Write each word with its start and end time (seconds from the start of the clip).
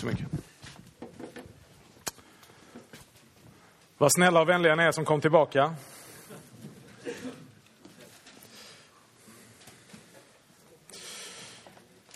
så 0.00 0.06
mycket. 0.06 0.26
Vad 3.98 4.12
snälla 4.12 4.40
och 4.40 4.48
vänliga 4.48 4.74
ni 4.74 4.82
är 4.82 4.92
som 4.92 5.04
kom 5.04 5.20
tillbaka. 5.20 5.74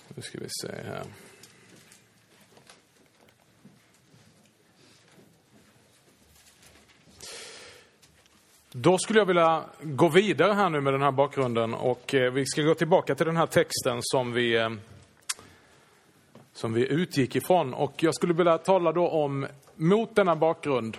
Nu 0.09 0.23
ska 0.23 0.39
vi 0.39 0.49
se 0.49 0.69
här. 0.69 1.05
Då 8.73 8.99
skulle 8.99 9.19
jag 9.19 9.27
vilja 9.27 9.65
gå 9.83 10.09
vidare 10.09 10.53
här 10.53 10.71
nu 10.71 10.81
med 10.81 10.93
den 10.93 11.03
här 11.03 11.13
bakgrunden 11.13 11.75
och 11.75 12.15
eh, 12.15 12.33
vi 12.33 12.47
ska 12.47 12.63
gå 12.63 12.75
tillbaka 12.75 13.15
till 13.15 13.27
den 13.27 13.37
här 13.37 13.47
texten 13.47 13.99
som 14.01 14.33
vi, 14.33 14.57
eh, 14.57 14.71
som 16.61 16.73
vi 16.73 16.87
utgick 16.93 17.37
ifrån. 17.37 17.75
Och 17.75 18.03
jag 18.03 18.15
skulle 18.15 18.35
vilja 18.35 18.59
tala 18.59 18.93
då 18.93 19.09
om, 19.09 19.47
mot 19.77 20.17
denna 20.17 20.37
bakgrund, 20.37 20.97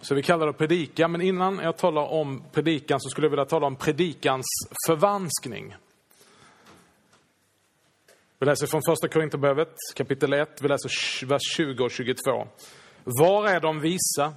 så 0.00 0.14
vi 0.14 0.22
kallar 0.22 0.46
det 0.46 0.52
predika, 0.52 1.08
men 1.08 1.20
innan 1.20 1.58
jag 1.58 1.76
talar 1.76 2.02
om 2.02 2.44
predikan 2.52 3.00
så 3.00 3.08
skulle 3.08 3.24
jag 3.24 3.30
vilja 3.30 3.44
tala 3.44 3.66
om 3.66 3.76
predikans 3.76 4.46
förvanskning. 4.86 5.74
Vi 8.38 8.46
läser 8.46 8.66
från 8.66 8.80
första 8.88 9.08
Korinthierbrevet 9.08 9.74
kapitel 9.94 10.32
1, 10.32 10.62
vi 10.62 10.68
läser 10.68 11.26
vers 11.26 11.56
20 11.56 11.84
och 11.84 11.90
22. 11.90 12.46
Var 13.04 13.48
är 13.48 13.60
de 13.60 13.80
visa? 13.80 14.34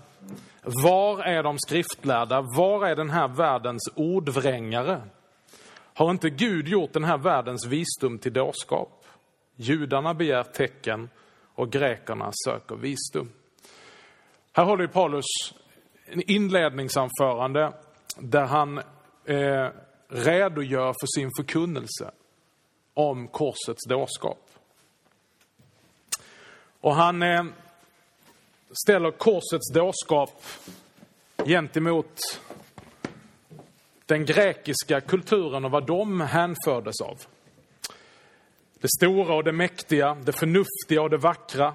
Var 0.62 1.24
är 1.24 1.44
de 1.44 1.60
skriftlärda? 1.60 2.42
Var 2.42 2.88
är 2.88 2.96
den 2.96 3.10
här 3.10 3.28
världens 3.28 3.90
ordvrängare? 3.96 5.02
Har 5.98 6.12
inte 6.12 6.30
Gud 6.30 6.68
gjort 6.68 6.94
den 6.94 7.04
här 7.04 7.18
världens 7.18 7.66
visdom 7.66 8.20
till 8.20 8.34
dårskap? 8.34 9.06
Judarna 9.56 10.14
begär 10.14 10.44
tecken 10.44 11.10
och 11.56 11.72
grekerna 11.72 12.32
söker 12.46 12.76
visdom. 12.76 13.30
Här 14.52 14.64
håller 14.64 14.88
Paulus 14.88 15.26
en 16.06 16.32
inledningsanförande 16.32 17.74
där 18.18 18.46
han 18.46 18.78
eh, 19.26 19.70
redogör 20.08 20.94
för 21.02 21.20
sin 21.20 21.32
förkunnelse 21.38 22.12
om 22.94 23.28
korsets 23.28 23.86
dårskap. 23.88 24.50
Och 26.82 26.96
han 26.96 27.22
eh, 27.24 27.46
ställer 28.86 29.12
korsets 29.12 29.74
dårskap 29.74 30.44
gentemot 31.46 32.42
den 34.08 34.26
grekiska 34.26 35.02
kulturen 35.02 35.66
och 35.66 35.72
vad 35.72 35.86
de 35.86 36.22
hänfördes 36.22 37.02
av. 37.02 37.18
Det 38.82 38.88
stora 38.98 39.36
och 39.36 39.44
det 39.44 39.52
mäktiga, 39.52 40.18
det 40.24 40.32
förnuftiga 40.32 41.02
och 41.02 41.10
det 41.10 41.18
vackra. 41.18 41.74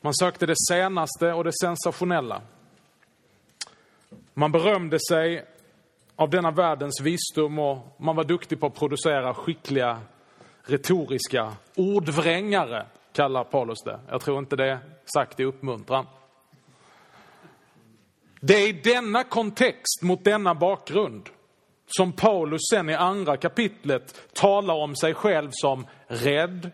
Man 0.00 0.14
sökte 0.14 0.46
det 0.46 0.54
senaste 0.70 1.32
och 1.32 1.44
det 1.44 1.52
sensationella. 1.62 2.42
Man 4.34 4.52
berömde 4.52 4.98
sig 5.08 5.44
av 6.16 6.30
denna 6.30 6.50
världens 6.50 7.00
visdom 7.00 7.58
och 7.58 7.96
man 7.96 8.16
var 8.16 8.24
duktig 8.24 8.60
på 8.60 8.66
att 8.66 8.74
producera 8.74 9.34
skickliga 9.34 10.00
retoriska 10.64 11.52
ordvrängare 11.74 12.86
kallar 13.12 13.44
Paulus 13.44 13.78
det. 13.84 14.00
Jag 14.08 14.20
tror 14.20 14.38
inte 14.38 14.56
det 14.56 14.70
är 14.70 14.78
sagt 15.14 15.40
i 15.40 15.44
uppmuntran. 15.44 16.06
Det 18.40 18.54
är 18.54 18.68
i 18.68 18.72
denna 18.72 19.24
kontext, 19.24 20.02
mot 20.02 20.24
denna 20.24 20.54
bakgrund, 20.54 21.28
som 21.86 22.12
Paulus 22.12 22.60
sen 22.70 22.90
i 22.90 22.94
andra 22.94 23.36
kapitlet 23.36 24.34
talar 24.34 24.74
om 24.74 24.96
sig 24.96 25.14
själv 25.14 25.48
som 25.52 25.86
rädd, 26.06 26.70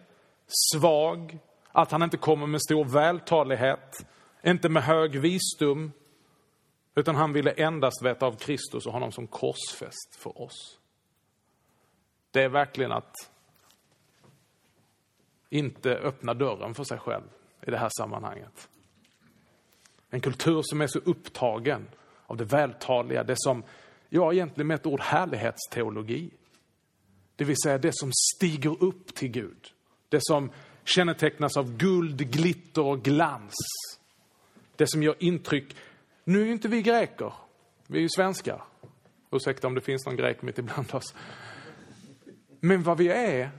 svag, 0.72 1.38
att 1.72 1.90
han 1.90 2.02
inte 2.02 2.16
kommer 2.16 2.46
med 2.46 2.62
stor 2.62 2.84
vältalighet, 2.84 4.06
inte 4.44 4.68
med 4.68 4.82
hög 4.82 5.20
visdom, 5.20 5.92
utan 6.94 7.14
han 7.14 7.32
ville 7.32 7.50
endast 7.50 8.02
veta 8.02 8.26
av 8.26 8.36
Kristus 8.36 8.86
och 8.86 8.92
honom 8.92 9.12
som 9.12 9.26
korsfäst 9.26 10.16
för 10.18 10.42
oss. 10.42 10.78
Det 12.30 12.42
är 12.42 12.48
verkligen 12.48 12.92
att 12.92 13.14
inte 15.50 15.90
öppna 15.90 16.34
dörren 16.34 16.74
för 16.74 16.84
sig 16.84 16.98
själv 16.98 17.24
i 17.66 17.70
det 17.70 17.78
här 17.78 17.90
sammanhanget. 17.98 18.68
En 20.16 20.20
kultur 20.20 20.60
som 20.64 20.80
är 20.80 20.86
så 20.86 20.98
upptagen 20.98 21.86
av 22.26 22.36
det 22.36 22.44
vältaliga, 22.44 23.24
det 23.24 23.34
som, 23.36 23.62
ja 24.08 24.32
egentligen 24.32 24.66
med 24.66 24.74
ett 24.74 24.86
ord 24.86 25.00
härlighetsteologi. 25.00 26.30
Det 27.36 27.44
vill 27.44 27.56
säga 27.64 27.78
det 27.78 27.90
som 27.92 28.10
stiger 28.12 28.82
upp 28.82 29.14
till 29.14 29.28
Gud. 29.28 29.72
Det 30.08 30.18
som 30.22 30.50
kännetecknas 30.84 31.56
av 31.56 31.76
guld, 31.76 32.30
glitter 32.30 32.82
och 32.82 33.02
glans. 33.02 33.54
Det 34.76 34.90
som 34.90 35.02
gör 35.02 35.16
intryck. 35.18 35.76
Nu 36.24 36.42
är 36.42 36.46
ju 36.46 36.52
inte 36.52 36.68
vi 36.68 36.82
greker, 36.82 37.32
vi 37.86 37.98
är 37.98 38.02
ju 38.02 38.08
svenskar. 38.08 38.62
Ursäkta 39.30 39.66
om 39.66 39.74
det 39.74 39.80
finns 39.80 40.06
någon 40.06 40.16
grek 40.16 40.42
mitt 40.42 40.58
ibland 40.58 40.94
oss. 40.94 41.14
Men 42.60 42.82
vad 42.82 42.98
vi 42.98 43.08
är, 43.08 43.50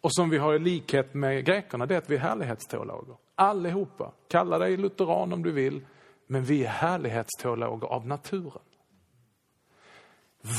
och 0.00 0.14
som 0.14 0.30
vi 0.30 0.38
har 0.38 0.54
i 0.54 0.58
likhet 0.58 1.14
med 1.14 1.44
grekerna, 1.44 1.86
det 1.86 1.94
är 1.94 1.98
att 1.98 2.10
vi 2.10 2.14
är 2.14 2.20
härlighetsteologer. 2.20 3.16
Allihopa. 3.34 4.12
Kalla 4.28 4.58
dig 4.58 4.76
lutheran 4.76 5.32
om 5.32 5.42
du 5.42 5.52
vill, 5.52 5.86
men 6.26 6.44
vi 6.44 6.64
är 6.64 6.68
härlighetsteologer 6.68 7.86
av 7.86 8.06
naturen. 8.06 8.62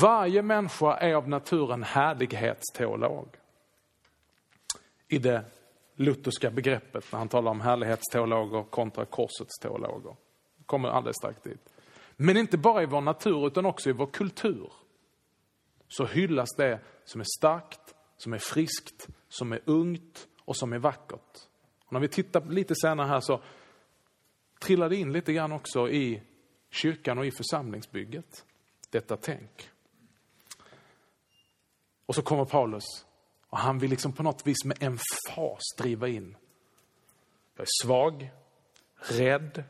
Varje 0.01 0.41
människa 0.41 0.97
är 0.97 1.13
av 1.13 1.29
naturen 1.29 1.83
härlighetsteolog. 1.83 3.27
I 5.07 5.17
det 5.17 5.45
lutherska 5.95 6.51
begreppet 6.51 7.11
när 7.11 7.19
han 7.19 7.29
talar 7.29 7.51
om 7.51 7.61
härlighetsteologer 7.61 8.63
kontra 8.63 9.05
korsets 9.05 9.59
teologer. 9.61 10.15
kommer 10.65 10.89
alldeles 10.89 11.17
strax 11.17 11.41
dit. 11.41 11.69
Men 12.15 12.37
inte 12.37 12.57
bara 12.57 12.83
i 12.83 12.85
vår 12.85 13.01
natur 13.01 13.47
utan 13.47 13.65
också 13.65 13.89
i 13.89 13.93
vår 13.93 14.05
kultur. 14.05 14.71
Så 15.87 16.05
hyllas 16.05 16.49
det 16.57 16.79
som 17.05 17.21
är 17.21 17.25
starkt, 17.37 17.95
som 18.17 18.33
är 18.33 18.37
friskt, 18.37 19.07
som 19.27 19.51
är 19.51 19.59
ungt 19.65 20.27
och 20.45 20.57
som 20.57 20.73
är 20.73 20.79
vackert. 20.79 21.47
Men 21.95 21.97
om 21.97 22.01
vi 22.01 22.07
tittar 22.07 22.45
lite 22.45 22.75
senare 22.75 23.07
här 23.07 23.19
så 23.19 23.41
trillar 24.59 24.89
det 24.89 24.95
in 24.95 25.13
lite 25.13 25.33
grann 25.33 25.51
också 25.51 25.89
i 25.89 26.21
kyrkan 26.69 27.17
och 27.17 27.25
i 27.25 27.31
församlingsbygget. 27.31 28.45
Detta 28.89 29.17
tänk. 29.17 29.69
Och 32.05 32.15
så 32.15 32.21
kommer 32.21 32.45
Paulus 32.45 32.83
och 33.47 33.57
han 33.57 33.79
vill 33.79 33.89
liksom 33.89 34.13
på 34.13 34.23
något 34.23 34.47
vis 34.47 34.65
med 34.65 34.83
emfas 34.83 35.61
driva 35.77 36.07
in. 36.07 36.37
Jag 37.55 37.61
är 37.61 37.83
svag, 37.83 38.31
rädd, 38.95 39.63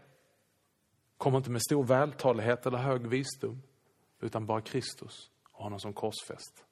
kommer 1.17 1.37
inte 1.37 1.49
med 1.49 1.61
stor 1.61 1.83
vältalighet 1.83 2.65
eller 2.65 2.77
hög 2.77 3.07
visdom, 3.07 3.61
utan 4.19 4.45
bara 4.45 4.61
Kristus 4.61 5.31
och 5.51 5.63
honom 5.63 5.79
som 5.79 5.93
korsfäst. 5.93 6.65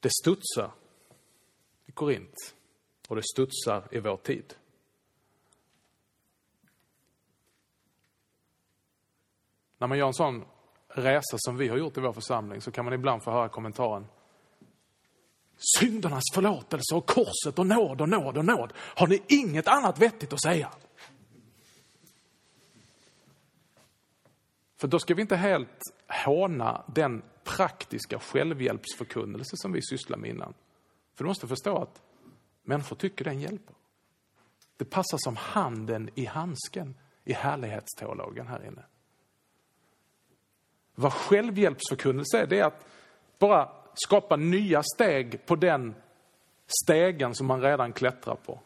Det 0.00 0.10
studsar 0.22 0.72
Korint 1.98 2.54
och 3.08 3.16
det 3.16 3.22
studsar 3.22 3.88
i 3.90 4.00
vår 4.00 4.16
tid. 4.16 4.54
När 9.78 9.86
man 9.86 9.98
gör 9.98 10.06
en 10.06 10.14
sån 10.14 10.44
resa 10.88 11.36
som 11.38 11.56
vi 11.56 11.68
har 11.68 11.76
gjort 11.76 11.96
i 11.96 12.00
vår 12.00 12.12
församling 12.12 12.60
så 12.60 12.70
kan 12.70 12.84
man 12.84 12.94
ibland 12.94 13.22
få 13.22 13.30
höra 13.30 13.48
kommentaren 13.48 14.06
Syndernas 15.56 16.24
förlåtelse 16.34 16.94
och 16.94 17.06
korset 17.06 17.58
och 17.58 17.66
nåd 17.66 18.00
och 18.00 18.08
nåd 18.08 18.38
och 18.38 18.44
nåd. 18.44 18.72
Har 18.76 19.06
ni 19.06 19.22
inget 19.28 19.68
annat 19.68 19.98
vettigt 19.98 20.32
att 20.32 20.42
säga? 20.42 20.72
För 24.76 24.88
då 24.88 24.98
ska 24.98 25.14
vi 25.14 25.22
inte 25.22 25.36
helt 25.36 25.80
håna 26.24 26.84
den 26.86 27.22
praktiska 27.44 28.18
självhjälpsförkunnelse 28.18 29.56
som 29.56 29.72
vi 29.72 29.82
sysslar 29.82 30.18
med 30.18 30.30
innan. 30.30 30.54
För 31.18 31.24
du 31.24 31.28
måste 31.28 31.48
förstå 31.48 31.78
att 31.78 32.02
människor 32.62 32.96
tycker 32.96 33.24
den 33.24 33.40
hjälper. 33.40 33.74
Det 34.76 34.84
passar 34.84 35.18
som 35.18 35.36
handen 35.36 36.10
i 36.14 36.24
handsken 36.24 36.94
i 37.24 37.32
härlighetsteologen 37.32 38.46
här 38.46 38.66
inne. 38.66 38.82
Vad 40.94 41.12
självhjälpsförkunnelse 41.12 42.38
är, 42.38 42.46
det 42.46 42.58
är 42.58 42.64
att 42.64 42.86
bara 43.38 43.72
skapa 43.94 44.36
nya 44.36 44.82
steg 44.82 45.46
på 45.46 45.56
den 45.56 45.94
stegen 46.84 47.34
som 47.34 47.46
man 47.46 47.62
redan 47.62 47.92
klättrar 47.92 48.36
på. 48.36 48.60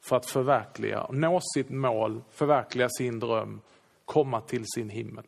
För 0.00 0.16
att 0.16 0.26
förverkliga, 0.26 1.06
nå 1.10 1.40
sitt 1.54 1.70
mål, 1.70 2.22
förverkliga 2.30 2.88
sin 2.88 3.18
dröm, 3.18 3.60
komma 4.04 4.40
till 4.40 4.64
sin 4.74 4.90
himmel. 4.90 5.24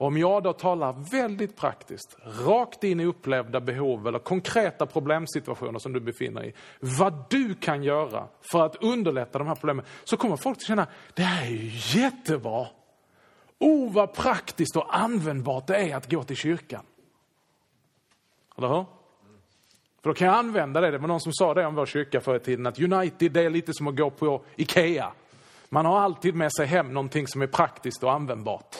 Om 0.00 0.18
jag 0.18 0.42
då 0.42 0.52
talar 0.52 0.92
väldigt 1.12 1.56
praktiskt, 1.56 2.16
rakt 2.46 2.84
in 2.84 3.00
i 3.00 3.04
upplevda 3.04 3.60
behov 3.60 4.08
eller 4.08 4.18
konkreta 4.18 4.86
problemsituationer 4.86 5.78
som 5.78 5.92
du 5.92 6.00
befinner 6.00 6.40
dig 6.40 6.50
i, 6.50 6.54
vad 6.80 7.24
du 7.30 7.54
kan 7.54 7.82
göra 7.82 8.28
för 8.52 8.66
att 8.66 8.76
underlätta 8.76 9.38
de 9.38 9.48
här 9.48 9.54
problemen, 9.54 9.84
så 10.04 10.16
kommer 10.16 10.36
folk 10.36 10.56
att 10.56 10.62
känna, 10.62 10.86
det 11.14 11.22
här 11.22 11.46
är 11.46 11.50
ju 11.50 12.00
jättebra. 12.00 12.66
Oh, 13.58 13.92
vad 13.92 14.14
praktiskt 14.14 14.76
och 14.76 14.98
användbart 14.98 15.66
det 15.66 15.76
är 15.76 15.96
att 15.96 16.10
gå 16.10 16.22
till 16.22 16.36
kyrkan. 16.36 16.84
Eller 18.58 18.68
hur? 18.68 18.84
För 20.02 20.10
då 20.10 20.14
kan 20.14 20.26
jag 20.26 20.36
använda 20.36 20.80
det. 20.80 20.90
Det 20.90 20.98
var 20.98 21.08
någon 21.08 21.20
som 21.20 21.32
sa 21.32 21.54
det 21.54 21.66
om 21.66 21.74
vår 21.74 21.86
kyrka 21.86 22.20
förr 22.20 22.36
i 22.36 22.40
tiden, 22.40 22.66
att 22.66 22.80
United 22.80 23.32
det 23.32 23.44
är 23.44 23.50
lite 23.50 23.74
som 23.74 23.86
att 23.86 23.96
gå 23.96 24.10
på 24.10 24.42
Ikea. 24.56 25.12
Man 25.68 25.86
har 25.86 26.00
alltid 26.00 26.34
med 26.34 26.52
sig 26.52 26.66
hem 26.66 26.94
någonting 26.94 27.26
som 27.26 27.42
är 27.42 27.46
praktiskt 27.46 28.02
och 28.02 28.12
användbart. 28.12 28.76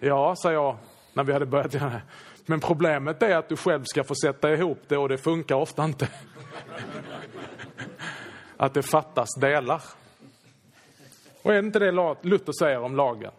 Ja, 0.00 0.34
sa 0.36 0.52
jag 0.52 0.76
när 1.12 1.24
vi 1.24 1.32
hade 1.32 1.46
börjat 1.46 1.74
göra 1.74 1.90
det. 1.90 2.02
Men 2.46 2.60
problemet 2.60 3.22
är 3.22 3.36
att 3.36 3.48
du 3.48 3.56
själv 3.56 3.84
ska 3.84 4.04
få 4.04 4.14
sätta 4.14 4.52
ihop 4.52 4.78
det 4.88 4.96
och 4.96 5.08
det 5.08 5.18
funkar 5.18 5.54
ofta 5.54 5.84
inte. 5.84 6.08
Att 8.56 8.74
det 8.74 8.82
fattas 8.82 9.28
delar. 9.40 9.82
Och 11.42 11.50
är 11.50 11.62
det 11.62 11.66
inte 11.66 11.78
det 11.78 12.16
Luther 12.22 12.52
säger 12.58 12.80
om 12.80 12.96
lagen? 12.96 13.32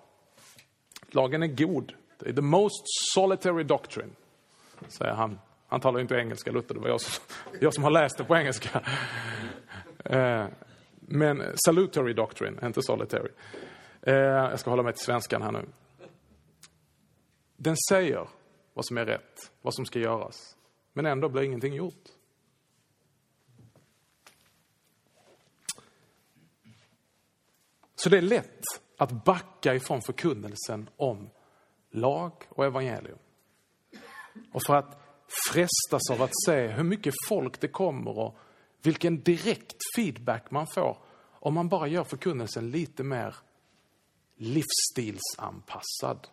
Lagen 1.11 1.43
är 1.43 1.47
god. 1.47 1.93
Det 2.19 2.29
är 2.29 2.33
the 2.33 2.41
most 2.41 2.83
solitary 3.13 3.63
doctrine, 3.63 4.09
säger 4.87 5.13
han. 5.13 5.39
Han 5.67 5.79
talar 5.79 5.99
inte 5.99 6.15
engelska, 6.15 6.51
Luther. 6.51 6.75
Det 6.75 6.81
var 6.81 6.89
jag 6.89 7.01
som, 7.01 7.23
jag 7.61 7.73
som 7.73 7.83
har 7.83 7.91
läst 7.91 8.17
det 8.17 8.23
på 8.23 8.35
engelska. 8.35 8.81
Eh, 10.05 10.45
men 10.99 11.43
salutary 11.65 12.13
doctrine, 12.13 12.57
inte 12.63 12.81
solitary. 12.81 13.29
Eh, 14.01 14.13
jag 14.15 14.59
ska 14.59 14.69
hålla 14.69 14.83
mig 14.83 14.93
till 14.93 15.05
svenskan 15.05 15.41
här 15.41 15.51
nu. 15.51 15.65
Den 17.57 17.75
säger 17.89 18.29
vad 18.73 18.85
som 18.85 18.97
är 18.97 19.05
rätt, 19.05 19.51
vad 19.61 19.75
som 19.75 19.85
ska 19.85 19.99
göras. 19.99 20.57
Men 20.93 21.05
ändå 21.05 21.29
blir 21.29 21.43
ingenting 21.43 21.73
gjort. 21.73 22.03
Så 27.95 28.09
det 28.09 28.17
är 28.17 28.21
lätt 28.21 28.63
att 28.97 29.25
backa 29.25 29.75
ifrån 29.75 30.01
förkunnelsen 30.01 30.89
om 30.97 31.29
lag 31.91 32.33
och 32.49 32.65
evangelium. 32.65 33.17
Och 34.51 34.63
för 34.63 34.75
att 34.75 35.01
frestas 35.51 36.09
av 36.11 36.21
att 36.21 36.31
se 36.45 36.67
hur 36.67 36.83
mycket 36.83 37.13
folk 37.27 37.61
det 37.61 37.67
kommer 37.67 38.17
och 38.17 38.37
vilken 38.81 39.21
direkt 39.23 39.77
feedback 39.95 40.51
man 40.51 40.67
får 40.67 40.97
om 41.39 41.53
man 41.53 41.69
bara 41.69 41.87
gör 41.87 42.03
förkunnelsen 42.03 42.71
lite 42.71 43.03
mer 43.03 43.35
livsstilsanpassad, 44.35 46.27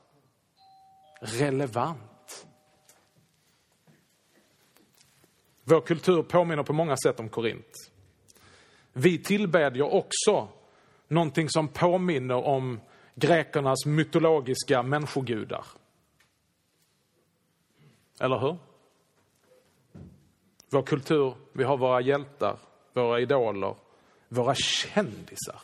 relevant. 1.21 2.47
Vår 5.65 5.81
kultur 5.81 6.23
påminner 6.23 6.63
på 6.63 6.73
många 6.73 6.97
sätt 6.97 7.21
om 7.21 7.29
Korint. 7.29 7.91
Vi 8.93 9.19
tillbedjer 9.19 9.95
också 9.95 10.49
någonting 11.09 11.49
som 11.49 11.69
påminner 11.69 12.47
om 12.47 12.81
grekernas 13.15 13.87
mytologiska 13.87 14.83
människogudar. 14.83 15.65
Eller 18.21 18.39
hur? 18.39 18.57
Vår 20.71 20.83
kultur, 20.83 21.35
vi 21.53 21.65
har 21.65 21.77
våra 21.77 22.01
hjältar, 22.01 22.59
våra 22.93 23.21
idoler, 23.21 23.75
våra 24.29 24.55
kändisar. 24.55 25.61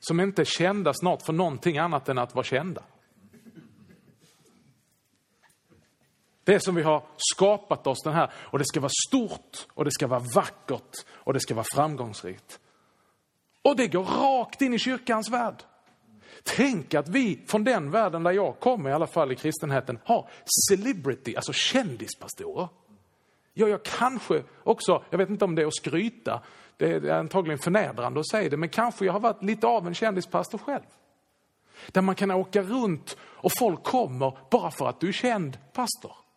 Som 0.00 0.20
inte 0.20 0.42
är 0.42 0.44
kända 0.44 0.94
snart 0.94 1.22
för 1.22 1.32
någonting 1.32 1.78
annat 1.78 2.08
än 2.08 2.18
att 2.18 2.34
vara 2.34 2.44
kända. 2.44 2.82
Det 6.48 6.54
är 6.54 6.58
som 6.58 6.74
vi 6.74 6.82
har 6.82 7.02
skapat 7.16 7.86
oss 7.86 8.02
den 8.04 8.12
här, 8.12 8.30
och 8.34 8.58
det 8.58 8.64
ska 8.64 8.80
vara 8.80 8.92
stort, 9.08 9.66
och 9.74 9.84
det 9.84 9.90
ska 9.90 10.06
vara 10.06 10.22
vackert, 10.34 11.04
och 11.08 11.32
det 11.32 11.40
ska 11.40 11.54
vara 11.54 11.66
framgångsrikt. 11.74 12.60
Och 13.62 13.76
det 13.76 13.88
går 13.88 14.04
rakt 14.04 14.62
in 14.62 14.74
i 14.74 14.78
kyrkans 14.78 15.30
värld. 15.30 15.62
Tänk 16.42 16.94
att 16.94 17.08
vi 17.08 17.44
från 17.46 17.64
den 17.64 17.90
världen 17.90 18.22
där 18.22 18.30
jag 18.30 18.60
kommer, 18.60 18.90
i 18.90 18.92
alla 18.92 19.06
fall 19.06 19.32
i 19.32 19.36
kristenheten, 19.36 19.98
har 20.04 20.28
celebrity, 20.68 21.36
alltså 21.36 21.52
kändispastorer. 21.52 22.68
Ja, 23.54 23.68
jag 23.68 23.82
kanske 23.82 24.42
också, 24.64 25.02
jag 25.10 25.18
vet 25.18 25.30
inte 25.30 25.44
om 25.44 25.54
det 25.54 25.62
är 25.62 25.66
att 25.66 25.76
skryta, 25.76 26.42
det 26.76 26.92
är 26.92 27.10
antagligen 27.10 27.58
förnedrande 27.58 28.20
att 28.20 28.30
säga 28.30 28.50
det, 28.50 28.56
men 28.56 28.68
kanske 28.68 29.04
jag 29.04 29.12
har 29.12 29.20
varit 29.20 29.42
lite 29.42 29.66
av 29.66 29.86
en 29.86 29.94
kändispastor 29.94 30.58
själv. 30.58 30.86
Där 31.92 32.02
man 32.02 32.14
kan 32.14 32.30
åka 32.30 32.62
runt 32.62 33.16
och 33.20 33.52
folk 33.58 33.82
kommer 33.84 34.38
bara 34.50 34.70
för 34.70 34.88
att 34.88 35.00
du 35.00 35.08
är 35.08 35.12
känd 35.12 35.58
pastor. 35.72 36.27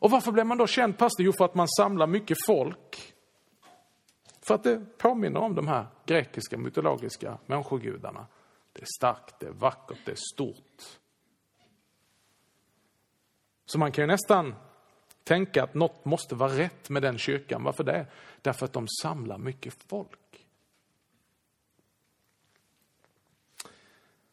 Och 0.00 0.10
varför 0.10 0.32
blir 0.32 0.44
man 0.44 0.58
då 0.58 0.66
känd 0.66 0.98
pastor? 0.98 1.26
Jo, 1.26 1.32
för 1.32 1.44
att 1.44 1.54
man 1.54 1.68
samlar 1.68 2.06
mycket 2.06 2.38
folk. 2.46 3.14
För 4.40 4.54
att 4.54 4.62
det 4.62 4.98
påminner 4.98 5.40
om 5.40 5.54
de 5.54 5.68
här 5.68 5.86
grekiska 6.06 6.58
mytologiska 6.58 7.38
människogudarna. 7.46 8.26
Det 8.72 8.82
är 8.82 8.88
starkt, 8.98 9.40
det 9.40 9.46
är 9.46 9.50
vackert, 9.50 9.98
det 10.04 10.12
är 10.12 10.18
stort. 10.34 10.82
Så 13.66 13.78
man 13.78 13.92
kan 13.92 14.02
ju 14.02 14.06
nästan 14.06 14.54
tänka 15.24 15.62
att 15.62 15.74
något 15.74 16.04
måste 16.04 16.34
vara 16.34 16.58
rätt 16.58 16.90
med 16.90 17.02
den 17.02 17.18
kyrkan. 17.18 17.64
Varför 17.64 17.84
det? 17.84 18.06
Därför 18.42 18.64
att 18.64 18.72
de 18.72 18.88
samlar 19.02 19.38
mycket 19.38 19.74
folk. 19.88 20.46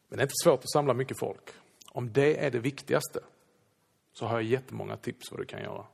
Men 0.08 0.16
det 0.16 0.22
är 0.22 0.24
inte 0.24 0.44
svårt 0.44 0.60
att 0.60 0.70
samla 0.70 0.94
mycket 0.94 1.18
folk. 1.18 1.50
Om 1.88 2.12
det 2.12 2.44
är 2.44 2.50
det 2.50 2.58
viktigaste 2.58 3.20
så 4.18 4.26
har 4.26 4.34
jag 4.34 4.42
jättemånga 4.42 4.96
tips 4.96 5.30
vad 5.30 5.40
du 5.40 5.44
kan 5.44 5.62
göra. 5.62 5.86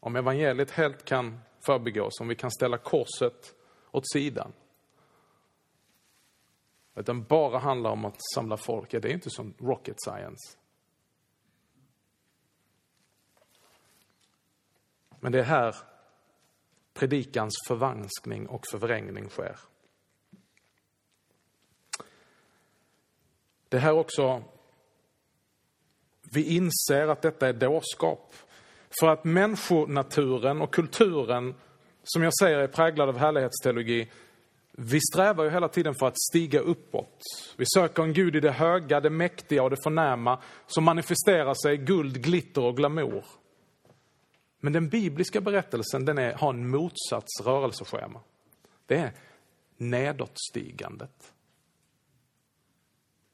Om 0.00 0.16
evangeliet 0.16 0.70
helt 0.70 1.04
kan 1.04 1.40
förbigås, 1.60 2.20
om 2.20 2.28
vi 2.28 2.34
kan 2.34 2.50
ställa 2.50 2.78
korset 2.78 3.54
åt 3.90 4.12
sidan. 4.12 4.52
Utan 6.94 7.24
bara 7.24 7.58
handlar 7.58 7.90
om 7.90 8.04
att 8.04 8.16
samla 8.34 8.56
folk, 8.56 8.94
ja, 8.94 9.00
det 9.00 9.08
är 9.08 9.12
inte 9.12 9.30
som 9.30 9.54
rocket 9.58 9.96
science. 9.98 10.58
Men 15.20 15.32
det 15.32 15.38
är 15.38 15.44
här 15.44 15.76
predikans 16.94 17.54
förvanskning 17.66 18.48
och 18.48 18.66
förvrängning 18.70 19.28
sker. 19.28 19.58
Det 23.68 23.76
är 23.76 23.80
här 23.80 23.92
också 23.92 24.44
vi 26.30 26.56
inser 26.56 27.08
att 27.08 27.22
detta 27.22 27.48
är 27.48 27.52
dårskap. 27.52 28.34
För 29.00 29.08
att 29.08 29.24
människonaturen 29.24 30.60
och 30.60 30.74
kulturen, 30.74 31.54
som 32.04 32.22
jag 32.22 32.32
säger, 32.40 32.58
är 32.58 32.66
präglad 32.66 33.08
av 33.08 33.18
härlighetsteologi. 33.18 34.08
Vi 34.72 35.00
strävar 35.00 35.44
ju 35.44 35.50
hela 35.50 35.68
tiden 35.68 35.94
för 35.94 36.06
att 36.06 36.20
stiga 36.30 36.60
uppåt. 36.60 37.22
Vi 37.56 37.64
söker 37.74 38.02
en 38.02 38.12
Gud 38.12 38.36
i 38.36 38.40
det 38.40 38.50
höga, 38.50 39.00
det 39.00 39.10
mäktiga 39.10 39.62
och 39.62 39.70
det 39.70 39.82
förnäma 39.84 40.38
som 40.66 40.84
manifesterar 40.84 41.54
sig 41.54 41.74
i 41.74 41.76
guld, 41.76 42.22
glitter 42.22 42.62
och 42.64 42.76
glamour. 42.76 43.24
Men 44.60 44.72
den 44.72 44.88
bibliska 44.88 45.40
berättelsen 45.40 46.04
den 46.04 46.18
är, 46.18 46.32
har 46.32 46.50
en 46.50 46.70
motsats 46.70 47.40
rörelseschema. 47.44 48.20
Det 48.86 48.96
är 48.96 49.12
nedåtstigandet. 49.76 51.32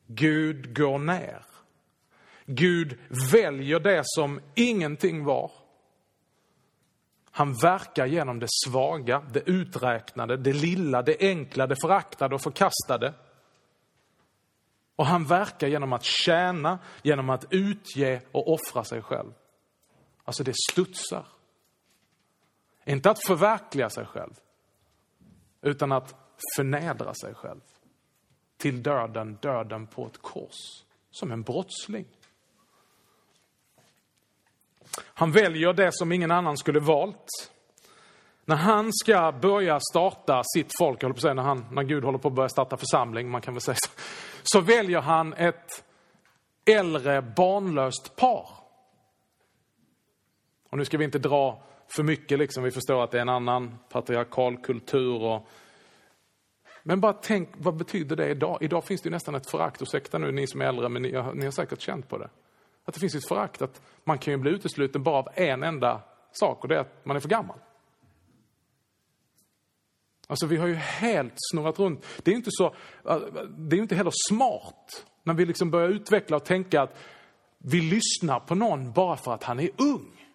Gud 0.07 0.77
går 0.77 0.99
ner. 0.99 1.54
Gud 2.47 2.99
väljer 3.33 3.81
det 3.81 4.03
som 4.05 4.41
ingenting 4.55 5.25
var. 5.25 5.51
Han 7.31 7.55
verkar 7.55 8.07
genom 8.07 8.39
det 8.39 8.47
svaga, 8.67 9.21
det 9.33 9.51
uträknade, 9.51 10.37
det 10.37 10.53
lilla, 10.53 11.03
det 11.03 11.17
enkla, 11.21 11.67
det 11.67 11.77
föraktade 11.83 12.35
och 12.35 12.43
förkastade. 12.43 13.15
Och 14.97 15.07
han 15.07 15.25
verkar 15.25 15.69
genom 15.69 15.93
att 15.93 16.05
tjäna, 16.05 16.79
genom 17.03 17.31
att 17.31 17.45
utge 17.51 18.21
och 18.33 18.53
offra 18.53 18.85
sig 18.85 19.03
själv. 19.03 19.33
Alltså 20.25 20.45
det 20.45 20.55
studsar. 20.71 21.27
Inte 22.85 23.11
att 23.11 23.27
förverkliga 23.27 23.91
sig 23.91 24.07
själv, 24.07 24.35
utan 25.63 25.93
att 25.93 26.15
förnedra 26.57 27.15
sig 27.15 27.35
själv. 27.35 27.61
Till 28.57 28.83
döden, 28.83 29.39
döden 29.43 29.87
på 29.87 30.07
ett 30.07 30.23
kors. 30.23 30.85
Som 31.11 31.33
en 31.33 31.43
brottsling. 31.43 32.07
Han 35.15 35.33
väljer 35.33 35.73
det 35.73 35.91
som 35.93 36.13
ingen 36.13 36.31
annan 36.31 36.57
skulle 36.57 36.81
valt. 36.81 37.51
När 38.45 38.57
han 38.57 38.93
ska 38.93 39.33
börja 39.33 39.81
starta 39.81 40.43
sitt 40.45 40.71
folk, 40.79 41.03
jag 41.03 41.11
på 41.11 41.17
att 41.17 41.23
säga 41.23 41.35
när, 41.35 41.43
han, 41.43 41.67
när 41.73 41.83
Gud 41.83 42.05
håller 42.05 42.19
på 42.19 42.29
att 42.29 42.35
börja 42.35 42.49
starta 42.49 42.77
församling, 42.77 43.31
man 43.31 43.41
kan 43.41 43.55
väl 43.55 43.61
säga 43.61 43.75
så, 43.75 43.91
så 44.43 44.61
väljer 44.61 45.01
han 45.01 45.33
ett 45.33 45.85
äldre 46.65 47.23
barnlöst 47.23 48.17
par. 48.17 48.49
Och 50.71 50.79
nu 50.79 50.85
ska 50.85 50.99
vi 50.99 51.05
inte 51.05 51.19
dra 51.19 51.63
för 51.89 52.03
mycket, 52.03 52.39
liksom. 52.39 52.65
vi 52.65 52.71
förstår 52.71 53.05
att 53.05 53.11
det 53.11 53.19
är 53.19 53.23
en 53.23 53.29
annan 53.29 53.79
patriarkal 53.89 54.57
kultur. 54.57 55.23
Och... 55.23 55.49
Men 56.83 57.01
bara 57.01 57.13
tänk, 57.13 57.49
vad 57.59 57.77
betyder 57.77 58.17
det 58.17 58.29
idag? 58.29 58.59
Idag 58.61 58.85
finns 58.85 59.03
det 59.03 59.11
nästan 59.11 59.35
ett 59.35 59.51
förakt, 59.51 59.83
ursäkta 59.83 60.19
nu 60.19 60.33
ni 60.33 60.47
som 60.47 60.61
är 60.61 60.65
äldre, 60.65 60.89
men 60.89 61.03
ni, 61.03 61.09
ni 61.35 61.45
har 61.45 61.51
säkert 61.51 61.81
känt 61.81 62.09
på 62.09 62.19
det. 62.19 62.29
Att 62.85 62.95
det 62.95 63.01
finns 63.01 63.15
ett 63.15 63.29
förakt 63.29 63.63
att 63.63 63.83
man 64.05 64.19
kan 64.19 64.33
ju 64.33 64.39
bli 64.39 64.51
utesluten 64.51 65.03
bara 65.03 65.19
av 65.19 65.29
en 65.35 65.63
enda 65.63 66.03
sak 66.33 66.63
och 66.63 66.69
det 66.69 66.77
är 66.77 66.81
att 66.81 67.05
man 67.05 67.17
är 67.17 67.21
för 67.21 67.29
gammal. 67.29 67.59
Alltså 70.27 70.47
vi 70.47 70.57
har 70.57 70.67
ju 70.67 70.75
helt 70.75 71.35
snurrat 71.37 71.79
runt. 71.79 72.07
Det 72.23 72.31
är 72.31 72.35
inte 72.35 72.51
så, 72.53 72.75
det 73.49 73.77
är 73.77 73.81
inte 73.81 73.95
heller 73.95 74.13
smart 74.29 75.07
när 75.23 75.35
vi 75.35 75.47
liksom 75.47 75.71
börjar 75.71 75.89
utveckla 75.89 76.37
och 76.37 76.45
tänka 76.45 76.83
att 76.83 76.97
vi 77.59 77.81
lyssnar 77.81 78.41
på 78.41 78.55
någon 78.55 78.93
bara 78.93 79.17
för 79.17 79.35
att 79.35 79.45
han 79.45 79.61
är 79.61 79.71
ung. 79.77 80.27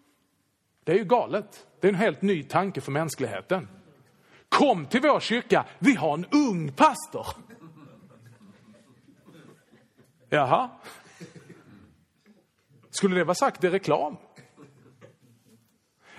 Det 0.84 0.92
är 0.92 0.98
ju 0.98 1.04
galet. 1.04 1.68
Det 1.80 1.88
är 1.88 1.90
en 1.90 2.00
helt 2.00 2.22
ny 2.22 2.44
tanke 2.44 2.82
för 2.82 2.92
mänskligheten. 2.92 3.68
Kom 4.50 4.86
till 4.86 5.02
vår 5.02 5.20
kyrka, 5.20 5.66
vi 5.80 5.96
har 5.96 6.14
en 6.14 6.26
ung 6.26 6.72
pastor. 6.72 7.28
Jaha. 10.30 10.70
Skulle 13.00 13.16
det 13.16 13.24
vara 13.24 13.36
sagt 13.36 13.64
i 13.64 13.70
reklam? 13.70 14.18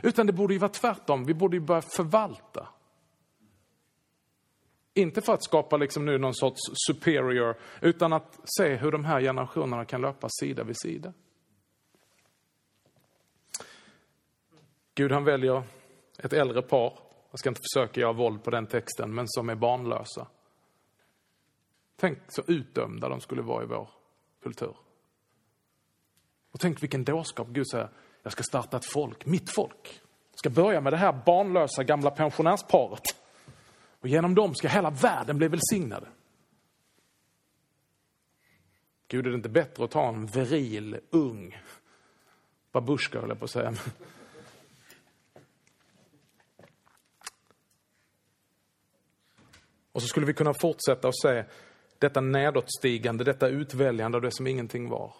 Utan 0.02 0.26
det 0.26 0.32
borde 0.32 0.54
ju 0.54 0.60
vara 0.60 0.70
tvärtom. 0.70 1.24
Vi 1.24 1.34
borde 1.34 1.56
ju 1.56 1.60
börja 1.60 1.82
förvalta. 1.82 2.68
Inte 4.94 5.20
för 5.20 5.34
att 5.34 5.44
skapa 5.44 5.76
liksom 5.76 6.04
nu 6.04 6.18
någon 6.18 6.34
sorts 6.34 6.60
superior, 6.74 7.56
utan 7.80 8.12
att 8.12 8.40
se 8.44 8.76
hur 8.76 8.92
de 8.92 9.04
här 9.04 9.20
generationerna 9.20 9.84
kan 9.84 10.00
löpa 10.00 10.28
sida 10.40 10.64
vid 10.64 10.76
sida. 10.80 11.12
Gud 14.94 15.12
han 15.12 15.24
väljer 15.24 15.62
ett 16.18 16.32
äldre 16.32 16.62
par, 16.62 16.98
jag 17.30 17.38
ska 17.38 17.48
inte 17.48 17.62
försöka 17.74 18.00
göra 18.00 18.12
våld 18.12 18.44
på 18.44 18.50
den 18.50 18.66
texten, 18.66 19.14
men 19.14 19.28
som 19.28 19.48
är 19.48 19.54
barnlösa. 19.54 20.26
Tänk 21.96 22.18
så 22.28 22.42
utdömda 22.46 23.08
de 23.08 23.20
skulle 23.20 23.42
vara 23.42 23.62
i 23.62 23.66
vår 23.66 23.88
kultur. 24.42 24.76
Och 26.50 26.60
tänk 26.60 26.82
vilken 26.82 27.04
dårskap 27.04 27.48
Gud 27.48 27.70
säger, 27.70 27.88
jag 28.22 28.32
ska 28.32 28.42
starta 28.42 28.76
ett 28.76 28.84
folk, 28.84 29.26
mitt 29.26 29.50
folk. 29.50 30.00
Jag 30.30 30.38
ska 30.38 30.50
börja 30.50 30.80
med 30.80 30.92
det 30.92 30.96
här 30.96 31.22
barnlösa 31.26 31.84
gamla 31.84 32.10
pensionärsparet. 32.10 33.02
Och 34.00 34.08
genom 34.08 34.34
dem 34.34 34.54
ska 34.54 34.68
hela 34.68 34.90
världen 34.90 35.38
bli 35.38 35.48
välsignade. 35.48 36.06
Gud, 39.08 39.26
är 39.26 39.30
det 39.30 39.36
inte 39.36 39.48
bättre 39.48 39.84
att 39.84 39.90
ta 39.90 40.08
en 40.08 40.26
viril, 40.26 41.00
ung 41.10 41.56
babusjka, 42.72 43.20
höll 43.20 43.28
jag 43.28 43.38
på 43.38 43.44
att 43.44 43.50
säga. 43.50 43.74
Och 49.92 50.02
så 50.02 50.08
skulle 50.08 50.26
vi 50.26 50.34
kunna 50.34 50.54
fortsätta 50.54 51.08
och 51.08 51.18
se 51.18 51.44
detta 51.98 52.20
nedåtstigande, 52.20 53.24
detta 53.24 53.48
utväljande 53.48 54.16
av 54.18 54.22
det 54.22 54.30
som 54.30 54.46
ingenting 54.46 54.88
var. 54.88 55.14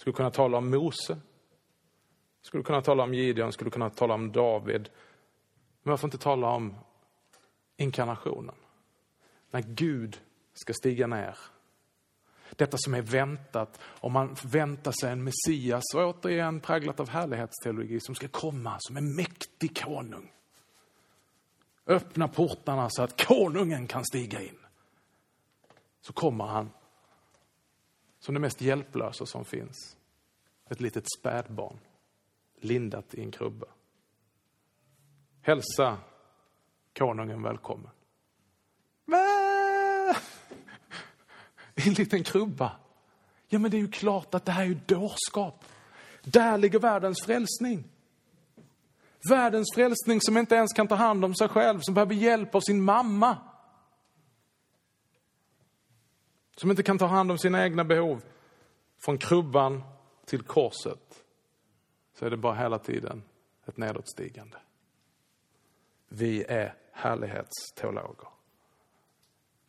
Skulle 0.00 0.14
kunna 0.14 0.30
tala 0.30 0.58
om 0.58 0.70
Mose. 0.70 1.18
Skulle 2.42 2.62
kunna 2.62 2.82
tala 2.82 3.02
om 3.02 3.14
Gideon, 3.14 3.52
skulle 3.52 3.70
kunna 3.70 3.90
tala 3.90 4.14
om 4.14 4.32
David. 4.32 4.88
Men 5.82 5.90
varför 5.90 6.06
inte 6.06 6.18
tala 6.18 6.48
om 6.48 6.74
inkarnationen? 7.76 8.54
När 9.50 9.62
Gud 9.62 10.20
ska 10.54 10.72
stiga 10.72 11.06
ner. 11.06 11.38
Detta 12.50 12.76
som 12.78 12.94
är 12.94 13.02
väntat, 13.02 13.80
om 13.84 14.12
man 14.12 14.36
väntar 14.44 14.92
sig 14.92 15.12
en 15.12 15.24
Messias, 15.24 15.84
och 15.94 16.02
återigen 16.02 16.60
präglat 16.60 17.00
av 17.00 17.08
härlighetsteologi, 17.08 18.00
som 18.00 18.14
ska 18.14 18.28
komma 18.28 18.76
som 18.78 18.96
en 18.96 19.14
mäktig 19.16 19.82
konung. 19.84 20.32
Öppna 21.86 22.28
portarna 22.28 22.90
så 22.90 23.02
att 23.02 23.26
konungen 23.26 23.86
kan 23.86 24.04
stiga 24.04 24.40
in. 24.42 24.58
Så 26.00 26.12
kommer 26.12 26.44
han 26.44 26.70
som 28.20 28.34
det 28.34 28.40
mest 28.40 28.60
hjälplösa 28.60 29.26
som 29.26 29.44
finns. 29.44 29.96
Ett 30.68 30.80
litet 30.80 31.04
spädbarn, 31.18 31.78
lindat 32.60 33.14
i 33.14 33.22
en 33.22 33.30
krubba. 33.30 33.66
Hälsa 35.42 35.98
konungen 36.98 37.42
välkommen. 37.42 37.90
I 41.74 41.88
en 41.88 41.94
liten 41.94 42.24
krubba. 42.24 42.72
Ja, 43.48 43.58
men 43.58 43.70
det 43.70 43.76
är 43.76 43.80
ju 43.80 43.90
klart 43.90 44.34
att 44.34 44.44
det 44.44 44.52
här 44.52 44.62
är 44.62 44.66
ju 44.66 44.78
dårskap. 44.86 45.64
Där 46.22 46.58
ligger 46.58 46.78
världens 46.78 47.22
frälsning. 47.24 47.84
Världens 49.28 49.74
frälsning 49.74 50.20
som 50.20 50.36
inte 50.36 50.54
ens 50.54 50.72
kan 50.72 50.88
ta 50.88 50.94
hand 50.94 51.24
om 51.24 51.34
sig 51.34 51.48
själv, 51.48 51.78
som 51.82 51.94
behöver 51.94 52.14
hjälp 52.14 52.54
av 52.54 52.60
sin 52.60 52.82
mamma. 52.82 53.36
Som 56.60 56.70
inte 56.70 56.82
kan 56.82 56.98
ta 56.98 57.06
hand 57.06 57.30
om 57.30 57.38
sina 57.38 57.64
egna 57.64 57.84
behov. 57.84 58.22
Från 58.98 59.18
krubban 59.18 59.82
till 60.24 60.42
korset 60.42 61.24
så 62.14 62.26
är 62.26 62.30
det 62.30 62.36
bara 62.36 62.54
hela 62.54 62.78
tiden 62.78 63.22
ett 63.66 63.76
nedåtstigande. 63.76 64.56
Vi 66.08 66.44
är 66.44 66.74
härlighetsteologer. 66.92 68.28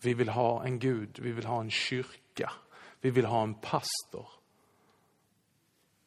Vi 0.02 0.14
vill 0.14 0.30
ha 0.30 0.66
en 0.66 0.80
Gud, 0.80 1.20
vi 1.20 1.32
vill 1.32 1.46
ha 1.46 1.62
en 1.62 1.72
kyrka, 1.72 2.52
vi 3.02 3.10
vill 3.10 3.26
ha 3.26 3.44
en 3.44 3.54
pastor 3.54 4.30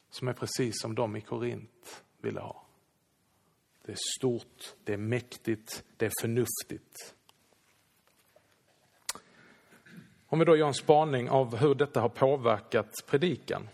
som 0.09 0.27
är 0.27 0.33
precis 0.33 0.81
som 0.81 0.95
de 0.95 1.15
i 1.15 1.21
Korint 1.21 2.03
ville 2.21 2.39
ha. 2.39 2.65
Det 3.85 3.91
är 3.91 3.97
stort, 4.17 4.75
det 4.83 4.93
är 4.93 4.97
mäktigt, 4.97 5.83
det 5.97 6.05
är 6.05 6.11
förnuftigt. 6.21 7.15
Om 10.35 10.39
vi 10.39 10.45
då 10.45 10.55
gör 10.55 10.67
en 10.67 10.73
spaning 10.73 11.29
av 11.29 11.55
hur 11.55 11.75
detta 11.75 12.01
har 12.01 12.09
påverkat 12.09 12.91
predikan. 13.09 13.69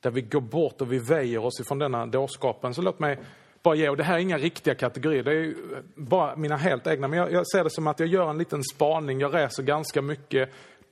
Där 0.00 0.10
vi 0.10 0.22
går 0.22 0.40
bort 0.40 0.80
och 0.80 0.92
vi 0.92 0.98
väjer 0.98 1.44
oss 1.44 1.60
ifrån 1.60 1.78
denna 1.78 2.06
dårskapen. 2.06 2.74
Så 2.74 2.82
låt 2.82 2.98
mig 2.98 3.18
bara 3.62 3.74
ge, 3.74 3.88
och 3.88 3.96
det 3.96 4.02
här 4.02 4.14
är 4.14 4.18
inga 4.18 4.38
riktiga 4.38 4.74
kategorier, 4.74 5.22
det 5.22 5.32
är 5.32 5.54
bara 5.94 6.36
mina 6.36 6.56
helt 6.56 6.86
egna. 6.86 7.08
Men 7.08 7.18
jag, 7.18 7.32
jag 7.32 7.50
ser 7.50 7.64
det 7.64 7.70
som 7.70 7.86
att 7.86 8.00
jag 8.00 8.08
gör 8.08 8.30
en 8.30 8.38
liten 8.38 8.64
spaning, 8.64 9.20
jag 9.20 9.34
reser 9.34 9.62
ganska 9.62 10.02
mycket, 10.02 10.50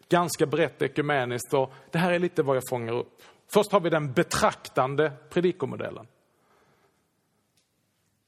ganska 0.09 0.47
brett 0.47 0.83
ekumeniskt. 0.83 1.55
Och 1.55 1.73
det 1.91 1.99
här 1.99 2.13
är 2.13 2.19
lite 2.19 2.43
vad 2.43 2.57
jag 2.57 2.63
fångar 2.71 2.93
upp. 2.93 3.23
Först 3.53 3.73
har 3.73 3.81
vi 3.81 3.91
den 3.91 4.13
betraktande 4.13 5.13
predikomodellen. 5.31 6.07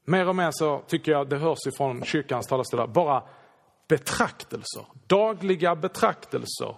Mer 0.05 0.27
och 0.27 0.35
mer 0.35 0.49
så 0.51 0.81
tycker 0.87 1.11
jag 1.11 1.29
det 1.29 1.37
hörs 1.37 1.67
ifrån 1.67 2.05
kyrkans 2.05 2.47
talarstolar, 2.47 2.87
bara 2.87 3.23
betraktelser, 3.87 4.85
dagliga 5.07 5.75
betraktelser 5.75 6.75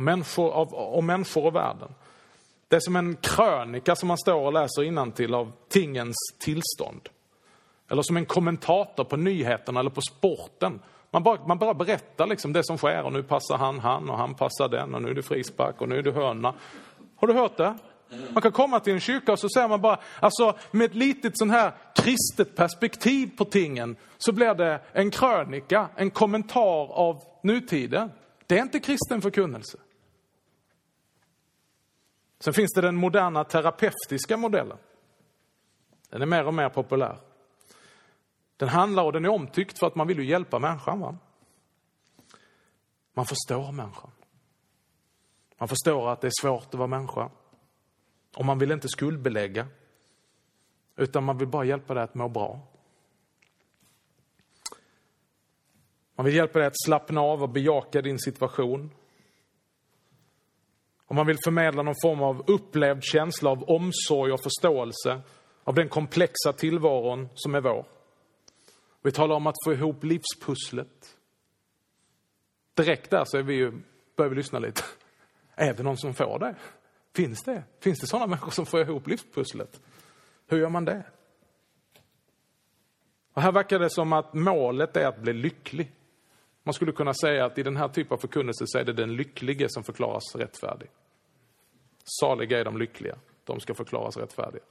människor 0.00 0.52
av, 0.52 0.74
om 0.74 1.06
människor 1.06 1.46
och 1.46 1.54
världen. 1.54 1.94
Det 2.68 2.76
är 2.76 2.80
som 2.80 2.96
en 2.96 3.16
krönika 3.16 3.96
som 3.96 4.08
man 4.08 4.18
står 4.18 4.46
och 4.46 4.52
läser 4.52 5.10
till 5.10 5.34
av 5.34 5.52
tingens 5.68 6.16
tillstånd. 6.38 7.08
Eller 7.90 8.02
som 8.02 8.16
en 8.16 8.26
kommentator 8.26 9.04
på 9.04 9.16
nyheterna 9.16 9.80
eller 9.80 9.90
på 9.90 10.00
sporten. 10.00 10.80
Man 11.10 11.22
bara, 11.22 11.46
man 11.46 11.58
bara 11.58 11.74
berättar 11.74 12.26
liksom 12.26 12.52
det 12.52 12.64
som 12.64 12.78
sker 12.78 13.02
och 13.02 13.12
nu 13.12 13.22
passar 13.22 13.56
han 13.56 13.78
han 13.78 14.10
och 14.10 14.16
han 14.16 14.34
passar 14.34 14.68
den 14.68 14.94
och 14.94 15.02
nu 15.02 15.10
är 15.10 15.14
det 15.14 15.22
frispark 15.22 15.80
och 15.80 15.88
nu 15.88 15.98
är 15.98 16.02
det 16.02 16.12
hörna. 16.12 16.54
Har 17.16 17.28
du 17.28 17.34
hört 17.34 17.56
det? 17.56 17.78
Man 18.32 18.42
kan 18.42 18.52
komma 18.52 18.80
till 18.80 18.92
en 18.92 19.00
kyrka 19.00 19.32
och 19.32 19.38
så 19.38 19.48
säger 19.48 19.68
man 19.68 19.80
bara, 19.80 20.00
alltså 20.20 20.58
med 20.70 20.84
ett 20.84 20.94
litet 20.94 21.38
sån 21.38 21.50
här 21.50 21.72
kristet 21.94 22.56
perspektiv 22.56 23.36
på 23.36 23.44
tingen 23.44 23.96
så 24.18 24.32
blir 24.32 24.54
det 24.54 24.80
en 24.92 25.10
krönika, 25.10 25.88
en 25.96 26.10
kommentar 26.10 26.92
av 26.92 27.24
nutiden. 27.42 28.10
Det 28.46 28.58
är 28.58 28.62
inte 28.62 28.80
kristen 28.80 29.22
förkunnelse. 29.22 29.78
Sen 32.40 32.54
finns 32.54 32.72
det 32.72 32.80
den 32.80 32.96
moderna 32.96 33.44
terapeutiska 33.44 34.36
modellen. 34.36 34.78
Den 36.08 36.22
är 36.22 36.26
mer 36.26 36.46
och 36.46 36.54
mer 36.54 36.68
populär. 36.68 37.18
Den 38.56 38.68
handlar 38.68 39.02
och 39.02 39.12
den 39.12 39.24
är 39.24 39.28
omtyckt 39.28 39.78
för 39.78 39.86
att 39.86 39.94
man 39.94 40.06
vill 40.06 40.18
ju 40.18 40.24
hjälpa 40.24 40.58
människan. 40.58 41.00
Va? 41.00 41.16
Man 43.14 43.26
förstår 43.26 43.72
människan. 43.72 44.10
Man 45.58 45.68
förstår 45.68 46.10
att 46.10 46.20
det 46.20 46.26
är 46.26 46.42
svårt 46.42 46.66
att 46.66 46.74
vara 46.74 46.86
människa. 46.86 47.30
Och 48.36 48.44
man 48.44 48.58
vill 48.58 48.70
inte 48.70 48.88
skuldbelägga, 48.88 49.66
utan 50.96 51.24
man 51.24 51.38
vill 51.38 51.48
bara 51.48 51.64
hjälpa 51.64 51.94
dig 51.94 52.02
att 52.02 52.14
må 52.14 52.28
bra. 52.28 52.60
Man 56.14 56.24
vill 56.24 56.34
hjälpa 56.34 56.58
dig 56.58 56.68
att 56.68 56.84
slappna 56.86 57.20
av 57.20 57.42
och 57.42 57.48
bejaka 57.48 58.02
din 58.02 58.18
situation. 58.18 58.90
Och 61.06 61.14
man 61.14 61.26
vill 61.26 61.38
förmedla 61.44 61.82
någon 61.82 61.94
form 62.02 62.22
av 62.22 62.44
upplevd 62.46 63.04
känsla 63.04 63.50
av 63.50 63.62
omsorg 63.70 64.32
och 64.32 64.42
förståelse 64.42 65.20
av 65.64 65.74
den 65.74 65.88
komplexa 65.88 66.52
tillvaron 66.52 67.28
som 67.34 67.54
är 67.54 67.60
vår. 67.60 67.84
Vi 69.02 69.12
talar 69.12 69.36
om 69.36 69.46
att 69.46 69.54
få 69.64 69.72
ihop 69.72 70.04
livspusslet. 70.04 71.16
Direkt 72.74 73.10
där 73.10 73.24
så 73.24 73.38
är 73.38 73.42
vi 73.42 73.54
ju, 73.54 73.72
börjar 74.16 74.30
vi 74.30 74.36
lyssna 74.36 74.58
lite. 74.58 74.82
Är 75.54 75.74
det 75.74 75.82
någon 75.82 75.96
som 75.96 76.14
får 76.14 76.38
det? 76.38 76.54
Finns 77.14 77.42
det? 77.42 77.64
Finns 77.80 78.00
det 78.00 78.06
sådana 78.06 78.26
människor 78.30 78.50
som 78.50 78.66
får 78.66 78.80
ihop 78.80 79.06
livspusslet? 79.06 79.80
Hur 80.46 80.58
gör 80.58 80.68
man 80.68 80.84
det? 80.84 81.04
Och 83.32 83.42
här 83.42 83.52
verkar 83.52 83.78
det 83.78 83.90
som 83.90 84.12
att 84.12 84.34
målet 84.34 84.96
är 84.96 85.06
att 85.06 85.20
bli 85.20 85.32
lycklig. 85.32 85.92
Man 86.62 86.74
skulle 86.74 86.92
kunna 86.92 87.14
säga 87.14 87.44
att 87.44 87.58
i 87.58 87.62
den 87.62 87.76
här 87.76 87.88
typen 87.88 88.14
av 88.14 88.18
förkunnelse 88.18 88.64
så 88.66 88.78
är 88.78 88.84
det 88.84 88.92
den 88.92 89.16
lycklige 89.16 89.66
som 89.68 89.84
förklaras 89.84 90.36
rättfärdig. 90.36 90.90
Saliga 92.20 92.60
är 92.60 92.64
de 92.64 92.78
lyckliga, 92.78 93.18
de 93.44 93.60
ska 93.60 93.74
förklaras 93.74 94.16
rättfärdiga. 94.16 94.62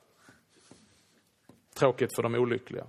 Tråkigt 1.73 2.15
för 2.15 2.23
de 2.23 2.35
olyckliga. 2.35 2.85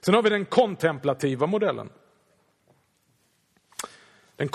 Sen 0.00 0.14
har 0.14 0.22
vi 0.22 0.30
den 0.30 0.44
kontemplativa 0.44 1.46
modellen. 1.46 1.90
Den 4.36 4.48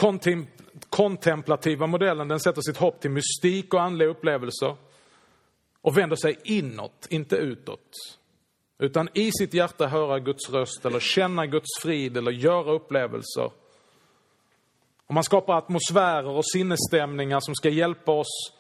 kontemplativa 0.90 1.88
modellen 1.88 2.28
den 2.28 2.40
sätter 2.40 2.62
sitt 2.62 2.78
hopp 2.78 3.02
till 3.02 3.12
mystik 3.12 3.74
och 3.74 3.82
andliga 3.82 4.10
upplevelser 4.10 4.76
och 5.82 5.98
vänder 5.98 6.16
sig 6.16 6.40
inåt, 6.44 7.08
inte 7.10 7.36
utåt. 7.36 8.18
Utan 8.80 9.10
i 9.14 9.32
sitt 9.32 9.54
hjärta 9.54 9.88
höra 9.88 10.20
Guds 10.20 10.50
röst 10.50 10.86
eller 10.86 11.00
känna 11.00 11.46
Guds 11.46 11.80
frid 11.82 12.18
eller 12.18 12.32
göra 12.32 12.72
upplevelser. 12.72 13.52
Och 15.08 15.14
man 15.14 15.24
skapar 15.24 15.58
atmosfärer 15.58 16.30
och 16.30 16.46
sinnesstämningar 16.46 17.40
som 17.40 17.56
ska 17.56 17.70
hjälpa 17.70 18.12
oss 18.12 18.54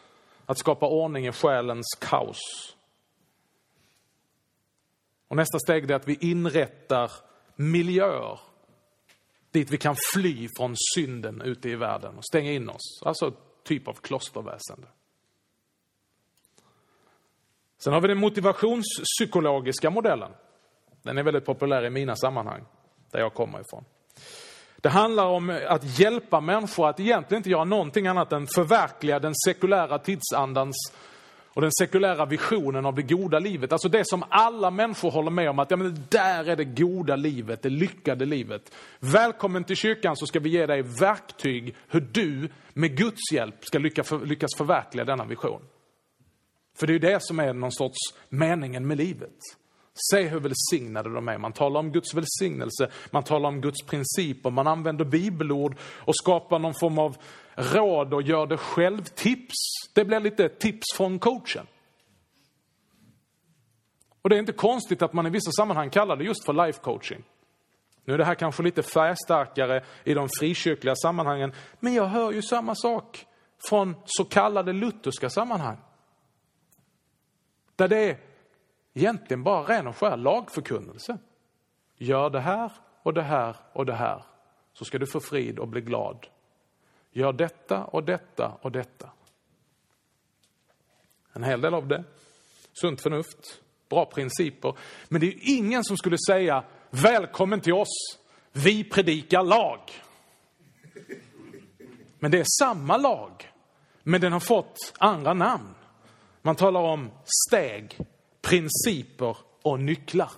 att 0.46 0.58
skapa 0.58 0.88
ordning 0.88 1.28
i 1.28 1.32
själens 1.32 1.98
kaos. 2.00 2.40
Och 5.28 5.36
nästa 5.36 5.60
steg 5.60 5.92
är 5.92 5.96
att 5.96 6.08
vi 6.08 6.18
inrättar 6.22 7.12
miljöer 7.56 8.40
dit 9.52 9.72
vi 9.72 9.78
kan 9.78 9.96
fly 10.14 10.50
från 10.58 10.76
synden 10.96 11.42
ute 11.42 11.70
i 11.70 11.76
världen 11.76 12.18
och 12.18 12.26
stänga 12.26 12.52
in 12.52 12.70
oss. 12.70 13.02
Alltså 13.06 13.34
typ 13.64 13.88
av 13.88 13.94
klosterväsende. 13.94 14.88
Sen 17.84 17.94
har 17.94 18.02
vi 18.02 18.08
den 18.08 18.18
motivationspsykologiska 18.18 19.90
modellen. 19.90 20.32
Den 21.02 21.18
är 21.18 21.24
väldigt 21.24 21.46
populär 21.46 21.86
i 21.86 21.90
mina 21.90 22.16
sammanhang, 22.16 22.66
där 23.12 23.20
jag 23.20 23.34
kommer 23.34 23.62
ifrån. 23.62 23.86
Det 24.78 24.90
handlar 24.90 25.26
om 25.26 25.60
att 25.68 26.00
hjälpa 26.00 26.42
människor 26.42 26.90
att 26.90 27.00
egentligen 27.00 27.40
inte 27.40 27.50
göra 27.50 27.64
någonting 27.64 28.08
annat 28.08 28.34
än 28.34 28.48
förverkliga 28.48 29.20
den 29.20 29.34
sekulära 29.36 30.00
tidsandans 30.00 30.76
och 31.54 31.62
den 31.62 31.72
sekulära 31.72 32.26
visionen 32.26 32.86
av 32.86 32.96
det 32.96 33.02
goda 33.02 33.40
livet. 33.40 33.72
Alltså 33.72 33.90
det 33.90 34.08
som 34.08 34.24
alla 34.30 34.72
människor 34.72 35.12
håller 35.12 35.32
med 35.32 35.50
om 35.50 35.60
att 35.60 35.72
ja, 35.72 35.78
men 35.78 35.94
det 35.94 36.12
där 36.12 36.50
är 36.50 36.56
det 36.56 36.66
goda 36.66 37.16
livet, 37.16 37.62
det 37.62 37.70
lyckade 37.70 38.26
livet. 38.26 38.76
Välkommen 39.00 39.64
till 39.64 39.76
kyrkan 39.76 40.16
så 40.16 40.26
ska 40.26 40.40
vi 40.40 40.50
ge 40.50 40.66
dig 40.66 40.82
verktyg 40.82 41.76
hur 41.88 42.02
du 42.02 42.50
med 42.74 42.98
Guds 42.98 43.32
hjälp 43.32 43.66
ska 43.66 43.80
lyckas 43.80 44.56
förverkliga 44.58 45.06
denna 45.06 45.26
vision. 45.26 45.62
För 46.78 46.88
det 46.88 46.92
är 46.92 46.94
ju 46.94 47.00
det 47.00 47.24
som 47.24 47.40
är 47.40 47.54
någon 47.54 47.72
sorts 47.72 48.00
meningen 48.30 48.88
med 48.88 48.98
livet. 48.98 49.38
Se 50.12 50.22
hur 50.22 50.40
välsignade 50.40 51.14
de 51.14 51.28
är. 51.28 51.38
Man 51.38 51.54
talar 51.54 51.80
om 51.80 51.92
Guds 51.92 52.14
välsignelse, 52.14 52.92
man 53.12 53.24
talar 53.24 53.50
om 53.50 53.62
Guds 53.62 53.86
principer, 53.86 54.50
man 54.50 54.68
använder 54.68 55.06
bibelord 55.06 55.76
och 55.82 56.16
skapar 56.16 56.60
någon 56.60 56.74
form 56.74 57.00
av 57.00 57.18
råd 57.56 58.14
och 58.14 58.22
gör 58.22 58.48
det 58.48 58.58
själv-tips. 58.58 59.56
Det 59.94 60.06
blir 60.06 60.20
lite 60.20 60.50
tips 60.50 60.86
från 60.96 61.20
coachen. 61.20 61.68
Och 64.22 64.30
det 64.30 64.36
är 64.36 64.40
inte 64.40 64.54
konstigt 64.54 65.02
att 65.02 65.14
man 65.14 65.28
i 65.28 65.30
vissa 65.30 65.52
sammanhang 65.52 65.90
kallar 65.90 66.16
det 66.16 66.24
just 66.24 66.46
för 66.46 66.54
life 66.54 66.80
coaching. 66.82 67.24
Nu 68.06 68.14
är 68.14 68.18
det 68.18 68.26
här 68.26 68.36
kanske 68.36 68.64
lite 68.64 68.84
färgstarkare 68.84 69.84
i 70.04 70.14
de 70.14 70.30
frikyrkliga 70.40 70.96
sammanhangen, 70.96 71.54
men 71.80 71.94
jag 71.94 72.06
hör 72.06 72.32
ju 72.32 72.42
samma 72.42 72.76
sak 72.76 73.26
från 73.70 73.96
så 74.06 74.26
kallade 74.26 74.74
lutherska 74.74 75.30
sammanhang. 75.30 75.78
Där 77.76 77.88
det 77.88 78.10
är 78.10 78.18
egentligen 78.94 79.44
bara 79.44 79.64
ren 79.64 79.88
och 79.88 79.98
skär 79.98 80.18
lagförkunnelse. 80.18 81.18
Gör 81.98 82.30
det 82.30 82.40
här 82.40 82.72
och 83.04 83.14
det 83.14 83.22
här 83.22 83.56
och 83.74 83.86
det 83.86 83.94
här, 83.94 84.24
så 84.74 84.86
ska 84.86 84.98
du 84.98 85.08
få 85.08 85.20
frid 85.20 85.60
och 85.60 85.68
bli 85.68 85.82
glad. 85.82 86.28
Gör 87.12 87.34
detta 87.34 87.84
och 87.84 88.04
detta 88.04 88.58
och 88.62 88.72
detta. 88.72 89.10
En 91.34 91.44
hel 91.44 91.62
del 91.62 91.74
av 91.74 91.88
det, 91.88 92.04
sunt 92.74 93.02
förnuft, 93.02 93.62
bra 93.90 94.06
principer. 94.06 94.78
Men 95.10 95.22
det 95.22 95.28
är 95.28 95.40
ingen 95.58 95.84
som 95.84 95.98
skulle 95.98 96.18
säga 96.28 96.64
välkommen 96.90 97.62
till 97.62 97.74
oss, 97.74 98.20
vi 98.52 98.84
predikar 98.84 99.44
lag. 99.44 99.80
Men 102.20 102.32
det 102.32 102.40
är 102.40 102.46
samma 102.60 102.98
lag, 102.98 103.52
men 104.04 104.22
den 104.22 104.34
har 104.34 104.40
fått 104.40 104.94
andra 104.98 105.34
namn. 105.34 105.76
Man 106.42 106.56
talar 106.56 106.82
om 106.82 107.12
steg, 107.48 107.98
principer 108.42 109.38
och 109.62 109.80
nycklar. 109.80 110.32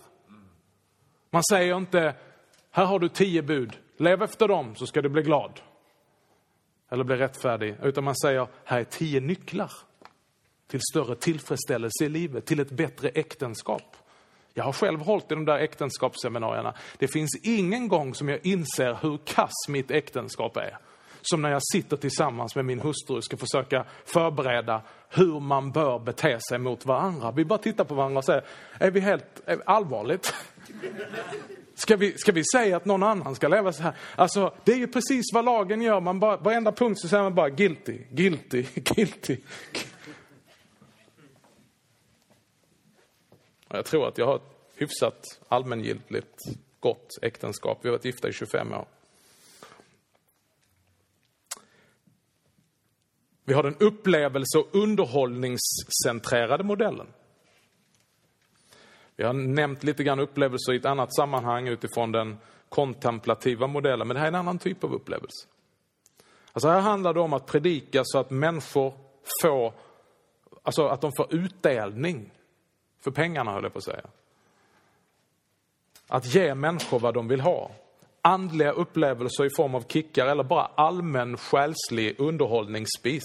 Man 1.29 1.43
säger 1.43 1.77
inte, 1.77 2.15
här 2.71 2.85
har 2.85 2.99
du 2.99 3.09
tio 3.09 3.41
bud, 3.41 3.77
lev 3.97 4.23
efter 4.23 4.47
dem 4.47 4.75
så 4.75 4.87
ska 4.87 5.01
du 5.01 5.09
bli 5.09 5.21
glad. 5.21 5.59
Eller 6.89 7.03
bli 7.03 7.15
rättfärdig. 7.15 7.75
Utan 7.83 8.03
man 8.03 8.15
säger, 8.15 8.47
här 8.63 8.79
är 8.79 8.83
tio 8.83 9.19
nycklar 9.19 9.71
till 10.67 10.79
större 10.91 11.15
tillfredsställelse 11.15 12.05
i 12.05 12.09
livet, 12.09 12.45
till 12.45 12.59
ett 12.59 12.71
bättre 12.71 13.09
äktenskap. 13.09 13.97
Jag 14.53 14.63
har 14.63 14.73
själv 14.73 14.99
hållit 14.99 15.31
i 15.31 15.35
de 15.35 15.45
där 15.45 15.57
äktenskapsseminarierna. 15.57 16.73
Det 16.97 17.07
finns 17.07 17.39
ingen 17.43 17.87
gång 17.87 18.13
som 18.13 18.29
jag 18.29 18.45
inser 18.45 18.97
hur 19.01 19.19
kass 19.25 19.67
mitt 19.67 19.91
äktenskap 19.91 20.57
är 20.57 20.77
som 21.25 21.41
när 21.41 21.51
jag 21.51 21.61
sitter 21.73 21.97
tillsammans 21.97 22.55
med 22.55 22.65
min 22.65 22.79
hustru 22.79 23.15
och 23.15 23.23
ska 23.23 23.37
försöka 23.37 23.85
förbereda 24.05 24.81
hur 25.09 25.39
man 25.39 25.71
bör 25.71 25.99
bete 25.99 26.39
sig 26.49 26.59
mot 26.59 26.85
varandra. 26.85 27.31
Vi 27.31 27.45
bara 27.45 27.59
tittar 27.59 27.83
på 27.83 27.95
varandra 27.95 28.17
och 28.17 28.25
säger, 28.25 28.43
är 28.79 28.91
vi 28.91 28.99
helt 28.99 29.41
är 29.45 29.55
vi 29.55 29.61
allvarligt? 29.65 30.33
Ska 31.75 31.95
vi, 31.95 32.17
ska 32.17 32.31
vi 32.31 32.43
säga 32.53 32.77
att 32.77 32.85
någon 32.85 33.03
annan 33.03 33.35
ska 33.35 33.47
leva 33.47 33.73
så 33.73 33.83
här? 33.83 33.97
Alltså, 34.15 34.53
det 34.63 34.71
är 34.71 34.77
ju 34.77 34.87
precis 34.87 35.25
vad 35.33 35.45
lagen 35.45 35.81
gör. 35.81 35.99
Man 35.99 36.19
bara, 36.19 36.37
varenda 36.37 36.71
punkt 36.71 36.99
så 36.99 37.07
säger 37.07 37.23
man 37.23 37.35
bara 37.35 37.49
guilty, 37.49 37.99
guilty, 38.11 38.65
guilty. 38.75 39.37
Jag 43.67 43.85
tror 43.85 44.07
att 44.07 44.17
jag 44.17 44.25
har 44.25 44.35
ett 44.35 44.41
hyfsat 44.75 45.41
allmängiltigt 45.47 46.37
gott 46.79 47.09
äktenskap. 47.21 47.79
Vi 47.81 47.89
har 47.89 47.97
varit 47.97 48.05
gifta 48.05 48.29
i 48.29 48.33
25 48.33 48.73
år. 48.73 48.87
Vi 53.45 53.53
har 53.53 53.63
den 53.63 53.75
upplevelse 53.79 54.57
och 54.57 54.75
underhållningscentrerade 54.75 56.63
modellen. 56.63 57.07
Vi 59.15 59.23
har 59.23 59.33
nämnt 59.33 59.83
lite 59.83 60.03
grann 60.03 60.19
upplevelser 60.19 60.73
i 60.73 60.75
ett 60.75 60.85
annat 60.85 61.15
sammanhang 61.15 61.67
utifrån 61.67 62.11
den 62.11 62.37
kontemplativa 62.69 63.67
modellen, 63.67 64.07
men 64.07 64.15
det 64.15 64.19
här 64.19 64.27
är 64.27 64.31
en 64.31 64.35
annan 64.35 64.59
typ 64.59 64.83
av 64.83 64.93
upplevelse. 64.93 65.47
Alltså 66.53 66.69
här 66.69 66.79
handlar 66.79 67.13
det 67.13 67.19
om 67.19 67.33
att 67.33 67.45
predika 67.45 68.01
så 68.03 68.19
att 68.19 68.29
människor 68.29 68.93
får, 69.41 69.73
alltså 70.63 70.87
att 70.87 71.01
de 71.01 71.11
får 71.17 71.33
utdelning 71.35 72.31
för 73.03 73.11
pengarna, 73.11 73.51
höll 73.51 73.63
jag 73.63 73.73
på 73.73 73.77
att 73.77 73.83
säga. 73.83 74.05
Att 76.07 76.35
ge 76.35 76.55
människor 76.55 76.99
vad 76.99 77.13
de 77.13 77.27
vill 77.27 77.41
ha 77.41 77.71
andliga 78.21 78.71
upplevelser 78.71 79.45
i 79.45 79.49
form 79.57 79.75
av 79.75 79.83
kickar 79.87 80.27
eller 80.27 80.43
bara 80.43 80.65
allmän 80.65 81.37
själslig 81.37 82.19
underhållningsspis. 82.19 83.23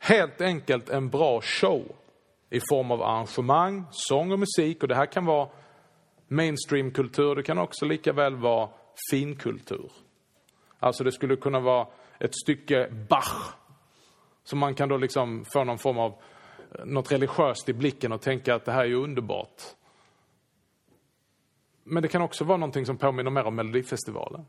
Helt 0.00 0.40
enkelt 0.40 0.88
en 0.88 1.08
bra 1.08 1.40
show 1.40 1.96
i 2.50 2.60
form 2.70 2.90
av 2.90 3.02
arrangemang, 3.02 3.84
sång 3.90 4.32
och 4.32 4.38
musik. 4.38 4.82
Och 4.82 4.88
det 4.88 4.94
här 4.94 5.06
kan 5.06 5.24
vara 5.24 5.48
mainstreamkultur, 6.28 7.34
det 7.34 7.42
kan 7.42 7.58
också 7.58 7.84
lika 7.84 8.12
väl 8.12 8.36
vara 8.36 8.68
finkultur. 9.10 9.92
Alltså 10.78 11.04
det 11.04 11.12
skulle 11.12 11.36
kunna 11.36 11.60
vara 11.60 11.86
ett 12.18 12.34
stycke 12.34 12.90
Bach 13.08 13.54
som 14.44 14.58
man 14.58 14.74
kan 14.74 14.88
då 14.88 14.96
liksom 14.96 15.44
få 15.52 15.64
någon 15.64 15.78
form 15.78 15.98
av 15.98 16.14
eh, 16.78 16.84
något 16.84 17.12
religiöst 17.12 17.68
i 17.68 17.72
blicken 17.72 18.12
och 18.12 18.20
tänka 18.20 18.54
att 18.54 18.64
det 18.64 18.72
här 18.72 18.80
är 18.80 18.88
ju 18.88 18.94
underbart. 18.94 19.62
Men 21.84 22.02
det 22.02 22.08
kan 22.08 22.22
också 22.22 22.44
vara 22.44 22.58
någonting 22.58 22.86
som 22.86 22.96
påminner 22.96 23.30
mer 23.30 23.44
om 23.44 23.54
Melodifestivalen. 23.54 24.46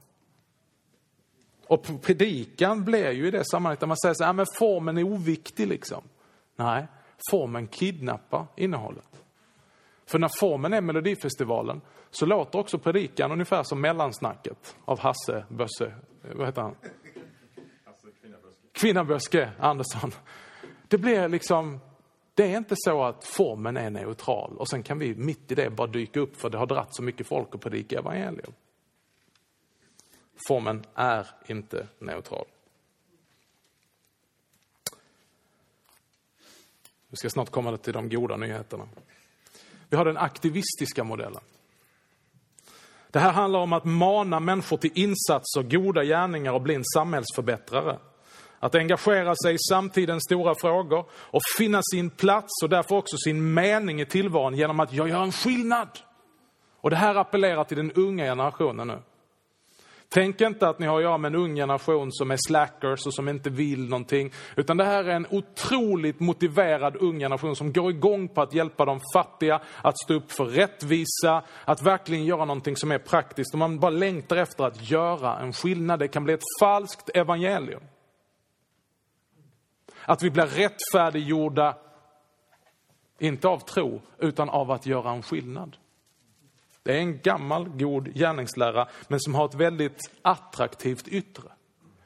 Och 1.68 2.02
predikan 2.02 2.86
blir 2.86 3.12
ju 3.12 3.28
i 3.28 3.32
det 3.32 3.46
sammanhanget 3.46 3.80
där 3.80 3.88
man 3.88 3.98
säger 3.98 4.14
så 4.14 4.24
här, 4.24 4.34
men 4.34 4.46
formen 4.58 4.98
är 4.98 5.04
oviktig 5.04 5.68
liksom. 5.68 6.04
Nej, 6.56 6.88
formen 7.32 7.68
kidnappar 7.68 8.46
innehållet. 8.56 9.24
För 10.06 10.20
när 10.20 10.32
formen 10.40 10.74
är 10.74 10.82
Melodifestivalen 10.82 11.82
så 12.12 12.26
låter 12.26 12.60
också 12.60 12.80
predikan 12.80 13.32
ungefär 13.32 13.64
som 13.64 13.82
mellansnacket 13.82 14.76
av 14.86 15.00
Hasse 15.00 15.46
Bösse, 15.50 15.94
vad 16.36 16.46
heter 16.46 16.62
han? 16.62 16.76
Kvinnaböske 18.72 19.52
Andersson. 19.60 20.12
Det 20.88 20.98
blir 20.98 21.28
liksom 21.28 21.80
det 22.34 22.54
är 22.54 22.58
inte 22.58 22.76
så 22.78 23.04
att 23.04 23.24
formen 23.24 23.78
är 23.78 23.90
neutral 23.90 24.58
och 24.58 24.70
sen 24.70 24.84
kan 24.84 25.00
vi 25.00 25.16
mitt 25.16 25.52
i 25.52 25.56
det 25.56 25.70
bara 25.70 25.88
dyka 25.88 26.20
upp 26.20 26.36
för 26.36 26.50
det 26.50 26.58
har 26.58 26.66
dratt 26.66 26.96
så 26.96 27.04
mycket 27.04 27.28
folk 27.28 27.56
och 27.56 27.62
predika 27.62 28.00
evangelium. 28.00 28.54
Formen 30.48 30.86
är 30.96 31.28
inte 31.48 31.88
neutral. 32.00 32.46
Vi 37.12 37.18
ska 37.18 37.30
snart 37.30 37.50
komma 37.50 37.78
till 37.78 37.94
de 37.94 38.10
goda 38.10 38.38
nyheterna. 38.38 38.88
Vi 39.90 39.98
har 39.98 40.06
den 40.06 40.18
aktivistiska 40.18 41.04
modellen. 41.04 41.42
Det 43.12 43.20
här 43.20 43.32
handlar 43.32 43.60
om 43.60 43.74
att 43.74 43.86
mana 43.86 44.40
människor 44.40 44.78
till 44.78 44.92
insatser, 44.94 45.64
goda 45.64 46.04
gärningar 46.04 46.54
och 46.54 46.62
bli 46.62 46.76
en 46.76 46.84
samhällsförbättrare. 46.96 47.98
Att 48.60 48.76
engagera 48.76 49.36
sig 49.36 49.54
i 49.54 49.58
samtidens 49.70 50.24
stora 50.24 50.56
frågor 50.56 51.06
och 51.14 51.42
finna 51.58 51.82
sin 51.94 52.10
plats 52.10 52.64
och 52.64 52.70
därför 52.70 52.96
också 52.96 53.18
sin 53.18 53.54
mening 53.54 54.02
i 54.02 54.06
tillvaron 54.06 54.56
genom 54.56 54.80
att 54.80 54.94
jag 54.94 55.10
gör 55.10 55.24
en 55.24 55.32
skillnad. 55.32 56.00
Och 56.82 56.90
det 56.90 56.96
här 56.96 57.16
appellerar 57.16 57.64
till 57.64 57.78
den 57.78 57.92
unga 57.92 58.24
generationen 58.24 58.88
nu. 58.88 59.00
Tänk 60.14 60.42
inte 60.42 60.68
att 60.68 60.80
ni 60.80 60.88
har 60.88 60.98
att 60.98 61.04
göra 61.04 61.18
med 61.18 61.30
en 61.30 61.42
ung 61.42 61.56
generation 61.56 62.12
som 62.12 62.32
är 62.32 62.38
slackers 62.48 63.06
och 63.06 63.14
som 63.14 63.30
inte 63.30 63.50
vill 63.50 63.90
någonting. 63.90 64.32
Utan 64.56 64.78
det 64.78 64.84
här 64.84 65.04
är 65.04 65.16
en 65.16 65.28
otroligt 65.30 66.20
motiverad 66.20 66.96
ung 66.96 67.20
generation 67.20 67.56
som 67.56 67.74
går 67.74 67.92
igång 67.92 68.28
på 68.28 68.42
att 68.42 68.54
hjälpa 68.54 68.86
de 68.86 69.00
fattiga, 69.14 69.62
att 69.82 70.00
stå 70.00 70.14
upp 70.14 70.32
för 70.32 70.46
rättvisa, 70.46 71.44
att 71.66 71.82
verkligen 71.82 72.26
göra 72.26 72.46
någonting 72.46 72.76
som 72.76 72.92
är 72.92 72.98
praktiskt. 72.98 73.54
Och 73.54 73.60
man 73.60 73.80
bara 73.80 73.92
längtar 73.92 74.38
efter 74.38 74.64
att 74.64 74.92
göra 74.92 75.40
en 75.40 75.54
skillnad. 75.54 76.00
Det 76.00 76.08
kan 76.08 76.24
bli 76.24 76.34
ett 76.34 76.60
falskt 76.60 77.10
evangelium. 77.14 77.84
Att 80.06 80.24
vi 80.24 80.32
blir 80.32 80.46
rättfärdiggjorda, 80.46 81.78
inte 83.20 83.48
av 83.48 83.60
tro, 83.60 84.02
utan 84.18 84.50
av 84.50 84.72
att 84.72 84.86
göra 84.86 85.12
en 85.12 85.24
skillnad. 85.24 85.78
Det 86.84 86.92
är 86.92 87.00
en 87.00 87.20
gammal 87.20 87.70
god 87.70 88.14
gärningslära, 88.16 88.88
men 89.08 89.20
som 89.20 89.36
har 89.36 89.46
ett 89.46 89.56
väldigt 89.56 90.12
attraktivt 90.22 91.08
yttre. 91.08 91.44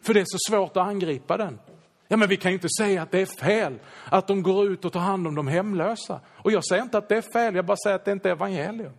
För 0.01 0.13
det 0.13 0.19
är 0.19 0.25
så 0.27 0.37
svårt 0.51 0.77
att 0.77 0.87
angripa 0.87 1.37
den. 1.37 1.59
Ja, 2.07 2.17
men 2.17 2.29
vi 2.29 2.37
kan 2.37 2.51
ju 2.51 2.55
inte 2.55 2.69
säga 2.79 3.01
att 3.01 3.11
det 3.11 3.21
är 3.21 3.25
fel 3.25 3.79
att 4.05 4.27
de 4.27 4.43
går 4.43 4.67
ut 4.67 4.85
och 4.85 4.93
tar 4.93 4.99
hand 4.99 5.27
om 5.27 5.35
de 5.35 5.47
hemlösa. 5.47 6.19
Och 6.27 6.51
jag 6.51 6.65
säger 6.65 6.83
inte 6.83 6.97
att 6.97 7.09
det 7.09 7.17
är 7.17 7.21
fel, 7.21 7.55
jag 7.55 7.65
bara 7.65 7.77
säger 7.83 7.95
att 7.95 8.05
det 8.05 8.11
inte 8.11 8.29
är 8.29 8.33
evangelium. 8.33 8.93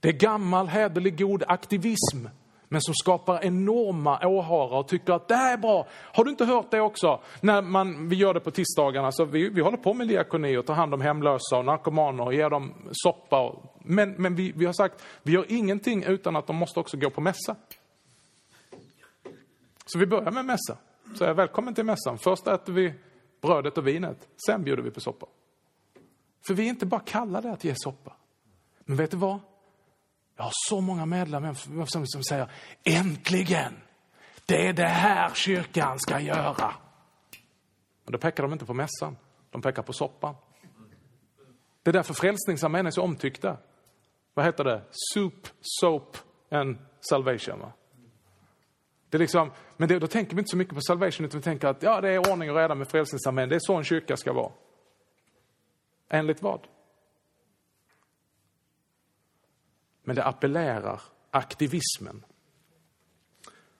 Det 0.00 0.08
är 0.08 0.12
gammal, 0.12 0.68
hederlig, 0.68 1.18
god 1.18 1.44
aktivism 1.48 2.26
men 2.68 2.80
som 2.80 2.94
skapar 2.94 3.44
enorma 3.44 4.26
åhörare 4.26 4.78
och 4.78 4.88
tycker 4.88 5.12
att 5.12 5.28
det 5.28 5.34
här 5.34 5.52
är 5.52 5.56
bra. 5.56 5.86
Har 5.90 6.24
du 6.24 6.30
inte 6.30 6.44
hört 6.44 6.70
det 6.70 6.80
också? 6.80 7.20
När 7.40 7.62
man, 7.62 8.08
vi 8.08 8.16
gör 8.16 8.34
det 8.34 8.40
på 8.40 8.50
tisdagarna, 8.50 9.12
så 9.12 9.24
vi, 9.24 9.48
vi 9.48 9.60
håller 9.60 9.76
på 9.76 9.94
med 9.94 10.08
diakoni 10.08 10.56
och 10.56 10.66
tar 10.66 10.74
hand 10.74 10.94
om 10.94 11.00
hemlösa 11.00 11.56
och 11.58 11.64
narkomaner 11.64 12.24
och 12.24 12.34
ger 12.34 12.50
dem 12.50 12.74
soppa. 12.92 13.40
Och, 13.40 13.73
men 13.84 14.10
men 14.10 14.34
vi, 14.34 14.52
vi 14.52 14.66
har 14.66 14.72
sagt, 14.72 15.02
vi 15.22 15.32
gör 15.32 15.46
ingenting 15.48 16.02
utan 16.02 16.36
att 16.36 16.46
de 16.46 16.56
måste 16.56 16.80
också 16.80 16.96
gå 16.96 17.10
på 17.10 17.20
mässa. 17.20 17.56
Så 19.86 19.98
vi 19.98 20.06
börjar 20.06 20.30
med 20.30 20.44
mässa. 20.44 20.76
Så 21.14 21.24
jag 21.24 21.34
välkommen 21.34 21.74
till 21.74 21.84
mässan. 21.84 22.18
Först 22.18 22.46
äter 22.46 22.72
vi 22.72 22.94
brödet 23.40 23.78
och 23.78 23.86
vinet, 23.86 24.28
sen 24.46 24.64
bjuder 24.64 24.82
vi 24.82 24.90
på 24.90 25.00
soppa. 25.00 25.26
För 26.46 26.54
vi 26.54 26.64
är 26.64 26.68
inte 26.68 26.86
bara 26.86 27.00
kallade 27.00 27.52
att 27.52 27.64
ge 27.64 27.74
soppa. 27.76 28.12
Men 28.84 28.96
vet 28.96 29.10
du 29.10 29.16
vad? 29.16 29.40
Jag 30.36 30.44
har 30.44 30.52
så 30.68 30.80
många 30.80 31.06
medlemmar 31.06 31.54
som, 31.86 32.06
som 32.06 32.24
säger 32.24 32.50
äntligen! 32.84 33.72
Det 34.46 34.66
är 34.66 34.72
det 34.72 34.88
här 34.88 35.30
kyrkan 35.34 35.98
ska 35.98 36.20
göra. 36.20 36.74
Men 38.04 38.12
då 38.12 38.18
pekar 38.18 38.42
de 38.42 38.52
inte 38.52 38.64
på 38.64 38.74
mässan, 38.74 39.16
de 39.50 39.62
pekar 39.62 39.82
på 39.82 39.92
soppan. 39.92 40.34
Det 41.82 41.90
är 41.90 41.92
därför 41.92 42.14
Frälsningsarmén 42.14 42.86
är 42.86 42.90
så 42.90 43.02
omtyckta. 43.02 43.56
Vad 44.34 44.46
heter 44.46 44.64
det? 44.64 44.82
Soup, 44.90 45.48
soap 45.60 46.16
and 46.50 46.76
salvation. 47.00 47.60
Va? 47.60 47.72
Det 49.10 49.16
är 49.16 49.18
liksom, 49.18 49.50
men 49.76 49.88
det, 49.88 49.98
då 49.98 50.06
tänker 50.06 50.36
vi 50.36 50.40
inte 50.40 50.50
så 50.50 50.56
mycket 50.56 50.74
på 50.74 50.80
salvation, 50.80 51.26
utan 51.26 51.40
vi 51.40 51.44
tänker 51.44 51.68
att 51.68 51.82
ja, 51.82 52.00
det 52.00 52.10
är 52.10 52.32
ordning 52.32 52.50
och 52.50 52.56
reda 52.56 52.74
med 52.74 52.88
Frälsningsarmén. 52.88 53.48
Det 53.48 53.54
är 53.54 53.60
så 53.62 53.74
en 53.74 53.84
kyrka 53.84 54.16
ska 54.16 54.32
vara. 54.32 54.52
Enligt 56.08 56.42
vad? 56.42 56.66
men 60.04 60.16
det 60.16 60.24
appellerar 60.24 61.00
aktivismen. 61.30 62.24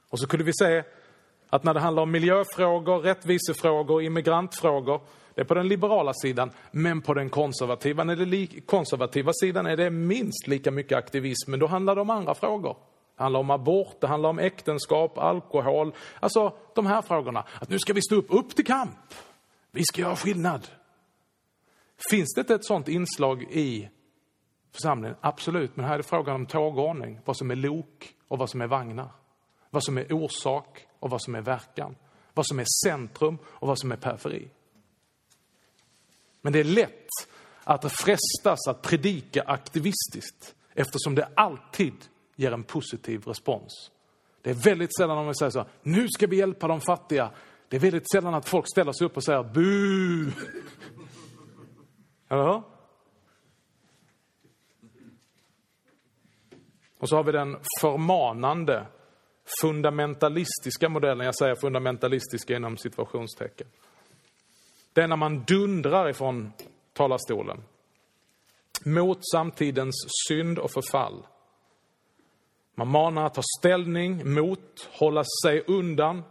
Och 0.08 0.20
så 0.20 0.26
kunde 0.26 0.44
vi 0.44 0.52
se 0.54 0.84
att 1.48 1.64
när 1.64 1.74
det 1.74 1.80
handlar 1.80 2.02
om 2.02 2.10
miljöfrågor, 2.10 2.98
rättvisefrågor, 2.98 4.02
immigrantfrågor, 4.02 5.00
det 5.34 5.40
är 5.40 5.44
på 5.44 5.54
den 5.54 5.68
liberala 5.68 6.12
sidan, 6.14 6.50
men 6.70 7.02
på 7.02 7.14
den 7.14 7.30
konservativa, 7.30 8.04
när 8.04 8.16
det 8.16 8.60
konservativa 8.60 9.32
sidan 9.32 9.66
är 9.66 9.76
det 9.76 9.90
minst 9.90 10.46
lika 10.46 10.70
mycket 10.70 10.98
aktivism, 10.98 11.50
men 11.50 11.60
då 11.60 11.66
handlar 11.66 11.94
det 11.94 12.00
om 12.00 12.10
andra 12.10 12.34
frågor. 12.34 12.76
Det 13.16 13.22
handlar 13.22 13.40
om 13.40 13.50
abort, 13.50 14.00
det 14.00 14.06
handlar 14.06 14.30
om 14.30 14.38
äktenskap, 14.38 15.18
alkohol, 15.18 15.94
alltså 16.20 16.52
de 16.74 16.86
här 16.86 17.02
frågorna. 17.02 17.44
Att 17.60 17.68
nu 17.68 17.78
ska 17.78 17.92
vi 17.92 18.02
stå 18.02 18.16
upp, 18.16 18.26
upp 18.28 18.56
till 18.56 18.66
kamp. 18.66 19.14
Vi 19.70 19.84
ska 19.84 20.00
göra 20.00 20.16
skillnad. 20.16 20.68
Finns 22.10 22.34
det 22.34 22.40
inte 22.40 22.54
ett 22.54 22.64
sånt 22.64 22.88
inslag 22.88 23.42
i 23.42 23.88
församlingen? 24.72 25.16
Absolut, 25.20 25.76
men 25.76 25.84
här 25.84 25.94
är 25.94 25.98
det 25.98 26.02
frågan 26.04 26.34
om 26.34 26.46
tågordning. 26.46 27.20
Vad 27.24 27.36
som 27.36 27.50
är 27.50 27.56
lok 27.56 28.14
och 28.28 28.38
vad 28.38 28.50
som 28.50 28.60
är 28.60 28.66
vagnar. 28.66 29.08
Vad 29.70 29.84
som 29.84 29.98
är 29.98 30.12
orsak 30.12 30.86
och 31.00 31.10
vad 31.10 31.22
som 31.22 31.34
är 31.34 31.40
verkan. 31.40 31.96
Vad 32.34 32.46
som 32.46 32.58
är 32.58 32.66
centrum 32.84 33.38
och 33.44 33.68
vad 33.68 33.78
som 33.78 33.92
är 33.92 33.96
periferi. 33.96 34.50
Men 36.44 36.52
det 36.52 36.60
är 36.60 36.64
lätt 36.64 37.08
att 37.64 37.92
frestas 37.92 38.68
att 38.68 38.82
predika 38.82 39.42
aktivistiskt 39.42 40.54
eftersom 40.74 41.14
det 41.14 41.28
alltid 41.34 41.94
ger 42.36 42.52
en 42.52 42.62
positiv 42.62 43.22
respons. 43.26 43.90
Det 44.42 44.50
är 44.50 44.54
väldigt 44.54 44.96
sällan 44.96 45.18
om 45.18 45.28
vi 45.28 45.34
säger 45.34 45.50
så, 45.50 45.66
nu 45.82 46.08
ska 46.08 46.26
vi 46.26 46.36
hjälpa 46.36 46.68
de 46.68 46.80
fattiga. 46.80 47.30
Det 47.68 47.76
är 47.76 47.80
väldigt 47.80 48.10
sällan 48.10 48.34
att 48.34 48.48
folk 48.48 48.68
ställer 48.68 48.92
sig 48.92 49.06
upp 49.06 49.16
och 49.16 49.24
säger 49.24 49.42
bu. 49.42 50.24
Eller 52.28 52.42
hur? 52.42 52.62
Och 56.98 57.08
så 57.08 57.16
har 57.16 57.24
vi 57.24 57.32
den 57.32 57.56
förmanande, 57.80 58.86
fundamentalistiska 59.62 60.88
modellen. 60.88 61.26
Jag 61.26 61.36
säger 61.36 61.54
fundamentalistiska 61.54 62.56
inom 62.56 62.76
situationstecken. 62.76 63.66
Det 64.94 65.02
är 65.02 65.08
när 65.08 65.16
man 65.16 65.44
dundrar 65.44 66.08
ifrån 66.08 66.52
talarstolen 66.92 67.62
mot 68.84 69.18
samtidens 69.32 69.94
synd 70.28 70.58
och 70.58 70.70
förfall. 70.70 71.26
Man 72.74 72.88
manar 72.88 73.26
att 73.26 73.34
ta 73.34 73.42
ställning 73.58 74.34
mot, 74.34 74.88
hålla 74.92 75.24
sig 75.44 75.64
undan, 75.66 76.22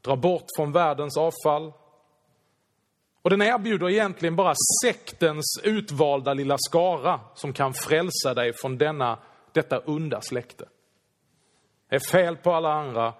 dra 0.00 0.16
bort 0.16 0.44
från 0.56 0.72
världens 0.72 1.16
avfall. 1.16 1.72
Och 3.22 3.30
den 3.30 3.42
erbjuder 3.42 3.90
egentligen 3.90 4.36
bara 4.36 4.54
sektens 4.84 5.60
utvalda 5.62 6.34
lilla 6.34 6.56
skara 6.58 7.20
som 7.34 7.52
kan 7.52 7.74
frälsa 7.74 8.34
dig 8.34 8.52
från 8.52 8.78
denna 8.78 9.18
detta 9.52 9.78
onda 9.78 10.20
släkte. 10.20 10.68
Det 11.88 11.96
är 11.96 12.10
fel 12.10 12.36
på 12.36 12.52
alla 12.52 12.72
andra. 12.72 13.14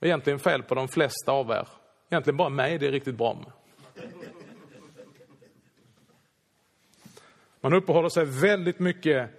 Egentligen 0.00 0.38
fel 0.38 0.62
på 0.62 0.74
de 0.74 0.88
flesta 0.88 1.32
av 1.32 1.50
er. 1.50 1.68
Egentligen 2.10 2.36
bara 2.36 2.48
mig 2.48 2.78
det 2.78 2.86
är 2.86 2.92
riktigt 2.92 3.14
bra 3.14 3.34
med. 3.34 3.52
Man 7.60 7.74
uppehåller 7.74 8.08
sig 8.08 8.24
väldigt 8.24 8.78
mycket, 8.78 9.30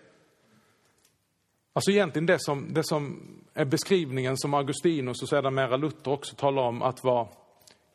alltså 1.74 1.92
egentligen 1.92 2.26
det 2.26 2.38
som, 2.40 2.74
det 2.74 2.84
som 2.84 3.22
är 3.54 3.66
beskrivningen 3.66 4.38
som 4.38 4.54
Augustinus 4.54 5.22
och 5.22 5.30
sedermera 5.30 5.78
Luther 5.78 6.12
också 6.12 6.36
talar 6.36 6.62
om, 6.62 6.82
att 6.82 7.04
vara 7.04 7.28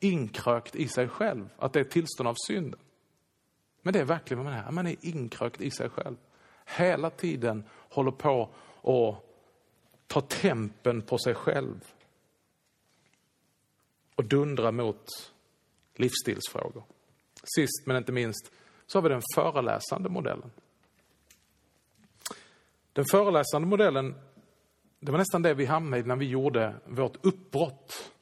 inkrökt 0.00 0.76
i 0.76 0.88
sig 0.88 1.08
själv, 1.08 1.48
att 1.58 1.72
det 1.72 1.80
är 1.80 1.84
ett 1.84 1.90
tillstånd 1.90 2.28
av 2.28 2.34
synden. 2.46 2.80
Men 3.82 3.92
det 3.92 4.00
är 4.00 4.04
verkligen 4.04 4.44
vad 4.44 4.52
man 4.52 4.64
är, 4.64 4.70
man 4.70 4.87
är 4.87 4.96
inkrökt 5.00 5.60
i 5.60 5.70
sig 5.70 5.88
själv 5.88 6.16
hela 6.64 7.10
tiden 7.10 7.64
håller 7.70 8.10
på 8.10 8.48
att 8.82 9.24
ta 10.06 10.20
tempen 10.20 11.02
på 11.02 11.18
sig 11.18 11.34
själv 11.34 11.93
och 14.14 14.24
dundra 14.24 14.72
mot 14.72 15.33
livsstilsfrågor. 15.94 16.85
Sist 17.57 17.87
men 17.87 17.96
inte 17.96 18.12
minst 18.12 18.53
så 18.87 18.98
har 18.98 19.03
vi 19.03 19.09
den 19.09 19.22
föreläsande 19.35 20.09
modellen. 20.09 20.50
Den 22.92 23.05
föreläsande 23.11 23.68
modellen, 23.68 24.14
det 25.00 25.12
var 25.12 25.18
nästan 25.18 25.42
det 25.42 25.55
vi 25.55 25.66
hamnade 25.66 26.03
i 26.03 26.07
när 26.07 26.16
vi 26.16 26.29
gjorde 26.29 26.74
vårt 26.87 27.27
uppbrott 27.27 28.12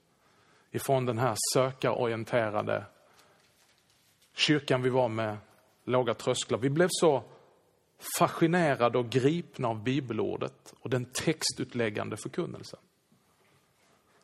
ifrån 0.71 1.07
den 1.07 1.19
här 1.19 1.37
sökarorienterade 1.55 2.85
kyrkan 4.35 4.83
vi 4.83 4.91
var 4.91 5.09
med, 5.09 5.37
låga 5.85 6.15
trösklar. 6.15 6.59
Vi 6.59 6.71
blev 6.71 6.89
så 6.91 7.25
fascinerade 8.19 8.99
och 8.99 9.11
gripna 9.11 9.69
av 9.69 9.83
bibelordet 9.83 10.75
och 10.81 10.91
den 10.91 11.05
textutläggande 11.05 12.17
förkunnelsen. 12.17 12.81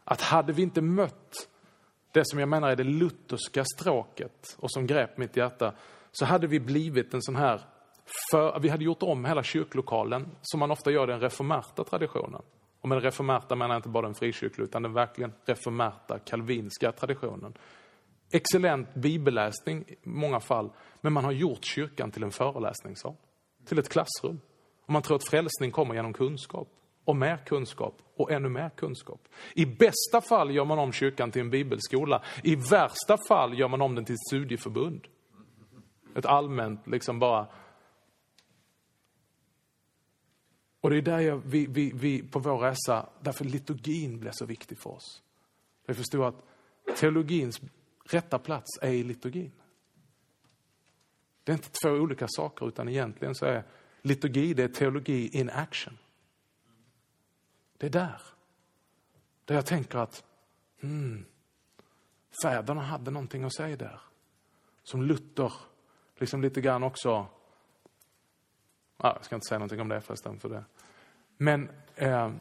Att 0.05 0.21
hade 0.21 0.53
vi 0.53 0.63
inte 0.63 0.81
mött 0.81 1.49
det 2.13 2.23
som 2.25 2.39
jag 2.39 2.49
menar 2.49 2.71
är 2.71 2.77
det 2.77 2.85
lutherska 2.85 3.65
stråket 3.65 4.57
och 4.59 4.71
som 4.71 4.87
grep 4.87 5.19
mitt 5.19 5.37
hjärta, 5.37 5.75
så 6.13 6.25
hade 6.25 6.47
vi 6.47 6.61
blivit 6.61 7.15
en 7.15 7.23
sån 7.23 7.37
här, 7.37 7.61
för, 8.31 8.61
vi 8.61 8.69
hade 8.69 8.85
gjort 8.85 9.03
om 9.03 9.25
hela 9.25 9.43
kyrklokalen 9.43 10.29
som 10.43 10.61
man 10.61 10.71
ofta 10.71 10.91
gör 10.91 11.09
i 11.09 11.13
den 11.13 11.21
reformerta 11.21 11.85
traditionen. 11.85 12.43
Och 12.81 12.89
med 12.89 13.03
reformerta 13.03 13.57
menar 13.57 13.75
jag 13.75 13.79
inte 13.79 13.89
bara 13.89 14.07
den 14.07 14.15
frikyrkliga 14.15 14.65
utan 14.65 14.83
den 14.83 14.93
verkligen 14.93 15.33
reformerta 15.45 16.19
kalvinska 16.19 16.93
traditionen. 16.93 17.55
Excellent 18.31 18.95
bibelläsning 18.95 19.85
i 19.89 19.97
många 20.03 20.41
fall, 20.41 20.71
men 21.01 21.13
man 21.13 21.25
har 21.25 21.33
gjort 21.33 21.65
kyrkan 21.65 22.11
till 22.11 22.23
en 22.23 22.31
föreläsningssal 22.31 23.15
till 23.65 23.79
ett 23.79 23.89
klassrum. 23.89 24.41
Och 24.87 24.93
man 24.93 25.03
tror 25.03 25.17
att 25.17 25.29
frälsning 25.29 25.71
kommer 25.71 25.95
genom 25.95 26.13
kunskap 26.13 26.69
och 27.09 27.17
mer 27.17 27.37
kunskap 27.37 28.03
och 28.17 28.33
ännu 28.33 28.49
mer 28.49 28.71
kunskap. 28.71 29.29
I 29.55 29.67
bästa 29.67 30.21
fall 30.21 30.55
gör 30.55 30.65
man 30.65 30.79
om 30.79 30.93
kyrkan 30.93 31.31
till 31.31 31.43
en 31.43 31.51
bibelskola. 31.51 32.23
I 32.43 32.57
värsta 32.57 33.19
fall 33.29 33.59
gör 33.59 33.69
man 33.69 33.83
om 33.83 33.95
den 33.95 34.05
till 34.05 34.15
ett 34.15 34.27
studieförbund. 34.29 35.07
Ett 36.15 36.27
allmänt, 36.27 36.87
liksom 36.87 37.19
bara... 37.19 37.47
Och 40.81 40.91
det 40.91 40.97
är 40.97 41.03
där 41.03 41.19
jag, 41.19 41.43
vi, 41.45 41.67
vi, 41.67 41.93
vi 41.95 42.23
på 42.23 42.39
vår 42.39 42.59
resa, 42.59 43.09
därför 43.21 43.45
liturgin 43.45 44.21
blev 44.21 44.33
så 44.35 44.47
viktig 44.47 44.79
för 44.79 44.91
oss. 44.91 45.23
Vi 45.87 45.95
förstod 45.95 46.25
att 46.25 46.45
teologins 46.97 47.61
rätta 48.05 48.39
plats 48.39 48.79
är 48.83 48.93
i 48.93 49.03
liturgin. 49.03 49.53
Det 51.45 51.53
är 51.53 51.57
inte 51.57 51.71
två 51.83 51.91
olika 51.91 52.27
saker, 52.29 52.69
utan 52.69 52.89
egentligen 52.89 53.35
så 53.35 53.47
är 53.47 53.65
liturgi, 54.03 54.55
det 54.55 54.65
är 54.65 54.69
teologi 54.69 55.29
in 55.29 55.51
action. 55.51 55.99
Det 57.79 57.87
är 57.87 57.91
där. 57.91 58.23
Där 59.45 59.55
jag 59.55 59.67
tänker 59.67 59.99
att, 59.99 60.25
hmm, 60.81 61.25
fäderna 62.43 62.83
hade 62.83 63.11
någonting 63.11 63.45
att 63.45 63.55
säga 63.55 63.77
där. 63.77 64.01
Som 64.83 65.03
Luther, 65.03 65.53
liksom 66.17 66.43
lite 66.43 66.61
grann 66.61 66.83
också, 66.83 67.29
Ah, 69.01 69.13
jag 69.15 69.25
ska 69.25 69.35
inte 69.35 69.49
säga 69.49 69.59
någonting 69.59 69.81
om 69.81 69.89
det 69.89 70.01
förresten, 70.01 70.41
för 70.41 70.49
det. 70.49 70.65
Men 71.37 71.71
eh, 71.95 72.33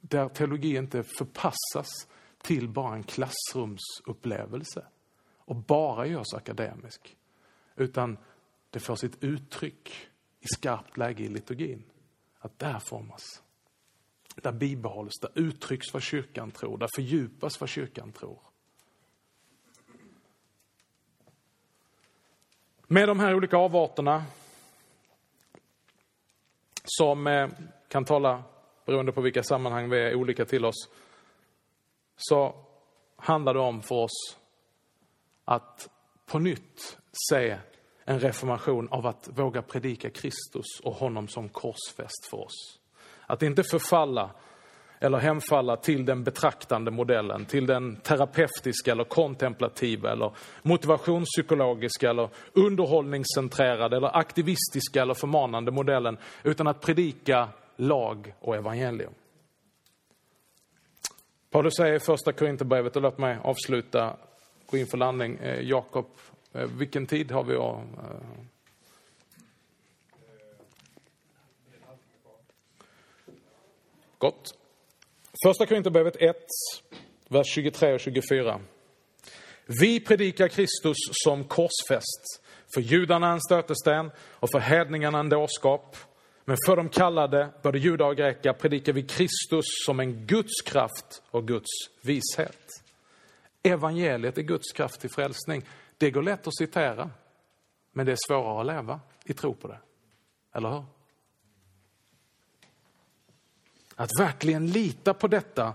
där 0.00 0.28
teologi 0.28 0.76
inte 0.76 1.02
förpassas 1.02 2.08
till 2.42 2.68
bara 2.68 2.94
en 2.94 3.02
klassrumsupplevelse 3.02 4.86
och 5.38 5.56
bara 5.56 6.06
görs 6.06 6.34
akademisk. 6.34 7.16
Utan 7.76 8.18
det 8.70 8.80
får 8.80 8.96
sitt 8.96 9.24
uttryck 9.24 10.08
i 10.40 10.46
skarpt 10.46 10.96
läge 10.96 11.24
i 11.24 11.28
liturgin. 11.28 11.84
Att 12.44 12.58
där 12.58 12.78
formas. 12.78 13.42
Där 14.34 14.52
bibehålls, 14.52 15.18
där 15.20 15.30
uttrycks 15.34 15.92
vad 15.92 16.02
kyrkan 16.02 16.50
tror, 16.50 16.78
där 16.78 16.88
fördjupas 16.94 17.60
vad 17.60 17.68
kyrkan 17.68 18.12
tror. 18.12 18.38
Med 22.86 23.08
de 23.08 23.20
här 23.20 23.34
olika 23.34 23.56
avarterna 23.56 24.24
som 26.84 27.26
eh, 27.26 27.48
kan 27.88 28.04
tala, 28.04 28.42
beroende 28.86 29.12
på 29.12 29.20
vilka 29.20 29.42
sammanhang 29.42 29.90
vi 29.90 29.98
är, 29.98 30.14
olika 30.14 30.44
till 30.44 30.64
oss, 30.64 30.88
så 32.16 32.64
handlar 33.16 33.54
det 33.54 33.60
om 33.60 33.82
för 33.82 33.94
oss 33.94 34.38
att 35.44 35.90
på 36.26 36.38
nytt 36.38 36.98
se 37.30 37.58
en 38.04 38.20
reformation 38.20 38.88
av 38.90 39.06
att 39.06 39.28
våga 39.34 39.62
predika 39.62 40.10
Kristus 40.10 40.80
och 40.82 40.94
honom 40.94 41.28
som 41.28 41.48
korsfäst 41.48 42.26
för 42.30 42.36
oss. 42.44 42.78
Att 43.26 43.42
inte 43.42 43.62
förfalla 43.62 44.30
eller 45.00 45.18
hemfalla 45.18 45.76
till 45.76 46.04
den 46.04 46.24
betraktande 46.24 46.90
modellen, 46.90 47.44
till 47.44 47.66
den 47.66 47.96
terapeutiska 47.96 48.92
eller 48.92 49.04
kontemplativa 49.04 50.12
eller 50.12 50.32
motivationspsykologiska 50.62 52.10
eller 52.10 52.28
underhållningscentrerade 52.52 53.96
eller 53.96 54.16
aktivistiska 54.16 55.02
eller 55.02 55.14
förmanande 55.14 55.70
modellen, 55.70 56.18
utan 56.42 56.66
att 56.66 56.80
predika 56.80 57.48
lag 57.76 58.34
och 58.40 58.56
evangelium. 58.56 59.12
Paulus 61.50 61.76
säger 61.76 61.94
i 61.94 62.00
första 62.00 62.32
Korinthierbrevet, 62.32 62.96
och 62.96 63.02
låt 63.02 63.18
mig 63.18 63.38
avsluta, 63.42 64.16
gå 64.70 64.76
in 64.76 64.86
för 64.86 64.98
landning. 64.98 65.36
Eh, 65.36 65.60
Jakob, 65.60 66.06
Eh, 66.54 66.66
vilken 66.66 67.06
tid 67.06 67.30
har 67.30 67.44
vi? 67.44 67.54
Att, 67.54 68.10
eh, 68.10 68.20
Gott. 74.18 74.54
Första 75.46 75.66
Korinthierbrevet 75.66 76.16
1, 76.16 76.36
vers 77.28 77.46
23 77.46 77.94
och 77.94 78.00
24. 78.00 78.60
Vi 79.66 80.00
predikar 80.00 80.48
Kristus 80.48 80.96
som 81.24 81.44
korsfäst. 81.44 82.44
För 82.74 82.80
judarna 82.80 83.32
en 83.32 83.40
stötesten 83.40 84.10
och 84.18 84.50
för 84.50 84.58
hedningarna 84.58 85.18
en 85.18 85.28
dårskap. 85.28 85.96
Men 86.44 86.56
för 86.66 86.76
de 86.76 86.88
kallade, 86.88 87.48
både 87.62 87.78
judar 87.78 88.06
och 88.06 88.16
greker, 88.16 88.52
predikar 88.52 88.92
vi 88.92 89.02
Kristus 89.02 89.64
som 89.86 90.00
en 90.00 90.26
Guds 90.26 90.62
kraft 90.66 91.22
och 91.30 91.48
Guds 91.48 91.70
vishet. 92.02 92.66
Evangeliet 93.62 94.38
är 94.38 94.42
Guds 94.42 94.72
kraft 94.72 95.00
till 95.00 95.10
frälsning. 95.10 95.64
Det 95.98 96.10
går 96.10 96.22
lätt 96.22 96.46
att 96.46 96.56
citera, 96.56 97.10
men 97.92 98.06
det 98.06 98.12
är 98.12 98.18
svårare 98.28 98.60
att 98.60 98.66
leva 98.66 99.00
i 99.24 99.34
tro 99.34 99.54
på 99.54 99.68
det. 99.68 99.78
Eller 100.52 100.70
hur? 100.70 100.84
Att 103.96 104.10
verkligen 104.20 104.66
lita 104.66 105.14
på 105.14 105.28
detta. 105.28 105.74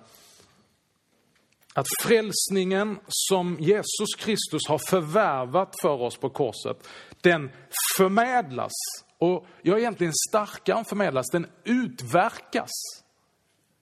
Att 1.74 1.88
frälsningen 2.02 3.00
som 3.08 3.58
Jesus 3.60 4.16
Kristus 4.18 4.68
har 4.68 4.90
förvärvat 4.90 5.76
för 5.82 6.02
oss 6.02 6.18
på 6.18 6.30
korset, 6.30 6.88
den 7.22 7.52
förmedlas. 7.98 8.72
Och 9.18 9.46
jag 9.62 9.76
är 9.76 9.80
egentligen 9.80 10.14
starkare 10.30 10.78
än 10.78 10.86
förmedlas, 10.86 11.26
den 11.32 11.48
utverkas 11.64 12.70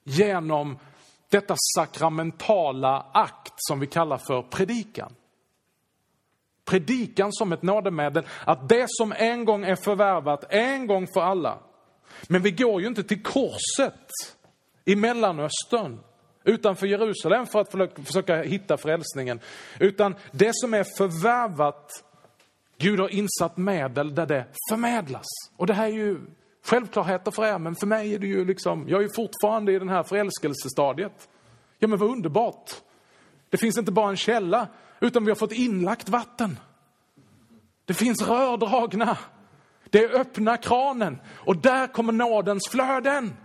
genom 0.04 0.78
detta 1.28 1.54
sakramentala 1.76 3.06
akt 3.12 3.54
som 3.56 3.80
vi 3.80 3.86
kallar 3.86 4.18
för 4.18 4.42
predikan. 4.42 5.14
Predikan 6.68 7.32
som 7.32 7.52
ett 7.52 7.62
nådemedel, 7.62 8.24
att 8.44 8.68
det 8.68 8.86
som 8.88 9.12
en 9.16 9.44
gång 9.44 9.64
är 9.64 9.76
förvärvat, 9.76 10.44
en 10.48 10.86
gång 10.86 11.06
för 11.14 11.20
alla, 11.20 11.58
men 12.28 12.42
vi 12.42 12.50
går 12.50 12.80
ju 12.80 12.86
inte 12.86 13.02
till 13.02 13.22
korset 13.22 14.10
i 14.84 14.96
Mellanöstern 14.96 16.00
utanför 16.44 16.86
Jerusalem 16.86 17.46
för 17.46 17.60
att 17.60 18.06
försöka 18.06 18.42
hitta 18.42 18.76
frälsningen. 18.76 19.40
Utan 19.80 20.14
det 20.32 20.50
som 20.52 20.74
är 20.74 20.84
förvärvat, 20.96 22.04
Gud 22.78 23.00
har 23.00 23.08
insatt 23.08 23.56
medel 23.56 24.14
där 24.14 24.26
det 24.26 24.44
förmedlas. 24.70 25.26
Och 25.56 25.66
det 25.66 25.74
här 25.74 25.86
är 25.86 25.92
ju 25.92 26.20
självklarheter 26.64 27.30
för 27.30 27.46
er, 27.46 27.58
men 27.58 27.74
för 27.74 27.86
mig 27.86 28.14
är 28.14 28.18
det 28.18 28.26
ju 28.26 28.44
liksom, 28.44 28.88
jag 28.88 28.98
är 28.98 29.02
ju 29.02 29.12
fortfarande 29.14 29.72
i 29.72 29.78
det 29.78 29.90
här 29.90 30.02
förälskelsestadiet. 30.02 31.28
Ja 31.78 31.88
men 31.88 31.98
vad 31.98 32.10
underbart. 32.10 32.70
Det 33.50 33.56
finns 33.56 33.78
inte 33.78 33.92
bara 33.92 34.10
en 34.10 34.16
källa, 34.16 34.68
utan 35.00 35.24
vi 35.24 35.30
har 35.30 35.36
fått 35.36 35.52
inlagt 35.52 36.08
vatten. 36.08 36.58
Det 37.84 37.94
finns 37.94 38.28
rör 38.28 38.56
dragna. 38.56 39.18
Det 39.90 40.04
är 40.04 40.20
öppna 40.20 40.56
kranen 40.56 41.18
och 41.26 41.56
där 41.56 41.86
kommer 41.86 42.12
nådens 42.12 42.68
flöden. 42.68 43.36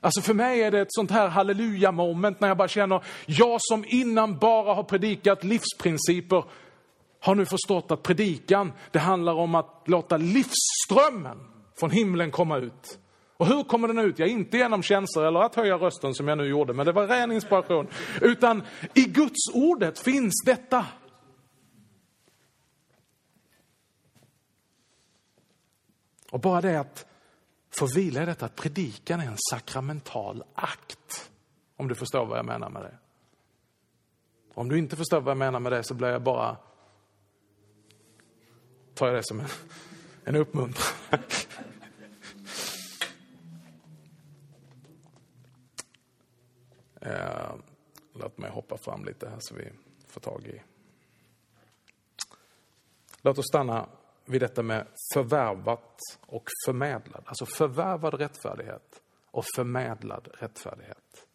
Alltså 0.00 0.20
för 0.20 0.34
mig 0.34 0.62
är 0.62 0.70
det 0.70 0.80
ett 0.80 0.92
sånt 0.92 1.10
här 1.10 1.28
halleluja-moment 1.28 2.40
när 2.40 2.48
jag 2.48 2.56
bara 2.56 2.68
känner, 2.68 3.04
jag 3.26 3.58
som 3.60 3.84
innan 3.88 4.38
bara 4.38 4.74
har 4.74 4.82
predikat 4.82 5.44
livsprinciper, 5.44 6.44
har 7.20 7.34
nu 7.34 7.46
förstått 7.46 7.90
att 7.90 8.02
predikan, 8.02 8.72
det 8.90 8.98
handlar 8.98 9.32
om 9.32 9.54
att 9.54 9.82
låta 9.86 10.16
livsströmmen 10.16 11.38
från 11.80 11.90
himlen 11.90 12.30
komma 12.30 12.56
ut. 12.56 12.98
Och 13.44 13.50
hur 13.50 13.64
kommer 13.64 13.88
den 13.88 13.98
ut? 13.98 14.18
Ja, 14.18 14.26
inte 14.26 14.56
genom 14.56 14.82
känslor 14.82 15.24
eller 15.24 15.40
att 15.40 15.54
höja 15.54 15.76
rösten 15.76 16.14
som 16.14 16.28
jag 16.28 16.38
nu 16.38 16.44
gjorde, 16.44 16.72
men 16.72 16.86
det 16.86 16.92
var 16.92 17.06
ren 17.06 17.32
inspiration. 17.32 17.88
Utan 18.20 18.62
i 18.94 19.04
Guds 19.04 19.48
ordet 19.54 19.98
finns 19.98 20.42
detta. 20.44 20.86
Och 26.30 26.40
bara 26.40 26.60
det 26.60 26.80
att 26.80 27.06
få 27.70 27.86
vila 27.86 28.22
i 28.22 28.26
detta 28.26 28.46
att 28.46 28.56
predikan 28.56 29.20
är 29.20 29.26
en 29.26 29.36
sakramental 29.50 30.44
akt. 30.54 31.30
Om 31.76 31.88
du 31.88 31.94
förstår 31.94 32.26
vad 32.26 32.38
jag 32.38 32.46
menar 32.46 32.70
med 32.70 32.82
det. 32.82 32.98
Om 34.54 34.68
du 34.68 34.78
inte 34.78 34.96
förstår 34.96 35.20
vad 35.20 35.30
jag 35.30 35.38
menar 35.38 35.60
med 35.60 35.72
det 35.72 35.84
så 35.84 35.94
blir 35.94 36.08
jag 36.08 36.22
bara... 36.22 36.56
tar 38.94 39.06
jag 39.06 39.16
det 39.16 39.24
som 39.24 39.40
en, 39.40 39.48
en 40.24 40.36
uppmuntran. 40.36 41.20
Låt 48.14 48.38
mig 48.38 48.50
hoppa 48.50 48.76
fram 48.76 49.04
lite 49.04 49.28
här 49.28 49.38
så 49.40 49.54
vi 49.54 49.72
får 50.06 50.20
tag 50.20 50.46
i... 50.46 50.62
Låt 53.22 53.38
oss 53.38 53.48
stanna 53.48 53.88
vid 54.24 54.40
detta 54.40 54.62
med 54.62 54.86
förvärvat 55.14 56.00
och 56.20 56.48
förmedlad. 56.66 57.24
Alltså 57.26 57.46
förvärvad 57.46 58.14
rättfärdighet 58.14 59.02
och 59.30 59.44
förmedlad 59.56 60.28
rättfärdighet. 60.34 61.28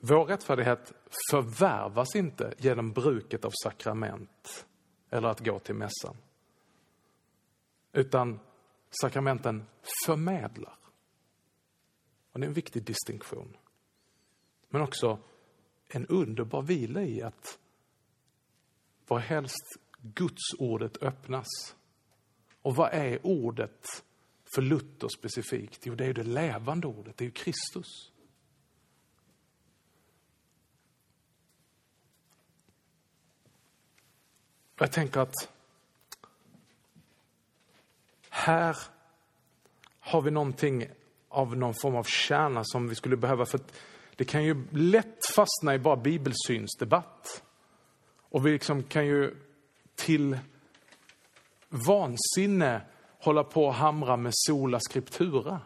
Vår 0.00 0.24
rättfärdighet 0.24 0.92
förvärvas 1.30 2.16
inte 2.16 2.54
genom 2.58 2.92
bruket 2.92 3.44
av 3.44 3.50
sakrament 3.64 4.66
eller 5.10 5.28
att 5.28 5.44
gå 5.44 5.58
till 5.58 5.74
mässan. 5.74 6.16
Utan 7.92 8.40
sakramenten 8.90 9.66
förmedlar. 10.06 10.76
Och 12.32 12.40
det 12.40 12.46
är 12.46 12.48
en 12.48 12.54
viktig 12.54 12.82
distinktion. 12.84 13.56
Men 14.68 14.82
också 14.82 15.18
en 15.88 16.06
underbar 16.06 16.62
vila 16.62 17.02
i 17.02 17.22
att 17.22 17.58
varhelst 19.06 19.76
Guds 19.98 20.54
ordet 20.58 21.02
öppnas. 21.02 21.76
Och 22.62 22.76
vad 22.76 22.92
är 22.92 23.26
ordet 23.26 24.04
för 24.54 24.62
Luther 24.62 25.08
specifikt? 25.08 25.86
Jo, 25.86 25.94
det 25.94 26.04
är 26.04 26.08
ju 26.08 26.12
det 26.12 26.22
levande 26.22 26.86
ordet, 26.86 27.16
det 27.16 27.24
är 27.24 27.26
ju 27.26 27.32
Kristus. 27.32 28.12
Jag 34.78 34.92
tänker 34.92 35.20
att 35.20 35.34
här 38.28 38.76
har 39.98 40.22
vi 40.22 40.30
någonting 40.30 40.88
av 41.32 41.56
någon 41.56 41.74
form 41.82 41.96
av 41.96 42.04
kärna 42.04 42.64
som 42.64 42.88
vi 42.88 42.94
skulle 42.94 43.16
behöva. 43.16 43.46
För 43.46 43.60
det 44.16 44.24
kan 44.24 44.44
ju 44.44 44.64
lätt 44.70 45.26
fastna 45.34 45.74
i 45.74 45.78
bara 45.78 45.96
bibelsynsdebatt. 45.96 47.42
Och 48.30 48.46
vi 48.46 48.52
liksom 48.52 48.82
kan 48.82 49.06
ju 49.06 49.34
till 49.94 50.38
vansinne 51.68 52.80
hålla 53.18 53.44
på 53.44 53.66
och 53.66 53.74
hamra 53.74 54.16
med 54.16 54.32
sola 54.34 54.80
scriptura. 54.80 55.60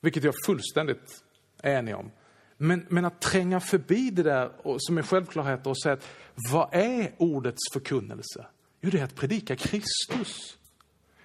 Vilket 0.00 0.24
jag 0.24 0.34
fullständigt 0.46 1.24
är 1.62 1.78
enig 1.78 1.96
om. 1.96 2.10
Men, 2.56 2.86
men 2.88 3.04
att 3.04 3.20
tränga 3.20 3.60
förbi 3.60 4.10
det 4.10 4.22
där 4.22 4.66
och, 4.66 4.76
som 4.78 4.98
är 4.98 5.02
självklarheter 5.02 5.70
och 5.70 5.82
säga 5.82 5.92
att 5.92 6.08
vad 6.52 6.74
är 6.74 7.14
ordets 7.18 7.72
förkunnelse? 7.72 8.46
Jo, 8.80 8.90
det 8.90 9.00
är 9.00 9.04
att 9.04 9.14
predika 9.14 9.56
Kristus. 9.56 10.58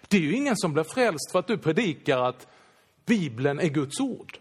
Det 0.10 0.17
är 0.17 0.22
ju 0.22 0.36
ingen 0.36 0.58
som 0.58 0.74
blir 0.74 0.84
frälst 0.84 1.32
för 1.32 1.39
att 1.39 1.48
du 1.48 1.58
predikar 1.58 2.17
att 2.17 2.48
Bibeln 3.06 3.60
är 3.60 3.67
Guds 3.67 4.00
ord. 4.00 4.38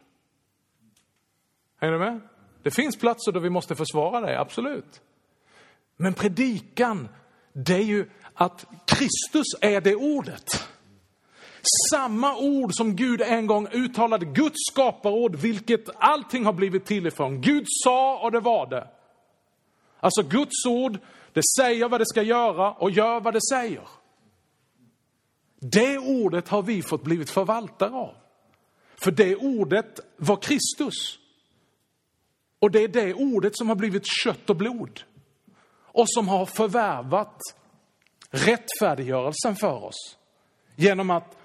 Är 1.80 1.92
du 1.92 1.98
med? 1.98 2.20
Det 2.62 2.70
finns 2.70 2.96
platser 2.96 3.32
där 3.32 3.40
vi 3.40 3.50
måste 3.50 3.74
försvara 3.74 4.20
det, 4.20 4.40
absolut. 4.40 5.00
Men 5.96 6.14
predikan, 6.14 7.08
det 7.52 7.74
är 7.74 7.82
ju 7.82 8.10
att 8.34 8.66
Kristus 8.86 9.46
är 9.60 9.80
det 9.80 9.94
ordet. 9.94 10.68
Samma 11.90 12.36
ord 12.36 12.70
som 12.74 12.96
Gud 12.96 13.20
en 13.20 13.46
gång 13.46 13.68
uttalade, 13.72 14.26
Guds 14.26 14.56
skaparord, 14.70 15.36
vilket 15.36 15.88
allting 15.94 16.44
har 16.44 16.52
blivit 16.52 16.86
till 16.86 17.06
ifrån. 17.06 17.40
Gud 17.40 17.64
sa 17.84 18.18
och 18.18 18.32
det 18.32 18.40
var 18.40 18.66
det. 18.66 18.88
Alltså 20.00 20.22
Guds 20.22 20.66
ord, 20.66 20.98
det 21.32 21.42
säger 21.58 21.88
vad 21.88 22.00
det 22.00 22.06
ska 22.06 22.22
göra 22.22 22.72
och 22.72 22.90
gör 22.90 23.20
vad 23.20 23.34
det 23.34 23.42
säger. 23.50 23.97
Det 25.60 25.98
ordet 25.98 26.48
har 26.48 26.62
vi 26.62 26.82
fått 26.82 27.02
blivit 27.02 27.30
förvaltare 27.30 27.94
av. 27.94 28.14
För 28.96 29.10
det 29.10 29.36
ordet 29.36 30.00
var 30.16 30.36
Kristus. 30.36 31.18
Och 32.58 32.70
det 32.70 32.82
är 32.82 32.88
det 32.88 33.14
ordet 33.14 33.56
som 33.56 33.68
har 33.68 33.76
blivit 33.76 34.06
kött 34.06 34.50
och 34.50 34.56
blod. 34.56 35.00
Och 35.82 36.04
som 36.08 36.28
har 36.28 36.46
förvärvat 36.46 37.40
rättfärdiggörelsen 38.30 39.56
för 39.56 39.84
oss. 39.84 40.16
Genom 40.76 41.10
att 41.10 41.36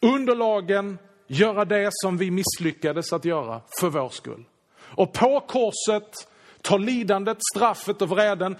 under 0.00 0.34
lagen 0.34 0.98
göra 1.26 1.64
det 1.64 1.88
som 1.92 2.18
vi 2.18 2.30
misslyckades 2.30 3.12
att 3.12 3.24
göra 3.24 3.60
för 3.80 3.90
vår 3.90 4.08
skull. 4.08 4.44
Och 4.76 5.12
på 5.12 5.40
korset 5.40 6.28
ta 6.62 6.76
lidandet, 6.76 7.38
straffet 7.54 8.02
och 8.02 8.08
vreden 8.08 8.56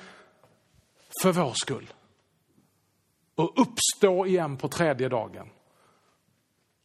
för 1.22 1.33
vår 1.33 1.53
skull. 1.55 1.92
Och 3.35 3.61
uppstå 3.61 4.27
igen 4.27 4.57
på 4.57 4.68
tredje 4.68 5.09
dagen. 5.09 5.51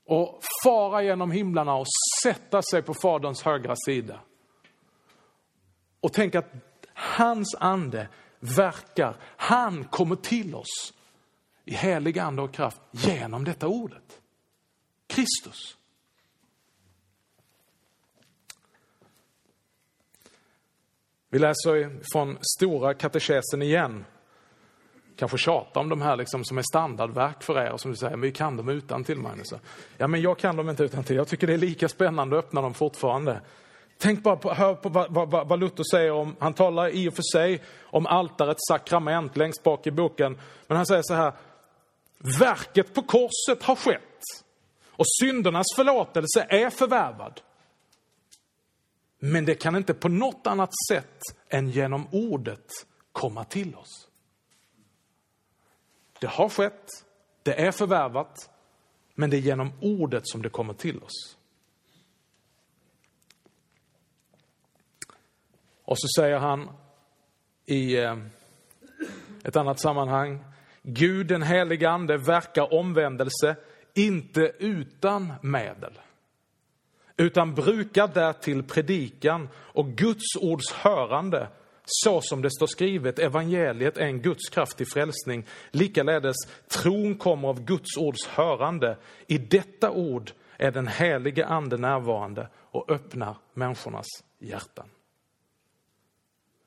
Och 0.06 0.42
fara 0.64 1.04
genom 1.04 1.32
himlarna 1.32 1.76
och 1.76 1.88
sätta 2.24 2.62
sig 2.62 2.82
på 2.82 2.94
Faderns 2.94 3.44
högra 3.44 3.76
sida. 3.86 4.20
Och 6.00 6.14
tänk 6.14 6.36
att 6.36 6.54
hans 6.94 7.56
ande 7.60 8.08
verkar, 8.40 9.18
han 9.22 9.84
kommer 9.84 10.16
till 10.16 10.56
oss 10.56 10.94
i 11.66 11.74
helig 11.74 12.20
ande 12.20 12.42
och 12.42 12.54
kraft 12.54 12.82
genom 12.92 13.44
detta 13.44 13.68
ordet. 13.68 14.22
Kristus. 15.08 15.78
Vi 21.30 21.40
läser 21.40 22.00
från 22.12 22.38
Stora 22.58 22.94
katekesen 22.94 23.62
igen. 23.62 24.06
Kanske 25.20 25.38
tjata 25.38 25.80
om 25.80 25.90
de 25.90 26.02
här 26.02 26.16
liksom 26.16 26.44
som 26.44 26.58
är 26.58 26.62
standardverk 26.62 27.44
för 27.44 27.60
er 27.60 27.72
och 27.72 27.80
som 27.80 27.92
du 27.92 27.98
säger, 27.98 28.12
men 28.12 28.22
vi 28.22 28.32
kan 28.32 28.58
dem 28.58 28.70
utan 28.70 29.04
till 29.04 29.18
Magnus. 29.18 29.54
Ja, 29.98 30.08
men 30.08 30.22
jag 30.22 30.38
kan 30.38 30.56
dem 30.56 30.70
inte 30.70 30.84
utan 30.84 31.04
till. 31.04 31.16
Jag 31.16 31.28
tycker 31.28 31.48
det 31.48 31.54
är 31.54 31.58
lika 31.58 31.90
spännande 31.90 32.40
att 32.40 32.46
öppna 32.46 32.62
dem 32.62 32.74
fortfarande. 32.74 33.42
Tänk 33.98 34.24
bara 34.24 34.36
på, 34.36 34.54
hör 34.54 34.76
på 34.76 34.90
vad, 34.90 35.12
vad, 35.30 35.48
vad 35.48 35.60
Luther 35.60 35.84
säger 35.92 36.12
om, 36.12 36.36
han 36.40 36.54
talar 36.54 36.90
i 36.90 37.10
och 37.10 37.14
för 37.14 37.24
sig 37.34 37.62
om 37.82 38.08
altarets 38.08 38.68
sakrament 38.68 39.38
längst 39.38 39.64
bak 39.64 39.88
i 39.88 39.92
boken. 39.92 40.38
Men 40.68 40.78
han 40.78 40.86
säger 40.86 41.02
så 41.02 41.14
här, 41.14 41.34
verket 42.40 42.94
på 42.94 43.02
korset 43.02 43.64
har 43.64 43.76
skett 43.76 44.24
och 44.92 45.06
syndernas 45.22 45.68
förlåtelse 45.76 46.46
är 46.50 46.70
förvärvad. 46.70 47.42
Men 49.20 49.46
det 49.46 49.56
kan 49.56 49.76
inte 49.76 49.94
på 49.94 50.10
något 50.10 50.48
annat 50.48 50.72
sätt 50.90 51.20
än 51.50 51.70
genom 51.70 52.08
ordet 52.12 52.68
komma 53.12 53.44
till 53.44 53.76
oss. 53.76 54.09
Det 56.22 56.28
har 56.28 56.50
skett, 56.50 56.90
det 57.44 57.62
är 57.62 57.72
förvärvat, 57.72 58.50
men 59.16 59.30
det 59.30 59.38
är 59.38 59.42
genom 59.42 59.72
ordet 59.82 60.28
som 60.28 60.42
det 60.42 60.50
kommer 60.50 60.74
till 60.74 61.04
oss. 61.04 61.38
Och 65.84 66.00
så 66.00 66.08
säger 66.22 66.38
han 66.38 66.70
i 67.66 67.98
eh, 67.98 68.18
ett 69.44 69.56
annat 69.56 69.80
sammanhang, 69.80 70.46
Gud 70.84 71.28
den 71.28 71.44
helige 71.44 71.90
ande 71.90 72.18
verkar 72.18 72.74
omvändelse, 72.74 73.56
inte 73.94 74.52
utan 74.60 75.34
medel, 75.42 76.00
utan 77.18 77.56
brukar 77.56 78.08
därtill 78.08 78.64
predikan 78.64 79.50
och 79.56 79.88
Guds 79.88 80.36
ords 80.42 80.74
hörande, 80.74 81.48
så 81.92 82.22
som 82.22 82.42
det 82.42 82.52
står 82.52 82.68
skrivet, 82.68 83.20
evangeliet 83.20 83.98
är 83.98 84.06
en 84.06 84.22
Guds 84.22 84.50
kraft 84.50 84.78
till 84.78 84.88
frälsning. 84.88 85.46
Likaledes, 85.72 86.36
tron 86.68 87.16
kommer 87.16 87.48
av 87.48 87.66
Guds 87.66 87.98
ords 87.98 88.28
hörande. 88.28 88.98
I 89.28 89.38
detta 89.38 89.92
ord 89.92 90.32
är 90.58 90.72
den 90.72 90.88
helige 90.88 91.46
ande 91.46 91.78
närvarande 91.78 92.48
och 92.56 92.92
öppnar 92.92 93.36
människornas 93.54 94.08
hjärtan. 94.40 94.90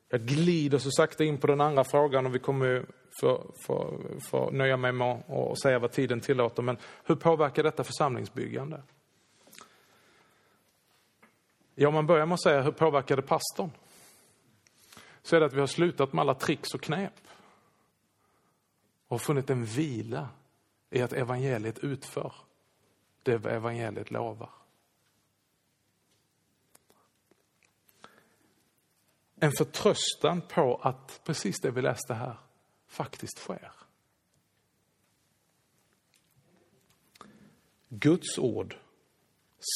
Jag 0.09 0.21
glider 0.21 0.77
så 0.77 0.91
sakta 0.91 1.23
in 1.23 1.37
på 1.37 1.47
den 1.47 1.61
andra 1.61 1.83
frågan 1.83 2.25
och 2.25 2.35
vi 2.35 2.39
kommer 2.39 2.85
få, 4.29 4.49
nöja 4.51 4.77
mig 4.77 4.91
med 4.91 5.23
att 5.29 5.61
säga 5.61 5.79
vad 5.79 5.91
tiden 5.91 6.19
tillåter. 6.19 6.63
Men 6.63 6.77
hur 7.03 7.15
påverkar 7.15 7.63
detta 7.63 7.83
församlingsbyggande? 7.83 8.81
Ja, 11.75 11.91
man 11.91 12.07
börjar 12.07 12.25
med 12.25 12.33
att 12.33 12.43
säga 12.43 12.61
hur 12.61 12.71
påverkar 12.71 13.15
det 13.15 13.21
pastorn? 13.21 13.71
Så 15.23 15.35
är 15.35 15.39
det 15.39 15.45
att 15.45 15.53
vi 15.53 15.59
har 15.59 15.67
slutat 15.67 16.13
med 16.13 16.21
alla 16.21 16.33
tricks 16.33 16.73
och 16.73 16.81
knep. 16.81 17.13
Och 19.07 19.21
funnit 19.21 19.49
en 19.49 19.65
vila 19.65 20.29
i 20.89 21.01
att 21.01 21.13
evangeliet 21.13 21.79
utför 21.79 22.33
det 23.23 23.45
evangeliet 23.45 24.11
lovar. 24.11 24.49
en 29.43 29.51
förtröstan 29.51 30.41
på 30.41 30.75
att 30.75 31.21
precis 31.23 31.59
det 31.61 31.71
vi 31.71 31.81
läste 31.81 32.13
här 32.13 32.37
faktiskt 32.87 33.37
sker. 33.37 33.71
Guds 37.89 38.39
ord 38.39 38.77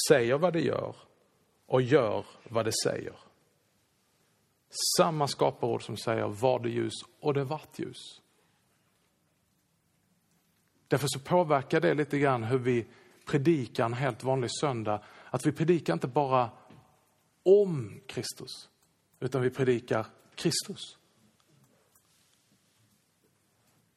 säger 0.08 0.38
vad 0.38 0.54
det 0.54 0.62
gör 0.62 0.96
och 1.66 1.82
gör 1.82 2.26
vad 2.44 2.66
det 2.66 2.74
säger. 2.84 3.16
Samma 4.97 5.27
skaparord 5.27 5.84
som 5.84 5.97
säger 5.97 6.27
var 6.27 6.60
det 6.60 6.69
ljus 6.69 6.93
och 7.19 7.34
det 7.34 7.43
vart 7.43 7.80
ljus. 7.80 8.21
Därför 10.88 11.08
så 11.08 11.19
påverkar 11.19 11.82
det 11.82 11.93
lite 11.93 12.19
grann 12.19 12.43
hur 12.43 12.58
vi 12.58 12.86
predikar 13.25 13.86
en 13.86 13.93
helt 13.93 14.23
vanlig 14.23 14.49
söndag. 14.62 15.03
Att 15.30 15.45
vi 15.45 15.51
predikar 15.51 15.93
inte 15.93 16.08
bara 16.08 16.49
om 17.43 18.01
Kristus, 18.08 18.69
utan 19.19 19.41
vi 19.41 19.49
predikar 19.49 20.06
Kristus. 20.36 20.97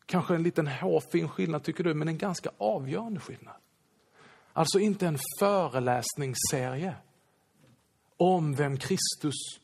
Kanske 0.07 0.35
en 0.35 0.43
liten 0.43 0.67
hårfin 0.67 1.29
skillnad 1.29 1.63
tycker 1.63 1.85
du, 1.85 1.95
men 1.95 2.09
en 2.09 2.19
ganska 2.19 2.51
avgörande 2.59 3.21
skillnad. 3.21 3.57
Alltså 4.53 4.79
inte 4.79 5.07
en 5.07 5.19
föreläsningsserie 5.39 6.95
om 8.17 8.55
vem 8.55 8.77
Kristus 8.77 9.61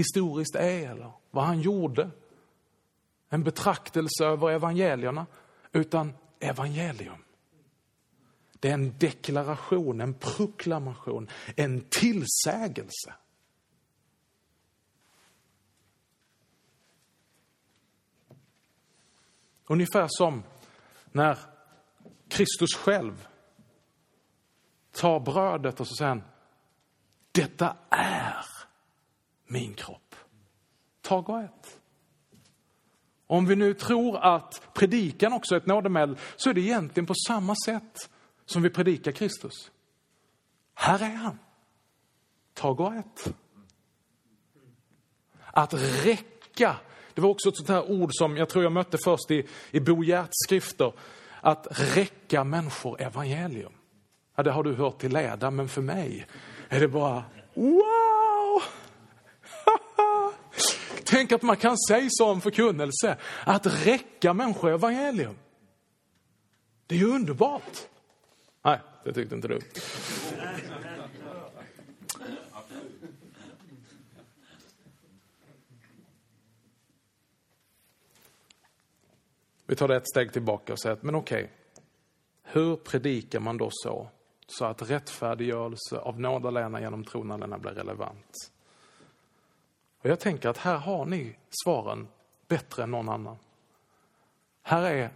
historiskt 0.00 0.54
är 0.54 0.90
eller 0.90 1.12
vad 1.30 1.44
han 1.44 1.60
gjorde. 1.60 2.10
En 3.28 3.44
betraktelse 3.44 4.24
över 4.24 4.50
evangelierna, 4.50 5.26
utan 5.72 6.12
evangelium. 6.40 7.24
Det 8.52 8.68
är 8.68 8.74
en 8.74 8.98
deklaration, 8.98 10.00
en 10.00 10.14
proklamation, 10.14 11.28
en 11.56 11.80
tillsägelse. 11.80 13.14
Ungefär 19.66 20.06
som 20.08 20.42
när 21.12 21.38
Kristus 22.28 22.74
själv 22.76 23.28
tar 24.92 25.20
brödet 25.20 25.80
och 25.80 25.88
så 25.88 25.94
säger 25.94 26.08
han, 26.08 26.22
detta 27.32 27.76
är 27.90 28.44
min 29.50 29.74
kropp. 29.74 30.14
Tag 31.02 31.28
och 31.28 31.40
ät. 31.40 31.78
Om 33.26 33.46
vi 33.46 33.56
nu 33.56 33.74
tror 33.74 34.18
att 34.18 34.62
predikan 34.74 35.32
också 35.32 35.54
är 35.54 35.58
ett 35.58 35.66
nådemedel 35.66 36.18
så 36.36 36.50
är 36.50 36.54
det 36.54 36.60
egentligen 36.60 37.06
på 37.06 37.14
samma 37.26 37.54
sätt 37.66 38.10
som 38.46 38.62
vi 38.62 38.70
predikar 38.70 39.12
Kristus. 39.12 39.70
Här 40.74 41.02
är 41.02 41.14
han. 41.14 41.38
Tag 42.54 42.80
och 42.80 42.94
ät. 42.94 43.34
Att 45.40 45.74
räcka. 46.04 46.76
Det 47.14 47.20
var 47.20 47.30
också 47.30 47.48
ett 47.48 47.56
sånt 47.56 47.68
här 47.68 47.90
ord 47.90 48.10
som 48.12 48.36
jag 48.36 48.48
tror 48.48 48.64
jag 48.64 48.72
mötte 48.72 48.98
först 49.04 49.30
i, 49.30 49.46
i 49.70 49.80
Bo 49.80 50.04
Gerts 50.04 50.44
skrifter. 50.46 50.92
Att 51.40 51.66
räcka 51.70 52.44
människor 52.44 53.00
evangelium. 53.00 53.72
Ja, 54.36 54.42
det 54.42 54.50
har 54.50 54.62
du 54.62 54.74
hört 54.74 54.98
till 54.98 55.12
leda, 55.12 55.50
men 55.50 55.68
för 55.68 55.82
mig 55.82 56.26
är 56.68 56.80
det 56.80 56.88
bara 56.88 57.24
wow! 57.54 58.62
Tänk 61.20 61.32
att 61.32 61.42
man 61.42 61.56
kan 61.56 61.78
säga 61.78 62.08
så 62.10 62.30
om 62.30 62.40
förkunnelse, 62.40 63.16
att 63.44 63.86
räcka 63.86 64.34
människor 64.34 64.70
evangelium. 64.70 65.36
Det 66.86 66.94
är 66.94 66.98
ju 66.98 67.06
underbart. 67.06 67.78
Nej, 68.62 68.78
det 69.04 69.12
tyckte 69.12 69.34
inte 69.34 69.48
du. 69.48 69.60
Vi 79.66 79.76
tar 79.76 79.88
det 79.88 79.96
ett 79.96 80.08
steg 80.08 80.32
tillbaka 80.32 80.72
och 80.72 80.80
säger 80.80 80.96
att, 80.96 81.02
men 81.02 81.14
okej, 81.14 81.44
okay, 81.44 81.54
hur 82.42 82.76
predikar 82.76 83.40
man 83.40 83.56
då 83.56 83.68
så, 83.72 84.08
så 84.46 84.64
att 84.64 84.90
rättfärdiggörelse 84.90 85.98
av 85.98 86.20
nåd 86.20 86.46
alena 86.46 86.80
genom 86.80 87.04
tron 87.04 87.32
alena 87.32 87.58
blir 87.58 87.72
relevant? 87.72 88.50
Och 90.02 90.10
jag 90.10 90.20
tänker 90.20 90.48
att 90.48 90.58
här 90.58 90.78
har 90.78 91.04
ni 91.04 91.36
svaren 91.64 92.08
bättre 92.48 92.82
än 92.82 92.90
någon 92.90 93.08
annan. 93.08 93.36
Här 94.62 94.82
är 94.82 95.10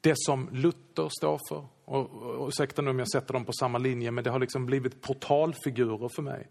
det 0.00 0.14
som 0.16 0.48
Luther 0.52 1.08
står 1.18 1.40
för. 1.48 1.66
Och, 1.84 2.10
och, 2.10 2.48
ursäkta 2.48 2.82
nu 2.82 2.90
om 2.90 2.98
jag 2.98 3.10
sätter 3.10 3.32
dem 3.32 3.44
på 3.44 3.52
samma 3.52 3.78
linje, 3.78 4.10
men 4.10 4.24
det 4.24 4.30
har 4.30 4.38
liksom 4.38 4.66
blivit 4.66 5.02
portalfigurer 5.02 6.08
för 6.08 6.22
mig. 6.22 6.48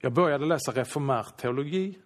Jag 0.00 0.12
började 0.12 0.46
läsa 0.46 0.72
reformär 0.72 1.26
teologi, 1.36 1.98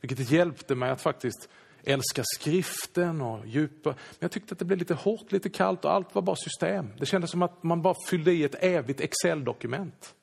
vilket 0.00 0.30
hjälpte 0.30 0.74
mig 0.74 0.90
att 0.90 1.02
faktiskt 1.02 1.48
älska 1.84 2.22
skriften 2.34 3.20
och 3.20 3.46
djupa. 3.46 3.90
Men 3.90 4.18
jag 4.18 4.30
tyckte 4.30 4.52
att 4.52 4.58
det 4.58 4.64
blev 4.64 4.78
lite 4.78 4.94
hårt, 4.94 5.32
lite 5.32 5.50
kallt 5.50 5.84
och 5.84 5.92
allt 5.92 6.14
var 6.14 6.22
bara 6.22 6.36
system. 6.36 6.92
Det 6.98 7.06
kändes 7.06 7.30
som 7.30 7.42
att 7.42 7.62
man 7.62 7.82
bara 7.82 7.94
fyllde 8.08 8.32
i 8.32 8.44
ett 8.44 8.64
evigt 8.64 9.00
Excel-dokument. 9.00 10.14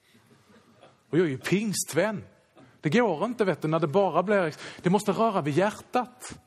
Och 1.09 1.17
jag 1.17 1.25
är 1.25 1.29
ju 1.29 1.37
pingstvän. 1.37 2.23
Det 2.84 2.89
går 2.89 3.25
inte 3.25 3.45
vet 3.45 3.61
du, 3.61 3.67
när 3.67 3.79
det 3.79 3.88
bara 3.88 4.23
blir, 4.23 4.55
det 4.81 4.89
måste 4.89 5.11
röra 5.11 5.41
vid 5.41 5.57
hjärtat. 5.57 6.39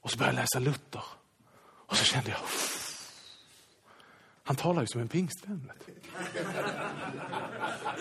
Och 0.00 0.10
så 0.10 0.18
började 0.18 0.36
jag 0.36 0.42
läsa 0.42 0.58
Luther. 0.58 1.02
Och 1.88 1.96
så 1.96 2.04
kände 2.04 2.30
jag, 2.30 2.38
han 4.44 4.56
talar 4.56 4.80
ju 4.80 4.86
som 4.86 5.00
en 5.00 5.08
pingstvän. 5.08 5.72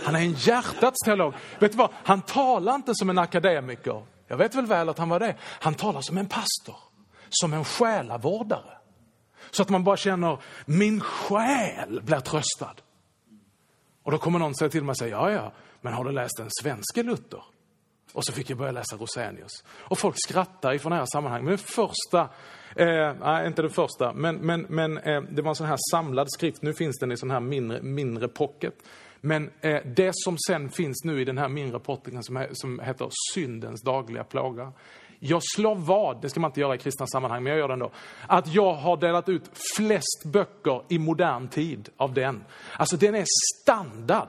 Han 0.06 0.16
är 0.16 0.20
en 0.20 0.34
hjärtats 0.34 1.00
teolog. 1.06 1.34
Vet 1.60 1.72
du 1.72 1.78
vad? 1.78 1.90
Han 1.94 2.22
talar 2.22 2.76
inte 2.76 2.96
som 2.96 3.10
en 3.10 3.18
akademiker. 3.18 4.06
Jag 4.28 4.38
vet 4.38 4.56
väl 4.56 4.66
väl 4.66 4.90
att 4.90 4.98
han 4.98 5.10
var 5.10 5.20
det. 5.20 5.36
Han 5.42 5.74
talar 5.74 6.02
som 6.02 6.18
en 6.18 6.28
pastor, 6.28 6.78
som 7.30 7.54
en 7.54 7.66
själavårdare. 7.66 8.78
Så 9.52 9.62
att 9.62 9.70
man 9.70 9.84
bara 9.84 9.98
känner, 9.98 10.38
min 10.66 11.02
själ 11.02 12.02
blir 12.02 12.20
tröstad. 12.20 12.76
Och 14.04 14.12
då 14.12 14.18
kommer 14.18 14.40
någon 14.40 14.56
säga 14.56 14.70
till 14.70 14.84
mig 14.84 14.92
och 14.92 14.98
säga, 14.98 15.18
ja 15.18 15.32
ja, 15.32 15.52
men 15.84 15.94
har 15.94 16.04
du 16.04 16.12
läst 16.12 16.38
den 16.38 16.50
svenska 16.62 17.04
Luther? 17.04 17.44
Och 18.14 18.26
så 18.26 18.34
fick 18.34 18.50
jag 18.50 18.58
börja 18.58 18.72
läsa 18.72 18.96
Rosenius. 18.96 19.64
Och 19.68 20.00
folk 20.00 20.16
skrattar 20.18 20.74
i 20.74 20.80
sådana 20.80 20.96
här 20.96 21.06
sammanhang. 21.06 21.44
Men 21.44 21.50
den 21.50 21.58
första, 21.58 22.30
eh, 22.76 23.14
nej 23.20 23.48
inte 23.48 23.62
den 23.62 23.72
första, 23.72 24.14
men, 24.14 24.36
men, 24.36 24.66
men 24.70 24.98
eh, 24.98 25.22
det 25.22 25.42
var 25.42 25.50
en 25.50 25.56
sån 25.56 25.68
här 25.68 25.80
samlad 25.92 26.32
skrift. 26.32 26.62
Nu 26.62 26.74
finns 26.74 27.00
den 27.00 27.12
i 27.12 27.18
sån 27.18 27.32
här 27.32 27.40
mindre, 27.40 27.82
mindre 27.82 28.28
pocket. 28.28 28.74
Men 29.22 29.52
eh, 29.62 29.82
det 29.86 30.12
som 30.14 30.38
sen 30.48 30.70
finns 30.70 31.04
nu 31.04 31.22
i 31.22 31.26
den 31.26 31.38
här 31.38 31.48
mindre 31.48 31.80
pocketen 31.80 32.24
som, 32.24 32.46
som 32.52 32.80
heter 32.80 33.10
Syndens 33.34 33.82
dagliga 33.82 34.24
plåga. 34.24 34.72
Jag 35.20 35.42
slår 35.56 35.76
vad, 35.76 36.22
det 36.22 36.30
ska 36.30 36.40
man 36.40 36.50
inte 36.50 36.60
göra 36.60 36.76
i 36.76 36.78
kristna 36.78 37.08
sammanhang, 37.08 37.44
men 37.44 37.52
jag 37.52 37.60
gör 37.60 37.68
det 37.68 37.74
ändå. 37.74 37.92
Att 38.28 38.54
jag 38.54 38.74
har 38.74 38.98
delat 38.98 39.30
ut 39.30 39.52
flest 39.78 40.24
böcker 40.26 40.84
i 40.90 41.00
modern 41.00 41.48
tid 41.48 41.90
av 41.98 42.14
den. 42.14 42.44
Alltså 42.78 42.98
den 42.98 43.16
är 43.16 43.26
standard. 43.62 44.28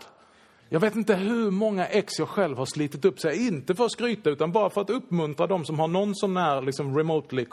Jag 0.74 0.80
vet 0.80 0.96
inte 0.96 1.14
hur 1.14 1.50
många 1.50 1.86
ex 1.86 2.18
jag 2.18 2.28
själv 2.28 2.58
har 2.58 2.66
slitit 2.66 3.04
upp 3.04 3.20
sig, 3.20 3.46
inte 3.46 3.74
för 3.74 3.84
att 3.84 3.92
skryta 3.92 4.30
utan 4.30 4.52
bara 4.52 4.70
för 4.70 4.80
att 4.80 4.90
uppmuntra 4.90 5.46
de 5.46 5.64
som 5.64 5.78
har 5.78 5.88
någon 5.88 6.14
sån 6.14 6.36
här 6.36 6.62
liksom 6.62 6.96
remotely, 6.96 7.46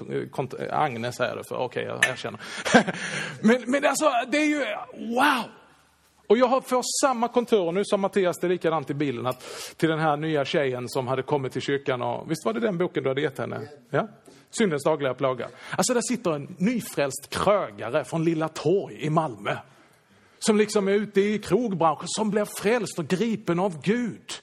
Agnes 0.72 1.20
är 1.20 1.36
det 1.36 1.44
för, 1.44 1.56
okej 1.56 1.66
okay, 1.66 1.84
jag 1.84 2.14
erkänner. 2.14 2.40
men, 3.42 3.64
men 3.68 3.86
alltså 3.86 4.06
det 4.32 4.38
är 4.38 4.46
ju, 4.46 4.60
wow! 5.16 5.44
Och 6.28 6.38
jag 6.38 6.66
får 6.66 6.84
samma 7.02 7.28
konturer, 7.28 7.72
nu 7.72 7.86
sa 7.86 7.98
Mattias 7.98 8.40
det 8.40 8.48
likadant 8.48 8.90
i 8.90 8.94
bilen, 8.94 9.26
att 9.26 9.42
till 9.78 9.90
den 9.90 10.00
här 10.00 10.18
nya 10.18 10.46
tjejen 10.46 10.90
som 10.90 11.08
hade 11.08 11.24
kommit 11.24 11.52
till 11.52 11.62
kyrkan 11.62 12.02
och, 12.02 12.32
visst 12.32 12.46
var 12.46 12.54
det 12.54 12.60
den 12.60 12.78
boken 12.78 13.04
du 13.04 13.10
hade 13.10 13.22
gett 13.22 13.38
henne? 13.38 13.62
Ja? 13.90 14.08
Syndens 14.50 14.84
dagliga 14.84 15.14
plåga. 15.14 15.48
Alltså 15.78 15.94
där 15.94 16.02
sitter 16.02 16.32
en 16.32 16.56
nyfrälst 16.58 17.30
krögare 17.30 18.04
från 18.04 18.24
Lilla 18.24 18.48
Torg 18.48 19.06
i 19.06 19.10
Malmö. 19.10 19.58
Som 20.46 20.58
liksom 20.58 20.88
är 20.88 20.92
ute 20.92 21.22
i 21.22 21.40
krogbranschen, 21.40 22.08
som 22.08 22.30
blir 22.30 22.46
frälst 22.46 23.00
och 23.00 23.08
gripen 23.08 23.60
av 23.60 23.82
Gud. 23.82 24.34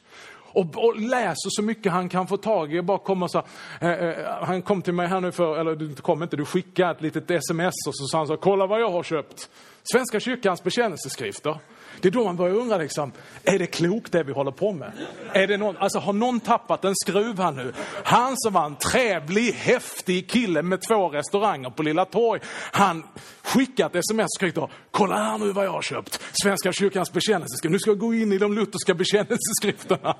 Och, 0.53 0.85
och, 0.85 1.01
läser 1.01 1.49
så 1.51 1.63
mycket 1.63 1.93
han 1.93 2.09
kan 2.09 2.27
få 2.27 2.37
tag 2.37 2.75
i. 2.75 2.83
Bara 2.83 2.99
kommer 2.99 3.27
så, 3.27 3.43
eh, 3.81 3.91
eh, 3.91 4.45
han 4.45 4.63
kom 4.63 4.83
till 4.83 4.93
mig 4.95 5.07
här 5.07 5.21
nu 5.21 5.33
för, 5.33 5.59
eller 5.59 5.77
du 5.77 5.95
kom 5.95 6.23
inte, 6.23 6.37
du 6.37 6.45
skickade 6.45 6.91
ett 6.91 7.03
litet 7.03 7.31
sms 7.31 7.75
och 7.87 7.97
så 7.97 8.07
sa 8.07 8.19
han 8.19 8.27
så, 8.27 8.37
kolla 8.37 8.67
vad 8.67 8.81
jag 8.81 8.91
har 8.91 9.03
köpt. 9.03 9.51
Svenska 9.93 10.21
kyrkans 10.21 10.63
bekännelseskrifter. 10.63 11.59
Det 12.01 12.09
är 12.09 12.13
då 12.13 12.25
man 12.25 12.37
börjar 12.37 12.55
undra, 12.55 12.77
liksom, 12.77 13.13
är 13.45 13.59
det 13.59 13.67
klokt 13.67 14.13
det 14.13 14.23
vi 14.23 14.33
håller 14.33 14.51
på 14.51 14.73
med? 14.73 14.93
Är 15.33 15.47
det 15.47 15.57
någon, 15.57 15.77
alltså, 15.77 15.99
har 15.99 16.13
någon 16.13 16.41
tappat 16.41 16.85
en 16.85 16.95
skruv 16.97 17.39
här 17.39 17.53
nu? 17.53 17.73
Han 18.05 18.35
som 18.37 18.53
var 18.53 18.67
en 18.67 18.77
trevlig, 18.77 19.53
häftig 19.53 20.31
kille 20.31 20.63
med 20.63 20.81
två 20.89 21.09
restauranger 21.09 21.71
på 21.71 21.83
Lilla 21.83 22.05
Torg, 22.05 22.41
han 22.73 23.05
skickat 23.43 23.97
sms 23.97 24.25
och 24.25 24.31
skrivit 24.31 24.59
kolla 24.91 25.17
här 25.17 25.39
nu 25.39 25.53
vad 25.53 25.65
jag 25.65 25.73
har 25.73 25.83
köpt. 25.83 26.21
Svenska 26.43 26.73
kyrkans 26.73 27.13
bekännelseskrift. 27.13 27.73
Nu 27.73 27.79
ska 27.79 27.91
jag 27.91 27.99
gå 27.99 28.15
in 28.15 28.33
i 28.33 28.39
de 28.39 28.55
lutherska 28.55 28.95
bekännelseskrifterna. 28.95 30.17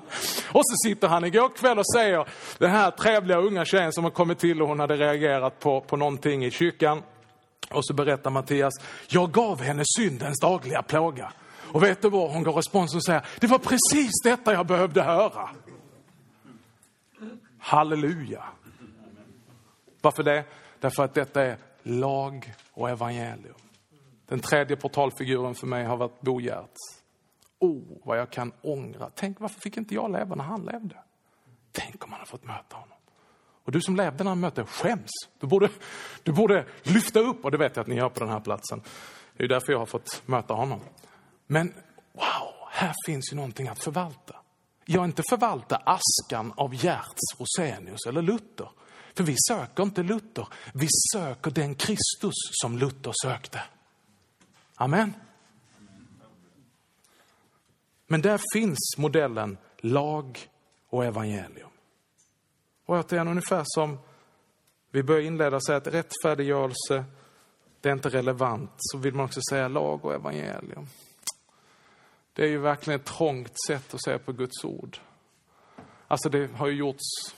Och 0.51 0.61
så 0.65 0.87
sitter 0.87 1.07
han 1.07 1.25
igår 1.25 1.49
kväll 1.49 1.79
och 1.79 1.91
säger, 1.95 2.27
den 2.57 2.71
här 2.71 2.91
trevliga 2.91 3.37
unga 3.37 3.65
tjejen 3.65 3.93
som 3.93 4.03
har 4.03 4.11
kommit 4.11 4.39
till 4.39 4.61
och 4.61 4.67
hon 4.67 4.79
hade 4.79 4.95
reagerat 4.95 5.59
på, 5.59 5.81
på 5.81 5.97
någonting 5.97 6.45
i 6.45 6.51
kyrkan. 6.51 7.03
Och 7.71 7.85
så 7.85 7.93
berättar 7.93 8.29
Mattias, 8.29 8.73
jag 9.07 9.31
gav 9.31 9.61
henne 9.61 9.83
syndens 9.97 10.39
dagliga 10.39 10.81
plåga. 10.81 11.31
Och 11.71 11.83
vet 11.83 12.01
du 12.01 12.09
vad? 12.09 12.31
Hon 12.31 12.43
går 12.43 12.53
respons 12.53 12.95
och 12.95 13.05
säger, 13.05 13.25
det 13.39 13.47
var 13.47 13.59
precis 13.59 14.11
detta 14.23 14.53
jag 14.53 14.65
behövde 14.65 15.01
höra. 15.01 15.49
Halleluja. 17.59 18.43
Varför 20.01 20.23
det? 20.23 20.43
Därför 20.79 21.03
att 21.03 21.13
detta 21.13 21.43
är 21.43 21.57
lag 21.83 22.53
och 22.71 22.89
evangelium. 22.89 23.55
Den 24.25 24.39
tredje 24.39 24.75
portalfiguren 24.75 25.55
för 25.55 25.67
mig 25.67 25.85
har 25.85 25.97
varit 25.97 26.21
Bo 26.21 26.41
Gertz. 26.41 26.99
Oh, 27.59 27.81
vad 28.03 28.19
jag 28.19 28.29
kan 28.29 28.51
ångra. 28.61 29.09
Tänk, 29.15 29.39
varför 29.39 29.59
fick 29.59 29.77
inte 29.77 29.95
jag 29.95 30.11
leva 30.11 30.35
när 30.35 30.43
han 30.43 30.65
levde? 30.65 30.95
Tänk 31.71 32.03
om 32.03 32.09
man 32.09 32.19
hade 32.19 32.29
fått 32.29 32.43
möta 32.45 32.75
honom. 32.75 32.97
Och 33.65 33.71
du 33.71 33.81
som 33.81 33.95
levde 33.95 34.23
när 34.23 34.31
han 34.31 34.39
mötte, 34.39 34.65
skäms. 34.65 35.11
Du 35.39 35.47
borde, 35.47 35.69
du 36.23 36.31
borde 36.31 36.65
lyfta 36.83 37.19
upp, 37.19 37.45
och 37.45 37.51
det 37.51 37.57
vet 37.57 37.75
jag 37.75 37.83
att 37.83 37.87
ni 37.87 37.95
gör 37.95 38.09
på 38.09 38.19
den 38.19 38.29
här 38.29 38.39
platsen. 38.39 38.81
Det 39.37 39.43
är 39.43 39.47
därför 39.47 39.71
jag 39.71 39.79
har 39.79 39.85
fått 39.85 40.23
möta 40.25 40.53
honom. 40.53 40.79
Men 41.51 41.73
wow, 42.13 42.53
här 42.71 42.93
finns 43.05 43.31
ju 43.31 43.35
någonting 43.35 43.67
att 43.67 43.83
förvalta. 43.83 44.35
Jag 44.85 45.05
inte 45.05 45.23
förvalta 45.29 45.75
askan 45.75 46.53
av 46.57 46.75
Gerts 46.75 47.39
Rosenius 47.39 48.05
eller 48.07 48.21
Luther. 48.21 48.69
För 49.15 49.23
vi 49.23 49.35
söker 49.49 49.83
inte 49.83 50.03
Luther, 50.03 50.47
vi 50.73 50.87
söker 51.13 51.51
den 51.51 51.75
Kristus 51.75 52.33
som 52.61 52.77
Luther 52.77 53.13
sökte. 53.23 53.61
Amen. 54.75 55.13
Men 58.07 58.21
där 58.21 58.39
finns 58.53 58.95
modellen 58.97 59.57
lag 59.77 60.49
och 60.89 61.05
evangelium. 61.05 61.69
Och 62.85 62.95
återigen, 62.95 63.27
ungefär 63.27 63.63
som 63.65 63.99
vi 64.91 65.03
börjar 65.03 65.21
inleda 65.21 65.55
och 65.55 65.65
säga 65.65 65.77
att 65.77 65.87
rättfärdiggörelse, 65.87 67.05
det 67.81 67.89
är 67.89 67.93
inte 67.93 68.09
relevant, 68.09 68.71
så 68.77 68.97
vill 68.97 69.13
man 69.13 69.25
också 69.25 69.39
säga 69.49 69.67
lag 69.67 70.05
och 70.05 70.13
evangelium. 70.13 70.87
Det 72.39 72.45
är 72.45 72.49
ju 72.49 72.57
verkligen 72.57 72.99
ett 72.99 73.05
trångt 73.05 73.53
sätt 73.67 73.93
att 73.93 74.03
se 74.03 74.19
på 74.19 74.31
Guds 74.31 74.63
ord. 74.63 74.97
Alltså 76.07 76.29
det 76.29 76.51
har 76.51 76.67
ju 76.67 76.73
gjorts, 76.73 77.35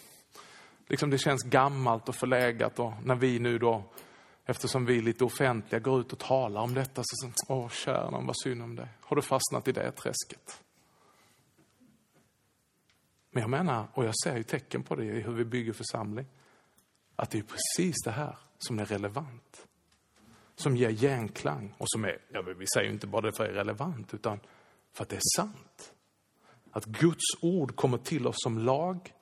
liksom 0.88 1.10
det 1.10 1.18
känns 1.18 1.44
gammalt 1.44 2.10
och 2.10 2.16
förlegat 2.16 2.80
och 2.80 2.94
när 3.04 3.16
vi 3.16 3.40
nu 3.40 3.58
då, 3.58 3.84
eftersom 4.46 4.86
vi 4.86 4.98
är 4.98 5.02
lite 5.02 5.24
offentliga, 5.24 5.80
går 5.80 6.00
ut 6.00 6.14
och 6.14 6.20
talar 6.20 6.62
om 6.62 6.74
detta 6.74 7.02
så, 7.06 7.32
åh 7.48 7.70
kära 7.70 8.10
någon, 8.10 8.26
vad 8.26 8.36
synd 8.44 8.64
om 8.64 8.76
dig. 8.76 8.88
Har 9.02 9.16
du 9.16 9.22
fastnat 9.22 9.68
i 9.68 9.72
det 9.72 9.92
träsket? 9.92 10.64
Men 13.32 13.42
jag 13.42 13.50
menar, 13.50 13.88
och 13.94 14.06
jag 14.06 14.14
ser 14.24 14.38
ju 14.38 14.44
tecken 14.44 14.84
på 14.84 14.96
det 14.96 15.06
i 15.06 15.22
hur 15.22 15.34
vi 15.34 15.46
bygger 15.46 15.74
församling. 15.74 16.26
att 17.16 17.32
det 17.32 17.38
är 17.38 17.44
precis 17.44 17.96
det 18.06 18.12
här 18.12 18.38
som 18.58 18.80
är 18.80 18.86
relevant. 18.86 19.68
Som 20.56 20.78
ger 20.78 20.92
genklang 20.92 21.76
och 21.78 21.90
som 21.90 22.06
är, 22.06 22.18
ja, 22.30 22.42
vi 22.42 22.66
säger 22.74 22.88
ju 22.88 22.94
inte 22.94 23.08
bara 23.08 23.22
det 23.22 23.38
för 23.38 23.44
att 23.44 23.50
det 23.50 23.54
är 23.54 23.58
relevant, 23.58 24.14
utan 24.14 24.40
för 24.94 25.04
att 25.04 25.10
det 25.10 25.16
är 25.16 25.36
sant. 25.36 25.94
Att 26.72 26.86
Guds 26.86 27.24
ord 27.42 27.76
kommer 27.76 27.98
till 27.98 28.28
oss 28.28 28.36
som 28.38 28.60
lag 28.60 29.14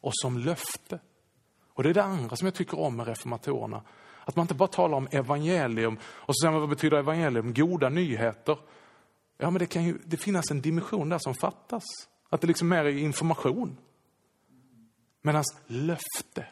och 0.00 0.12
som 0.14 0.38
löfte. 0.38 1.00
Och 1.72 1.82
det 1.82 1.90
är 1.90 1.94
det 1.94 2.02
andra 2.02 2.36
som 2.36 2.46
jag 2.46 2.54
tycker 2.54 2.78
om 2.78 2.96
med 2.96 3.06
reformatorerna. 3.06 3.82
Att 4.24 4.36
man 4.36 4.44
inte 4.44 4.54
bara 4.54 4.68
talar 4.68 4.96
om 4.96 5.08
evangelium 5.10 5.98
och 6.04 6.36
så 6.36 6.40
säger 6.40 6.52
man 6.52 6.60
vad 6.60 6.70
betyder 6.70 6.96
evangelium? 6.96 7.54
Goda 7.54 7.88
nyheter. 7.88 8.58
Ja, 9.38 9.50
men 9.50 9.58
det 9.58 9.66
kan 9.66 9.84
ju 9.84 9.98
det 10.04 10.16
finnas 10.16 10.50
en 10.50 10.60
dimension 10.60 11.08
där 11.08 11.18
som 11.18 11.34
fattas. 11.34 11.84
Att 12.28 12.40
det 12.40 12.46
liksom 12.46 12.68
mer 12.68 12.84
är 12.84 12.98
information. 12.98 13.76
Medan 15.22 15.44
löfte, 15.66 16.46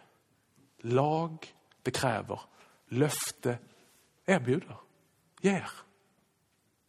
lag, 0.81 1.47
det 1.83 1.91
kräver. 1.91 2.41
Löfte 2.89 3.59
erbjuder, 4.27 4.77
ger. 5.41 5.71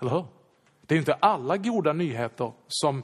Eller 0.02 0.12
hur? 0.12 0.26
Det 0.90 0.96
är 0.96 1.00
inte 1.00 1.14
alla 1.14 1.58
goda 1.58 1.94
nyheter 1.94 2.54
som 2.68 3.04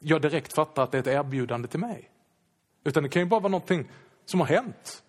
jag 0.00 0.22
direkt 0.22 0.54
fattar 0.54 0.82
att 0.82 0.92
det 0.92 0.98
är 0.98 1.00
ett 1.00 1.06
erbjudande 1.06 1.68
till 1.68 1.80
mig. 1.80 2.10
Utan 2.84 3.02
det 3.02 3.08
kan 3.08 3.22
ju 3.22 3.26
bara 3.26 3.40
vara 3.40 3.50
någonting 3.50 3.90
som 4.24 4.40
har 4.40 4.46
hänt. 4.46 5.04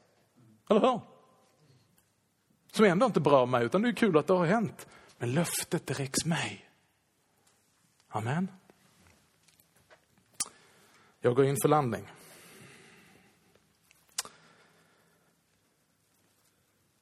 Eller 0.69 0.81
hur? 0.81 1.01
Som 2.71 2.85
ändå 2.85 3.05
inte 3.05 3.19
berör 3.19 3.45
mig, 3.45 3.65
utan 3.65 3.81
det 3.81 3.89
är 3.89 3.93
kul 3.93 4.17
att 4.17 4.27
det 4.27 4.33
har 4.33 4.45
hänt. 4.45 4.87
Men 5.17 5.33
löftet, 5.33 5.87
det 5.87 5.99
räcks 5.99 6.25
mig. 6.25 6.69
Amen. 8.09 8.51
Jag 11.19 11.35
går 11.35 11.45
in 11.45 11.57
för 11.61 11.69
landning. 11.69 12.07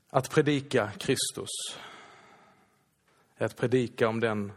Att 0.10 0.30
predika 0.30 0.91
Kristus 0.91 1.80
är 3.36 3.46
att 3.46 3.58
predika 3.58 4.08
om 4.08 4.20
den 4.20 4.52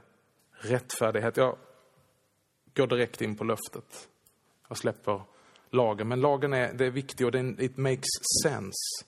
rättfärdighet. 0.59 1.37
Jag 1.37 1.59
går 2.75 2.87
direkt 2.87 3.21
in 3.21 3.37
på 3.37 3.45
löftet. 3.45 4.09
Jag 4.69 4.79
släpper 4.79 5.23
lagen. 5.71 6.09
Men 6.09 6.21
lagen 6.21 6.53
är, 6.53 6.73
det 6.73 6.87
är 6.87 6.91
viktig 6.91 7.27
och 7.27 7.33
det, 7.33 7.55
it 7.59 7.77
makes 7.77 8.09
sense 8.45 9.05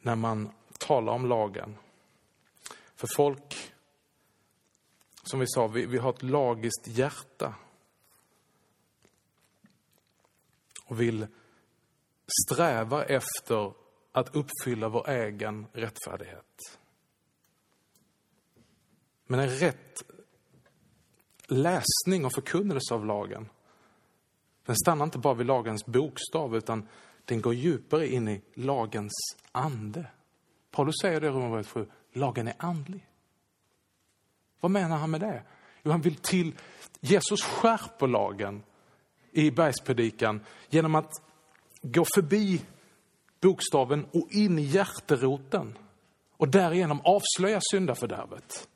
när 0.00 0.16
man 0.16 0.50
talar 0.78 1.12
om 1.12 1.26
lagen. 1.26 1.76
För 2.96 3.08
folk, 3.16 3.72
som 5.22 5.40
vi 5.40 5.46
sa, 5.48 5.66
vi, 5.66 5.86
vi 5.86 5.98
har 5.98 6.10
ett 6.10 6.22
lagiskt 6.22 6.86
hjärta. 6.86 7.54
Och 10.84 11.00
vill 11.00 11.26
sträva 12.42 13.04
efter 13.04 13.72
att 14.12 14.36
uppfylla 14.36 14.88
vår 14.88 15.10
egen 15.10 15.66
rättfärdighet. 15.72 16.78
Men 19.26 19.40
en 19.40 19.50
rätt 19.50 20.02
läsning 21.48 22.24
och 22.24 22.32
förkunnelse 22.32 22.94
av 22.94 23.06
lagen, 23.06 23.48
den 24.66 24.76
stannar 24.76 25.04
inte 25.04 25.18
bara 25.18 25.34
vid 25.34 25.46
lagens 25.46 25.86
bokstav, 25.86 26.56
utan 26.56 26.88
den 27.24 27.40
går 27.40 27.54
djupare 27.54 28.08
in 28.08 28.28
i 28.28 28.42
lagens 28.54 29.12
ande. 29.52 30.06
Paulus 30.70 30.94
säger 31.02 31.20
det 31.20 31.26
i 31.26 31.30
Romarbrevet 31.30 31.68
7, 31.68 31.86
lagen 32.12 32.48
är 32.48 32.54
andlig. 32.58 33.08
Vad 34.60 34.70
menar 34.70 34.96
han 34.96 35.10
med 35.10 35.20
det? 35.20 35.42
Jo, 35.82 35.90
han 35.90 36.00
vill 36.00 36.16
till, 36.16 36.54
Jesus 37.00 37.42
skärper 37.42 38.06
lagen 38.06 38.62
i 39.32 39.50
bergspredikan 39.50 40.40
genom 40.68 40.94
att 40.94 41.12
gå 41.82 42.04
förbi 42.14 42.60
bokstaven 43.40 44.06
och 44.12 44.28
in 44.30 44.58
i 44.58 44.62
hjärteroten 44.62 45.78
och 46.36 46.48
därigenom 46.48 47.00
avslöja 47.00 47.60
syndafördärvet. 47.70 48.68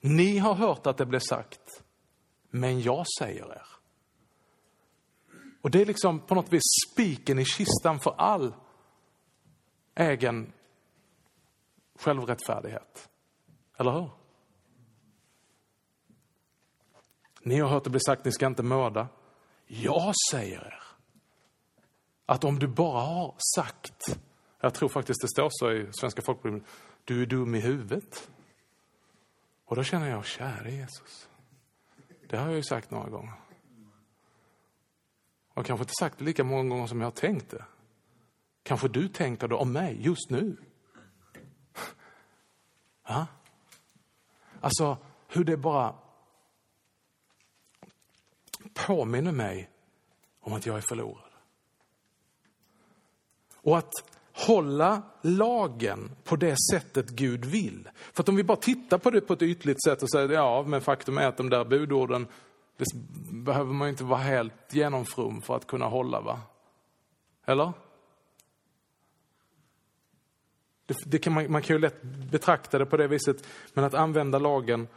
Ni 0.00 0.38
har 0.38 0.54
hört 0.54 0.86
att 0.86 0.96
det 0.96 1.06
blev 1.06 1.20
sagt, 1.20 1.82
men 2.50 2.80
jag 2.80 3.06
säger 3.18 3.52
er. 3.52 3.66
Och 5.62 5.70
det 5.70 5.80
är 5.82 5.86
liksom 5.86 6.20
på 6.20 6.34
något 6.34 6.52
vis 6.52 6.62
spiken 6.92 7.38
i 7.38 7.44
kistan 7.44 8.00
för 8.00 8.14
all 8.18 8.54
egen 9.94 10.52
självrättfärdighet. 11.98 13.08
Eller 13.78 13.90
hur? 13.90 14.10
Ni 17.42 17.60
har 17.60 17.68
hört 17.68 17.84
det 17.84 17.90
bli 17.90 18.00
sagt, 18.00 18.24
ni 18.24 18.32
ska 18.32 18.46
inte 18.46 18.62
mörda. 18.62 19.08
Jag 19.66 20.12
säger 20.30 20.60
er 20.60 20.82
att 22.26 22.44
om 22.44 22.58
du 22.58 22.68
bara 22.68 23.00
har 23.00 23.34
sagt, 23.56 24.18
jag 24.60 24.74
tror 24.74 24.88
faktiskt 24.88 25.20
det 25.22 25.28
står 25.28 25.48
så 25.50 25.72
i 25.72 25.88
Svenska 25.92 26.22
folkbibeln, 26.22 26.64
du 27.04 27.22
är 27.22 27.26
dum 27.26 27.54
i 27.54 27.60
huvudet. 27.60 28.30
Och 29.64 29.76
då 29.76 29.82
känner 29.82 30.10
jag, 30.10 30.26
käre 30.26 30.70
Jesus, 30.70 31.28
det 32.30 32.36
har 32.36 32.46
jag 32.46 32.56
ju 32.56 32.62
sagt 32.62 32.90
några 32.90 33.08
gånger. 33.08 33.34
Och 35.54 35.66
kanske 35.66 35.82
inte 35.82 35.94
sagt 36.00 36.18
det 36.18 36.24
lika 36.24 36.44
många 36.44 36.68
gånger 36.68 36.86
som 36.86 37.00
jag 37.00 37.06
har 37.06 37.12
tänkt 37.12 37.50
det. 37.50 37.64
Kanske 38.62 38.88
du 38.88 39.08
tänker 39.08 39.48
det 39.48 39.54
om 39.54 39.72
mig 39.72 39.96
just 40.00 40.30
nu. 40.30 40.56
Ja? 43.06 43.26
Alltså, 44.60 44.98
hur 45.28 45.44
det 45.44 45.56
bara 45.56 45.94
påminner 48.74 49.32
mig 49.32 49.70
om 50.40 50.52
att 50.52 50.66
jag 50.66 50.76
är 50.76 50.84
förlorad. 50.88 51.30
Och 53.54 53.78
att 53.78 53.92
hålla 54.46 55.02
lagen 55.22 56.10
på 56.24 56.36
det 56.36 56.56
sättet 56.72 57.08
Gud 57.08 57.44
vill. 57.44 57.88
För 58.12 58.22
att 58.22 58.28
om 58.28 58.36
vi 58.36 58.44
bara 58.44 58.56
tittar 58.56 58.98
på 58.98 59.10
det 59.10 59.20
på 59.20 59.32
ett 59.32 59.42
ytligt 59.42 59.84
sätt 59.84 60.02
och 60.02 60.10
säger 60.10 60.28
ja, 60.28 60.64
men 60.66 60.80
faktum 60.80 61.18
är 61.18 61.26
att 61.26 61.36
de 61.36 61.50
där 61.50 61.64
budorden, 61.64 62.26
det 62.76 62.84
behöver 63.32 63.72
man 63.72 63.88
inte 63.88 64.04
vara 64.04 64.20
helt 64.20 64.74
genomfrum 64.74 65.42
för 65.42 65.56
att 65.56 65.66
kunna 65.66 65.86
hålla, 65.86 66.20
va? 66.20 66.40
Eller? 67.44 67.72
Det, 70.86 70.96
det 71.06 71.18
kan 71.18 71.32
man, 71.32 71.52
man 71.52 71.62
kan 71.62 71.76
ju 71.76 71.80
lätt 71.80 72.02
betrakta 72.02 72.78
det 72.78 72.86
på 72.86 72.96
det 72.96 73.08
viset, 73.08 73.46
men 73.74 73.84
att 73.84 73.94
använda 73.94 74.38
lagen 74.38 74.88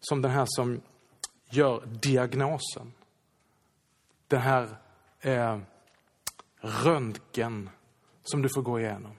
som 0.00 0.22
den 0.22 0.30
här 0.30 0.46
som 0.48 0.80
gör 1.50 1.86
diagnosen. 1.86 2.92
Den 4.28 4.40
här 4.40 4.68
eh, 5.20 5.58
röntgen 6.60 7.70
som 8.22 8.42
du 8.42 8.48
får 8.48 8.62
gå 8.62 8.80
igenom 8.80 9.16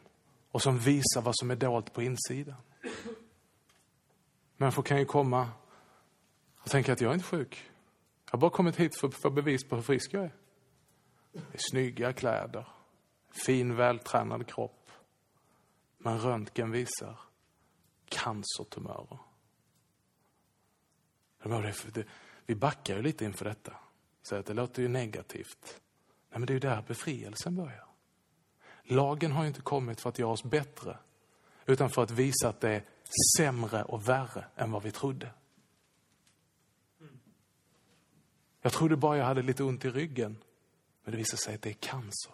och 0.51 0.62
som 0.62 0.80
visar 0.80 1.22
vad 1.22 1.38
som 1.38 1.51
är 1.51 1.56
dolt 1.56 1.93
på 1.93 2.01
insidan. 2.01 2.62
Människor 4.58 4.84
kan 4.84 4.99
ju 4.99 5.06
komma 5.06 5.49
och 6.58 6.70
tänka 6.70 6.93
att 6.93 7.01
jag 7.01 7.10
är 7.10 7.14
inte 7.14 7.26
sjuk. 7.26 7.72
Jag 8.26 8.32
har 8.32 8.39
bara 8.39 8.51
kommit 8.51 8.76
hit 8.76 8.99
för 8.99 9.08
att 9.08 9.14
få 9.14 9.30
bevis 9.30 9.70
på 9.70 9.76
hur 9.76 9.84
frisk 9.84 10.14
jag 10.14 10.24
är. 10.24 10.34
Det 11.32 11.39
är 11.39 11.72
snygga 11.72 12.14
kläder, 12.14 12.68
fin 13.30 13.76
vältränad 13.76 14.47
kropp. 14.47 14.91
Men 15.97 16.20
röntgen 16.20 16.72
visar 16.72 17.20
cancertumörer. 18.06 19.20
Vi 22.45 22.56
backar 22.56 22.95
ju 22.95 23.01
lite 23.01 23.26
inför 23.26 23.45
detta. 23.45 23.74
Så 24.22 24.36
att 24.36 24.45
det 24.45 24.54
låter 24.54 24.82
ju 24.82 24.88
negativt. 24.88 25.82
Nej, 26.30 26.39
men 26.39 26.45
det 26.45 26.51
är 26.51 26.56
ju 26.56 26.60
där 26.60 26.82
befrielsen 26.88 27.56
börjar. 27.56 27.93
Lagen 28.84 29.32
har 29.32 29.46
inte 29.46 29.62
kommit 29.62 30.02
för 30.02 30.10
att 30.10 30.20
göra 30.20 30.32
oss 30.32 30.44
bättre, 30.44 30.98
utan 31.66 31.90
för 31.90 32.04
att 32.04 32.12
visa 32.12 32.50
att 32.50 32.62
det 32.62 32.70
är 32.70 32.84
sämre 33.38 33.84
och 33.84 34.10
värre 34.10 34.46
än 34.56 34.72
vad 34.72 34.84
vi 34.84 34.92
trodde. 34.92 35.30
Jag 38.62 38.74
trodde 38.74 38.96
bara 38.96 39.18
jag 39.18 39.26
hade 39.26 39.42
lite 39.42 39.64
ont 39.64 39.86
i 39.86 39.90
ryggen, 39.90 40.38
men 41.04 41.12
det 41.12 41.18
visade 41.18 41.38
sig 41.42 41.56
att 41.56 41.62
det 41.62 41.70
är 41.70 41.74
cancer. 41.74 42.34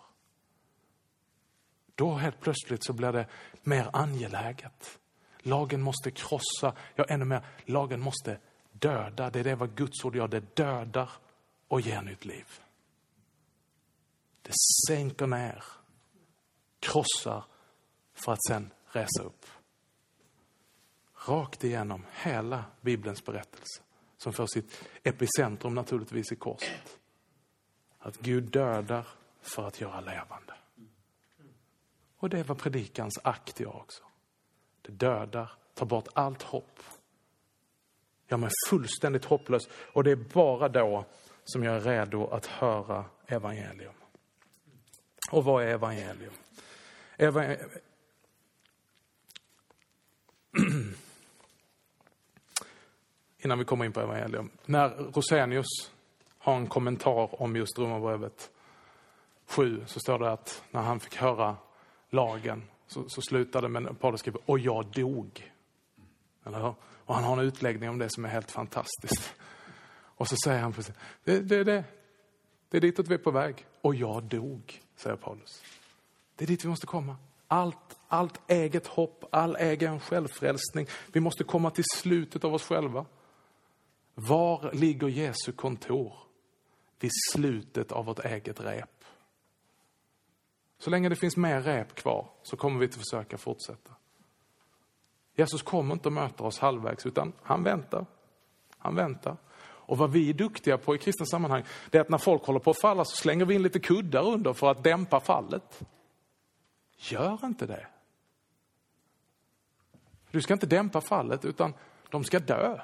Då 1.96 2.14
helt 2.14 2.40
plötsligt 2.40 2.86
så 2.86 2.94
blir 2.94 3.12
det 3.12 3.28
mer 3.64 3.90
angeläget. 3.94 5.00
Lagen 5.40 5.82
måste 5.82 6.12
krossa, 6.12 6.76
ja 6.96 7.04
ännu 7.04 7.26
mer, 7.26 7.46
lagen 7.66 8.00
måste 8.00 8.40
döda. 8.72 9.30
Det 9.30 9.40
är 9.40 9.44
det 9.44 9.56
vad 9.56 9.76
Guds 9.76 10.06
ord 10.06 10.16
gör, 10.16 10.28
det 10.28 10.56
dödar 10.56 11.10
och 11.68 11.82
ger 11.82 12.02
nytt 12.02 12.26
liv. 12.26 12.48
Det 14.42 14.54
sänker 14.88 15.28
ner 15.28 15.64
krossar 16.80 17.44
för 18.14 18.32
att 18.32 18.44
sen 18.48 18.72
resa 18.92 19.24
upp. 19.24 19.46
Rakt 21.28 21.64
igenom 21.64 22.06
hela 22.14 22.66
Bibelns 22.82 23.26
berättelse 23.26 23.82
som 24.18 24.34
får 24.34 24.48
sitt 24.48 24.84
epicentrum 25.04 25.76
naturligtvis 25.76 26.32
i 26.32 26.36
korset. 26.36 27.00
Att 28.00 28.18
Gud 28.18 28.44
dödar 28.44 29.08
för 29.42 29.68
att 29.68 29.82
göra 29.82 30.02
levande. 30.02 30.54
Och 32.18 32.30
det 32.30 32.44
var 32.44 32.56
predikans 32.56 33.20
akt 33.24 33.60
jag 33.60 33.76
också. 33.76 34.04
Det 34.82 34.92
dödar, 34.92 35.52
tar 35.74 35.86
bort 35.86 36.08
allt 36.14 36.44
hopp. 36.44 36.80
Gör 38.28 38.38
mig 38.38 38.50
fullständigt 38.70 39.26
hopplös 39.26 39.64
och 39.94 40.04
det 40.04 40.12
är 40.12 40.16
bara 40.16 40.70
då 40.70 41.06
som 41.44 41.64
jag 41.64 41.76
är 41.76 41.80
redo 41.80 42.28
att 42.28 42.46
höra 42.46 43.06
evangelium. 43.28 43.94
Och 45.32 45.44
vad 45.44 45.64
är 45.64 45.68
evangelium? 45.68 46.34
Eva... 47.22 47.56
Innan 53.38 53.60
vi 53.60 53.66
kommer 53.66 53.86
in 53.86 53.92
på 53.92 54.02
evangelium. 54.02 54.50
När 54.66 54.90
Rosenius 54.90 55.92
har 56.38 56.58
en 56.58 56.68
kommentar 56.68 57.42
om 57.42 57.56
just 57.56 57.80
Romarbrevet 57.80 58.52
7 59.46 59.84
så 59.86 60.00
står 60.00 60.20
det 60.20 60.32
att 60.32 60.64
när 60.72 60.82
han 60.82 61.00
fick 61.00 61.16
höra 61.16 61.58
lagen 62.10 62.64
så, 62.88 63.10
så 63.10 63.22
slutade 63.22 63.70
med 63.70 64.00
Paulus 64.00 64.20
skriver, 64.20 64.42
och 64.46 64.60
jag 64.60 64.86
dog. 64.86 65.52
Eller 66.46 66.60
hur? 66.60 66.76
Och 66.82 67.16
han 67.16 67.24
har 67.24 67.38
en 67.38 67.46
utläggning 67.48 67.90
om 67.90 67.98
det 67.98 68.10
som 68.10 68.26
är 68.26 68.30
helt 68.30 68.52
fantastiskt. 68.52 69.34
Och 69.92 70.28
så 70.28 70.36
säger 70.44 70.60
han 70.60 70.74
precis, 70.74 70.96
det, 71.24 71.40
det, 71.40 71.64
det, 71.64 71.84
det 72.70 72.78
är 72.78 72.82
ditåt 72.82 73.08
vi 73.08 73.14
är 73.14 73.18
på 73.18 73.32
väg. 73.32 73.66
Och 73.82 73.96
jag 73.96 74.24
dog, 74.24 74.82
säger 74.96 75.16
Paulus. 75.16 75.64
Det 76.40 76.46
är 76.46 76.48
dit 76.48 76.66
vi 76.66 76.70
måste 76.70 76.88
komma. 76.88 77.16
Allt, 77.48 78.00
allt 78.08 78.42
eget 78.48 78.88
hopp, 78.88 79.26
all 79.32 79.56
egen 79.56 80.00
självfrälsning. 80.00 80.88
Vi 81.12 81.20
måste 81.20 81.44
komma 81.44 81.72
till 81.72 81.84
slutet 81.96 82.44
av 82.44 82.54
oss 82.54 82.64
själva. 82.64 83.06
Var 84.16 84.72
ligger 84.74 85.08
Jesu 85.08 85.52
kontor? 85.52 86.14
Vid 87.00 87.12
slutet 87.32 87.92
av 87.92 88.06
vårt 88.06 88.26
eget 88.26 88.60
rep. 88.60 89.04
Så 90.78 90.90
länge 90.90 91.10
det 91.10 91.16
finns 91.16 91.38
mer 91.38 91.62
rep 91.62 91.96
kvar 91.96 92.30
så 92.44 92.58
kommer 92.58 92.80
vi 92.80 92.86
att 92.86 92.96
försöka 92.96 93.38
fortsätta. 93.38 93.94
Jesus 95.36 95.62
kommer 95.62 95.94
inte 95.94 96.10
att 96.10 96.14
möta 96.14 96.44
oss 96.44 96.60
halvvägs, 96.60 97.06
utan 97.06 97.34
han 97.44 97.64
väntar. 97.64 98.06
Han 98.78 98.96
väntar. 98.96 99.38
Och 99.62 99.98
vad 99.98 100.12
vi 100.12 100.30
är 100.30 100.34
duktiga 100.34 100.78
på 100.78 100.96
i 100.96 100.98
kristna 100.98 101.26
sammanhang, 101.26 101.64
det 101.90 101.98
är 101.98 102.02
att 102.02 102.10
när 102.10 102.18
folk 102.18 102.44
håller 102.44 102.60
på 102.60 102.72
att 102.72 102.82
falla 102.82 103.06
så 103.06 103.16
slänger 103.16 103.46
vi 103.46 103.56
in 103.56 103.64
lite 103.64 103.80
kuddar 103.80 104.28
under 104.28 104.54
för 104.54 104.72
att 104.72 104.84
dämpa 104.84 105.20
fallet. 105.20 105.84
Gör 107.00 107.46
inte 107.46 107.66
det. 107.66 107.88
Du 110.32 110.42
ska 110.42 110.54
inte 110.54 110.66
dämpa 110.66 111.02
fallet, 111.02 111.46
utan 111.46 111.74
de 112.10 112.24
ska 112.24 112.40
dö. 112.40 112.82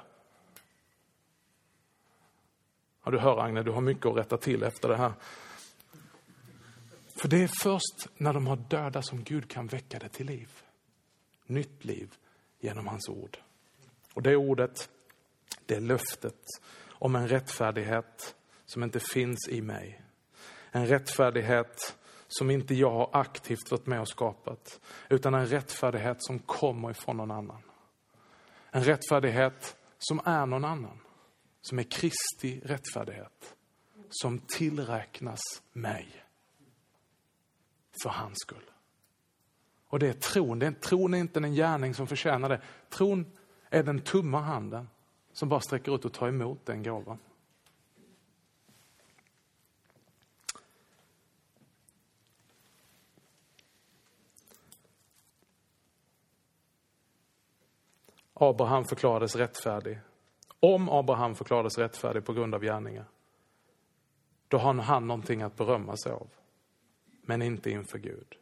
Ja, 3.04 3.10
du 3.10 3.18
hör 3.18 3.44
Agne, 3.44 3.62
du 3.62 3.70
har 3.70 3.80
mycket 3.80 4.06
att 4.06 4.16
rätta 4.16 4.36
till 4.36 4.62
efter 4.62 4.88
det 4.88 4.96
här. 4.96 5.12
För 7.16 7.28
det 7.28 7.42
är 7.42 7.50
först 7.62 8.08
när 8.16 8.32
de 8.32 8.46
har 8.46 8.56
döda 8.56 9.02
som 9.02 9.24
Gud 9.24 9.50
kan 9.50 9.66
väcka 9.66 9.98
det 9.98 10.08
till 10.08 10.26
liv. 10.26 10.50
Nytt 11.46 11.84
liv 11.84 12.14
genom 12.60 12.86
hans 12.86 13.08
ord. 13.08 13.38
Och 14.14 14.22
det 14.22 14.36
ordet, 14.36 14.90
det 15.66 15.74
är 15.74 15.80
löftet 15.80 16.40
om 16.88 17.16
en 17.16 17.28
rättfärdighet 17.28 18.34
som 18.64 18.82
inte 18.82 19.00
finns 19.00 19.48
i 19.48 19.62
mig. 19.62 20.02
En 20.70 20.86
rättfärdighet 20.86 21.96
som 22.28 22.50
inte 22.50 22.74
jag 22.74 22.90
har 22.90 23.10
aktivt 23.12 23.70
varit 23.70 23.86
med 23.86 24.00
och 24.00 24.08
skapat, 24.08 24.80
utan 25.08 25.34
en 25.34 25.46
rättfärdighet 25.46 26.16
som 26.20 26.38
kommer 26.38 26.90
ifrån 26.90 27.16
någon 27.16 27.30
annan. 27.30 27.62
En 28.70 28.84
rättfärdighet 28.84 29.76
som 29.98 30.20
är 30.24 30.46
någon 30.46 30.64
annan, 30.64 30.98
som 31.60 31.78
är 31.78 31.82
Kristi 31.82 32.60
rättfärdighet, 32.64 33.54
som 34.10 34.38
tillräknas 34.38 35.40
mig 35.72 36.24
för 38.02 38.10
hans 38.10 38.38
skull. 38.38 38.70
Och 39.88 39.98
det 39.98 40.08
är 40.08 40.12
tron. 40.12 40.58
Det 40.58 40.66
är, 40.66 40.72
tron 40.72 41.14
är 41.14 41.18
inte 41.18 41.40
en 41.40 41.54
gärning 41.54 41.94
som 41.94 42.06
förtjänar 42.06 42.48
det. 42.48 42.60
Tron 42.90 43.26
är 43.70 43.82
den 43.82 44.00
tumma 44.00 44.40
handen 44.40 44.88
som 45.32 45.48
bara 45.48 45.60
sträcker 45.60 45.94
ut 45.94 46.04
och 46.04 46.12
tar 46.12 46.28
emot 46.28 46.66
den 46.66 46.82
gåvan. 46.82 47.18
Abraham 58.38 58.84
förklarades 58.84 59.36
rättfärdig. 59.36 60.00
Om 60.60 60.88
Abraham 60.88 61.34
förklarades 61.34 61.78
rättfärdig 61.78 62.24
på 62.24 62.32
grund 62.32 62.54
av 62.54 62.62
gärningar, 62.62 63.04
då 64.48 64.58
har 64.58 64.74
han 64.74 65.06
någonting 65.06 65.42
att 65.42 65.56
berömma 65.56 65.96
sig 65.96 66.12
av. 66.12 66.28
Men 67.22 67.42
inte 67.42 67.70
inför 67.70 67.98
Gud. 67.98 68.36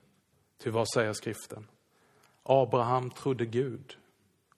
Ty 0.58 0.70
vad 0.70 0.88
säger 0.88 1.12
skriften? 1.12 1.66
Abraham 2.42 3.10
trodde 3.10 3.46
Gud 3.46 3.98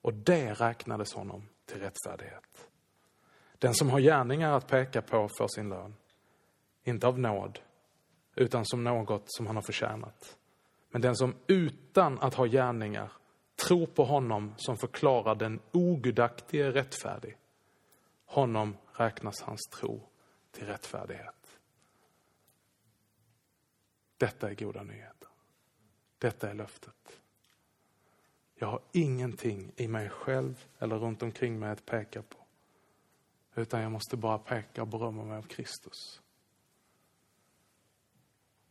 och 0.02 0.14
det 0.14 0.52
räknades 0.52 1.14
honom 1.14 1.48
till 1.66 1.80
rättfärdighet. 1.80 2.68
Den 3.58 3.74
som 3.74 3.90
har 3.90 4.00
gärningar 4.00 4.52
att 4.52 4.68
peka 4.68 5.02
på 5.02 5.28
för 5.38 5.48
sin 5.48 5.68
lön, 5.68 5.94
inte 6.84 7.06
av 7.06 7.18
nåd, 7.18 7.58
utan 8.34 8.64
som 8.64 8.84
något 8.84 9.24
som 9.26 9.46
han 9.46 9.56
har 9.56 9.62
förtjänat. 9.62 10.36
Men 10.90 11.02
den 11.02 11.16
som 11.16 11.34
utan 11.46 12.18
att 12.18 12.34
ha 12.34 12.44
gärningar 12.44 13.12
tro 13.56 13.86
på 13.86 14.04
honom 14.04 14.54
som 14.56 14.76
förklarar 14.76 15.34
den 15.34 15.60
ogudaktige 15.72 16.70
rättfärdig, 16.70 17.36
honom 18.24 18.76
räknas 18.92 19.42
hans 19.42 19.60
tro 19.62 20.00
till 20.50 20.66
rättfärdighet. 20.66 21.58
Detta 24.16 24.50
är 24.50 24.54
goda 24.54 24.82
nyheter. 24.82 25.28
Detta 26.18 26.50
är 26.50 26.54
löftet. 26.54 27.20
Jag 28.54 28.66
har 28.68 28.80
ingenting 28.92 29.72
i 29.76 29.88
mig 29.88 30.08
själv 30.08 30.66
eller 30.78 30.96
runt 30.96 31.22
omkring 31.22 31.58
mig 31.58 31.70
att 31.70 31.86
peka 31.86 32.22
på. 32.22 32.38
Utan 33.54 33.80
jag 33.80 33.92
måste 33.92 34.16
bara 34.16 34.38
peka 34.38 34.82
och 34.82 34.88
berömma 34.88 35.24
mig 35.24 35.38
av 35.38 35.42
Kristus. 35.42 36.20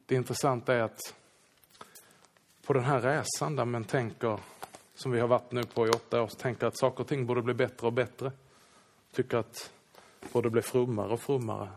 Det 0.05 0.15
intressanta 0.15 0.73
är 0.73 0.81
att 0.81 1.15
på 2.65 2.73
den 2.73 2.83
här 2.83 3.01
resan 3.01 3.55
där 3.55 3.65
man 3.65 3.83
tänker, 3.83 4.39
som 4.95 5.11
vi 5.11 5.19
har 5.19 5.27
varit 5.27 5.51
nu 5.51 5.63
på 5.63 5.87
i 5.87 5.89
åtta 5.89 6.21
år, 6.21 6.27
tänker 6.27 6.67
att 6.67 6.77
saker 6.77 7.01
och 7.01 7.07
ting 7.07 7.25
borde 7.25 7.41
bli 7.41 7.53
bättre 7.53 7.87
och 7.87 7.93
bättre. 7.93 8.31
Tycker 9.11 9.37
att 9.37 9.71
borde 10.33 10.49
bli 10.49 10.61
frummare 10.61 11.13
och 11.13 11.21
frummare. 11.21 11.69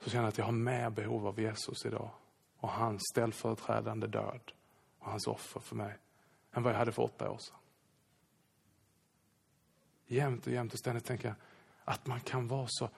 Så 0.00 0.10
känner 0.10 0.24
jag 0.24 0.28
att 0.28 0.38
jag 0.38 0.44
har 0.44 0.52
mer 0.52 0.90
behov 0.90 1.26
av 1.26 1.40
Jesus 1.40 1.86
idag 1.86 2.10
och 2.58 2.68
hans 2.68 3.02
ställföreträdande 3.12 4.06
död 4.06 4.52
och 4.98 5.10
hans 5.10 5.26
offer 5.26 5.60
för 5.60 5.76
mig 5.76 5.96
än 6.52 6.62
vad 6.62 6.72
jag 6.72 6.78
hade 6.78 6.92
för 6.92 7.02
åtta 7.02 7.30
år 7.30 7.38
sedan. 7.38 7.56
Jämt 10.06 10.46
och 10.46 10.52
jämt 10.52 10.72
och 10.72 10.78
ständigt 10.78 11.04
tänker 11.04 11.28
jag 11.28 11.36
att 11.84 12.06
man 12.06 12.20
kan 12.20 12.48
vara 12.48 12.66
så... 12.68 12.88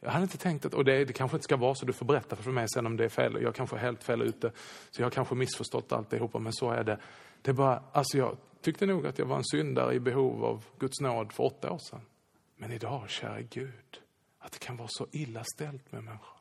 Jag 0.00 0.10
hade 0.10 0.22
inte 0.22 0.38
tänkt 0.38 0.64
att, 0.64 0.74
och 0.74 0.84
det, 0.84 1.04
det 1.04 1.12
kanske 1.12 1.36
inte 1.36 1.44
ska 1.44 1.56
vara 1.56 1.74
så, 1.74 1.86
du 1.86 1.92
får 1.92 2.06
berätta 2.06 2.36
för 2.36 2.50
mig 2.50 2.66
sen 2.68 2.86
om 2.86 2.96
det 2.96 3.04
är 3.04 3.08
fel. 3.08 3.42
Jag 3.42 3.54
kanske 3.54 3.76
är 3.76 3.80
helt 3.80 4.04
fel 4.04 4.22
ute, 4.22 4.52
så 4.90 5.02
jag 5.02 5.06
har 5.06 5.10
kanske 5.10 5.34
missförstått 5.34 5.92
alltihopa, 5.92 6.38
men 6.38 6.52
så 6.52 6.70
är 6.70 6.84
det. 6.84 6.98
Det 7.42 7.52
bara, 7.52 7.82
alltså 7.92 8.18
jag 8.18 8.36
tyckte 8.60 8.86
nog 8.86 9.06
att 9.06 9.18
jag 9.18 9.26
var 9.26 9.36
en 9.36 9.44
syndare 9.44 9.94
i 9.94 10.00
behov 10.00 10.44
av 10.44 10.64
Guds 10.78 11.00
nåd 11.00 11.32
för 11.32 11.44
åtta 11.44 11.72
år 11.72 11.78
sedan. 11.78 12.00
Men 12.56 12.72
idag, 12.72 13.10
kära 13.10 13.40
Gud, 13.40 14.00
att 14.38 14.52
det 14.52 14.58
kan 14.58 14.76
vara 14.76 14.88
så 14.90 15.06
illa 15.12 15.44
ställt 15.44 15.92
med 15.92 16.04
människor. 16.04 16.38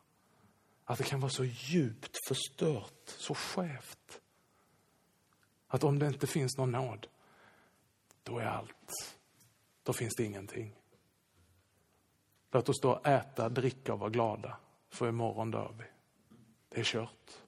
Att 0.86 0.98
det 0.98 1.04
kan 1.04 1.20
vara 1.20 1.32
så 1.32 1.44
djupt 1.44 2.18
förstört, 2.28 3.04
så 3.06 3.36
skevt. 3.36 4.22
Att 5.68 5.84
om 5.84 6.00
det 6.00 6.08
inte 6.08 6.28
finns 6.28 6.58
någon 6.58 6.72
nåd, 6.72 7.08
då 8.24 8.40
är 8.40 8.46
allt, 8.46 9.18
då 9.84 9.94
finns 9.94 10.16
det 10.16 10.24
ingenting. 10.24 10.76
Låt 12.52 12.70
oss 12.70 12.82
då 12.82 13.02
äta, 13.04 13.50
dricka 13.50 13.94
och 13.94 14.00
vara 14.00 14.10
glada, 14.10 14.58
för 14.90 15.10
imorgon 15.10 15.52
dör 15.52 15.76
vi. 15.78 15.86
Det 16.70 16.80
är 16.80 16.84
kört. 16.84 17.41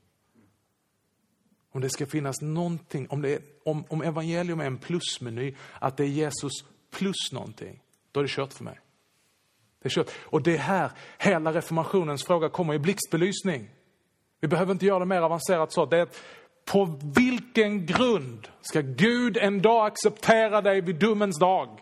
Om 1.74 1.82
det 1.82 1.89
ska 1.89 2.05
finnas 2.05 2.41
någonting, 2.41 3.07
om, 3.09 3.21
det 3.21 3.34
är, 3.34 3.39
om, 3.65 3.84
om 3.89 4.01
evangelium 4.01 4.59
är 4.59 4.65
en 4.65 4.78
plusmeny, 4.78 5.55
att 5.80 5.97
det 5.97 6.03
är 6.03 6.07
Jesus 6.07 6.51
plus 6.91 7.32
någonting, 7.32 7.82
då 8.11 8.19
är 8.19 8.24
det 8.24 8.30
kört 8.30 8.53
för 8.53 8.63
mig. 8.63 8.80
Det 9.82 9.88
är 9.88 9.89
kört. 9.89 10.11
Och 10.19 10.41
det 10.41 10.53
är 10.53 10.57
här 10.57 10.91
hela 11.17 11.53
reformationens 11.53 12.24
fråga 12.24 12.49
kommer 12.49 12.74
i 12.74 12.80
blixtbelysning. 12.80 13.69
Vi 14.39 14.47
behöver 14.47 14.71
inte 14.71 14.86
göra 14.86 14.99
det 14.99 15.05
mer 15.05 15.21
avancerat 15.21 15.74
så. 15.74 15.86
Det 15.86 15.97
är 15.97 16.07
på 16.65 16.99
vilken 17.15 17.86
grund 17.86 18.47
ska 18.61 18.82
Gud 18.82 19.38
en 19.38 19.61
dag 19.61 19.86
acceptera 19.86 20.61
dig 20.61 20.82
vid 20.82 20.95
domens 20.95 21.39
dag? 21.39 21.80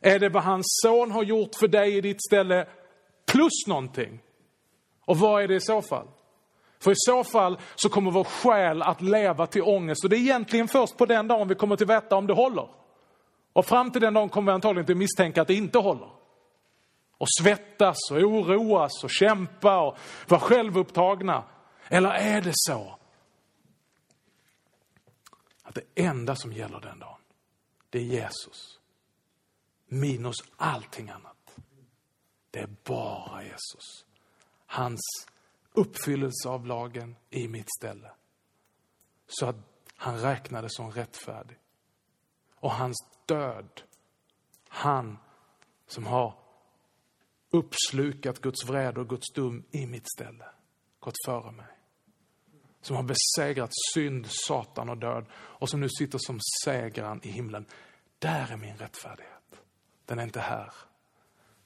Är 0.00 0.18
det 0.18 0.28
vad 0.28 0.42
hans 0.42 0.66
son 0.82 1.10
har 1.10 1.22
gjort 1.22 1.54
för 1.54 1.68
dig 1.68 1.96
i 1.96 2.00
ditt 2.00 2.24
ställe 2.24 2.68
plus 3.26 3.66
någonting? 3.66 4.20
Och 5.04 5.16
vad 5.16 5.42
är 5.42 5.48
det 5.48 5.54
i 5.54 5.60
så 5.60 5.82
fall? 5.82 6.08
För 6.78 6.90
i 6.90 6.94
så 6.96 7.24
fall 7.24 7.58
så 7.76 7.88
kommer 7.88 8.10
vår 8.10 8.24
själ 8.24 8.82
att 8.82 9.00
leva 9.00 9.46
till 9.46 9.62
ångest. 9.62 10.04
Och 10.04 10.10
det 10.10 10.16
är 10.16 10.20
egentligen 10.20 10.68
först 10.68 10.96
på 10.96 11.06
den 11.06 11.28
dagen 11.28 11.48
vi 11.48 11.54
kommer 11.54 11.76
till 11.76 11.86
veta 11.86 12.16
om 12.16 12.26
det 12.26 12.32
håller. 12.32 12.68
Och 13.52 13.66
fram 13.66 13.90
till 13.90 14.00
den 14.00 14.14
dagen 14.14 14.28
kommer 14.28 14.52
vi 14.52 14.54
antagligen 14.54 14.86
till 14.86 14.96
misstänka 14.96 15.42
att 15.42 15.48
det 15.48 15.54
inte 15.54 15.78
håller. 15.78 16.10
Och 17.18 17.26
svettas 17.40 17.96
och 18.10 18.16
oroas 18.16 19.04
och 19.04 19.10
kämpa 19.10 19.80
och 19.80 19.98
vara 20.28 20.40
självupptagna. 20.40 21.44
Eller 21.88 22.10
är 22.10 22.40
det 22.40 22.52
så 22.54 22.98
att 25.62 25.74
det 25.74 26.02
enda 26.02 26.36
som 26.36 26.52
gäller 26.52 26.80
den 26.80 26.98
dagen, 26.98 27.20
det 27.90 27.98
är 27.98 28.02
Jesus. 28.02 28.78
Minus 29.88 30.36
allting 30.56 31.10
annat. 31.10 31.56
Det 32.50 32.58
är 32.58 32.68
bara 32.84 33.42
Jesus. 33.42 34.04
Hans 34.66 35.00
uppfyllelse 35.78 36.48
av 36.48 36.66
lagen 36.66 37.16
i 37.30 37.48
mitt 37.48 37.68
ställe. 37.78 38.10
så 39.26 39.46
att 39.46 39.56
han 39.96 40.20
räknades 40.20 40.74
som 40.74 40.90
rättfärdig. 40.90 41.58
Och 42.54 42.72
hans 42.72 42.96
död, 43.26 43.82
han 44.68 45.18
som 45.86 46.06
har 46.06 46.34
uppslukat 47.50 48.40
Guds 48.40 48.64
vrede 48.64 49.00
och 49.00 49.08
Guds 49.08 49.32
dom 49.32 49.64
i 49.70 49.86
mitt 49.86 50.12
ställe, 50.16 50.44
gått 51.00 51.14
före 51.26 51.52
mig. 51.52 51.66
Som 52.80 52.96
har 52.96 53.02
besegrat 53.02 53.70
synd, 53.94 54.26
Satan 54.28 54.88
och 54.88 54.98
död 54.98 55.26
och 55.32 55.70
som 55.70 55.80
nu 55.80 55.88
sitter 55.88 56.18
som 56.18 56.38
segraren 56.64 57.20
i 57.22 57.30
himlen. 57.30 57.66
Där 58.18 58.52
är 58.52 58.56
min 58.56 58.76
rättfärdighet. 58.76 59.62
Den 60.04 60.18
är 60.18 60.22
inte 60.22 60.40
här. 60.40 60.72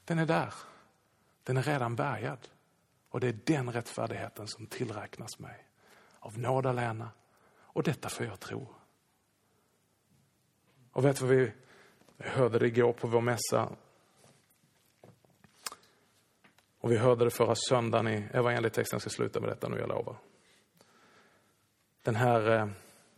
Den 0.05 0.19
är 0.19 0.25
där. 0.25 0.53
Den 1.43 1.57
är 1.57 1.63
redan 1.63 1.95
bärgad. 1.95 2.47
Och 3.13 3.19
det 3.19 3.27
är 3.27 3.39
den 3.45 3.71
rättfärdigheten 3.71 4.47
som 4.47 4.67
tillräknas 4.67 5.39
mig. 5.39 5.67
Av 6.19 6.39
nåd 6.39 6.65
alena. 6.65 7.09
Och 7.55 7.83
detta 7.83 8.09
får 8.09 8.25
jag 8.25 8.39
tro. 8.39 8.67
Och 10.91 11.05
vet 11.05 11.19
du 11.19 11.25
vad 11.25 11.35
vi 11.35 11.51
hörde 12.17 12.59
det 12.59 12.67
igår 12.67 12.93
på 12.93 13.07
vår 13.07 13.21
mässa? 13.21 13.75
Och 16.79 16.91
vi 16.91 16.97
hörde 16.97 17.25
det 17.25 17.31
förra 17.31 17.55
söndagen 17.55 18.07
i 18.07 18.27
evangelietexten. 18.31 18.95
Jag 18.95 19.01
ska 19.01 19.09
sluta 19.09 19.39
med 19.39 19.49
detta 19.49 19.69
nu, 19.69 19.79
jag 19.79 19.89
lovar. 19.89 20.17
Den 22.01 22.15
här 22.15 22.59
eh, 22.59 22.67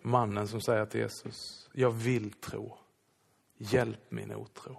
mannen 0.01 0.47
som 0.47 0.61
säger 0.61 0.85
till 0.85 0.99
Jesus, 0.99 1.69
jag 1.73 1.91
vill 1.91 2.31
tro. 2.31 2.77
Hjälp 3.57 4.11
min 4.11 4.35
otro. 4.35 4.77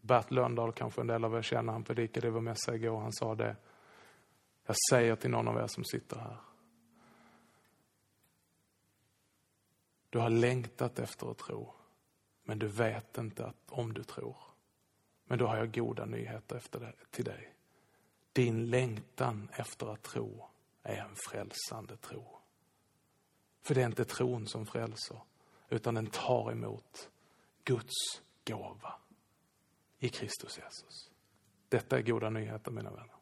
Bert 0.00 0.30
Lönndahl, 0.30 0.72
kanske 0.72 1.00
en 1.00 1.06
del 1.06 1.24
av 1.24 1.34
er 1.34 1.42
känner, 1.42 1.72
han 1.72 1.84
predikade 1.84 2.26
i 2.26 2.30
vår 2.30 2.40
mässa 2.40 2.74
igår. 2.74 3.00
Han 3.00 3.12
sa 3.12 3.34
det. 3.34 3.56
Jag 4.70 4.76
säger 4.90 5.16
till 5.16 5.30
någon 5.30 5.48
av 5.48 5.56
er 5.56 5.66
som 5.66 5.84
sitter 5.84 6.16
här. 6.16 6.36
Du 10.10 10.18
har 10.18 10.30
längtat 10.30 10.98
efter 10.98 11.30
att 11.30 11.38
tro, 11.38 11.74
men 12.42 12.58
du 12.58 12.66
vet 12.66 13.18
inte 13.18 13.46
att, 13.46 13.56
om 13.68 13.94
du 13.94 14.04
tror. 14.04 14.36
Men 15.24 15.38
då 15.38 15.46
har 15.46 15.56
jag 15.56 15.74
goda 15.74 16.04
nyheter 16.04 16.56
efter 16.56 16.80
det, 16.80 16.92
till 17.10 17.24
dig. 17.24 17.54
Din 18.32 18.70
längtan 18.70 19.48
efter 19.52 19.92
att 19.92 20.02
tro 20.02 20.48
är 20.82 20.96
en 20.96 21.16
frälsande 21.30 21.96
tro. 21.96 22.38
För 23.62 23.74
det 23.74 23.82
är 23.82 23.86
inte 23.86 24.04
tron 24.04 24.46
som 24.46 24.66
frälser, 24.66 25.20
utan 25.68 25.94
den 25.94 26.06
tar 26.06 26.52
emot 26.52 27.10
Guds 27.64 28.22
gåva 28.46 28.94
i 29.98 30.08
Kristus 30.08 30.58
Jesus. 30.58 31.10
Detta 31.68 31.98
är 31.98 32.02
goda 32.02 32.30
nyheter, 32.30 32.70
mina 32.70 32.90
vänner. 32.90 33.16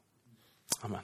Amen. 0.81 1.03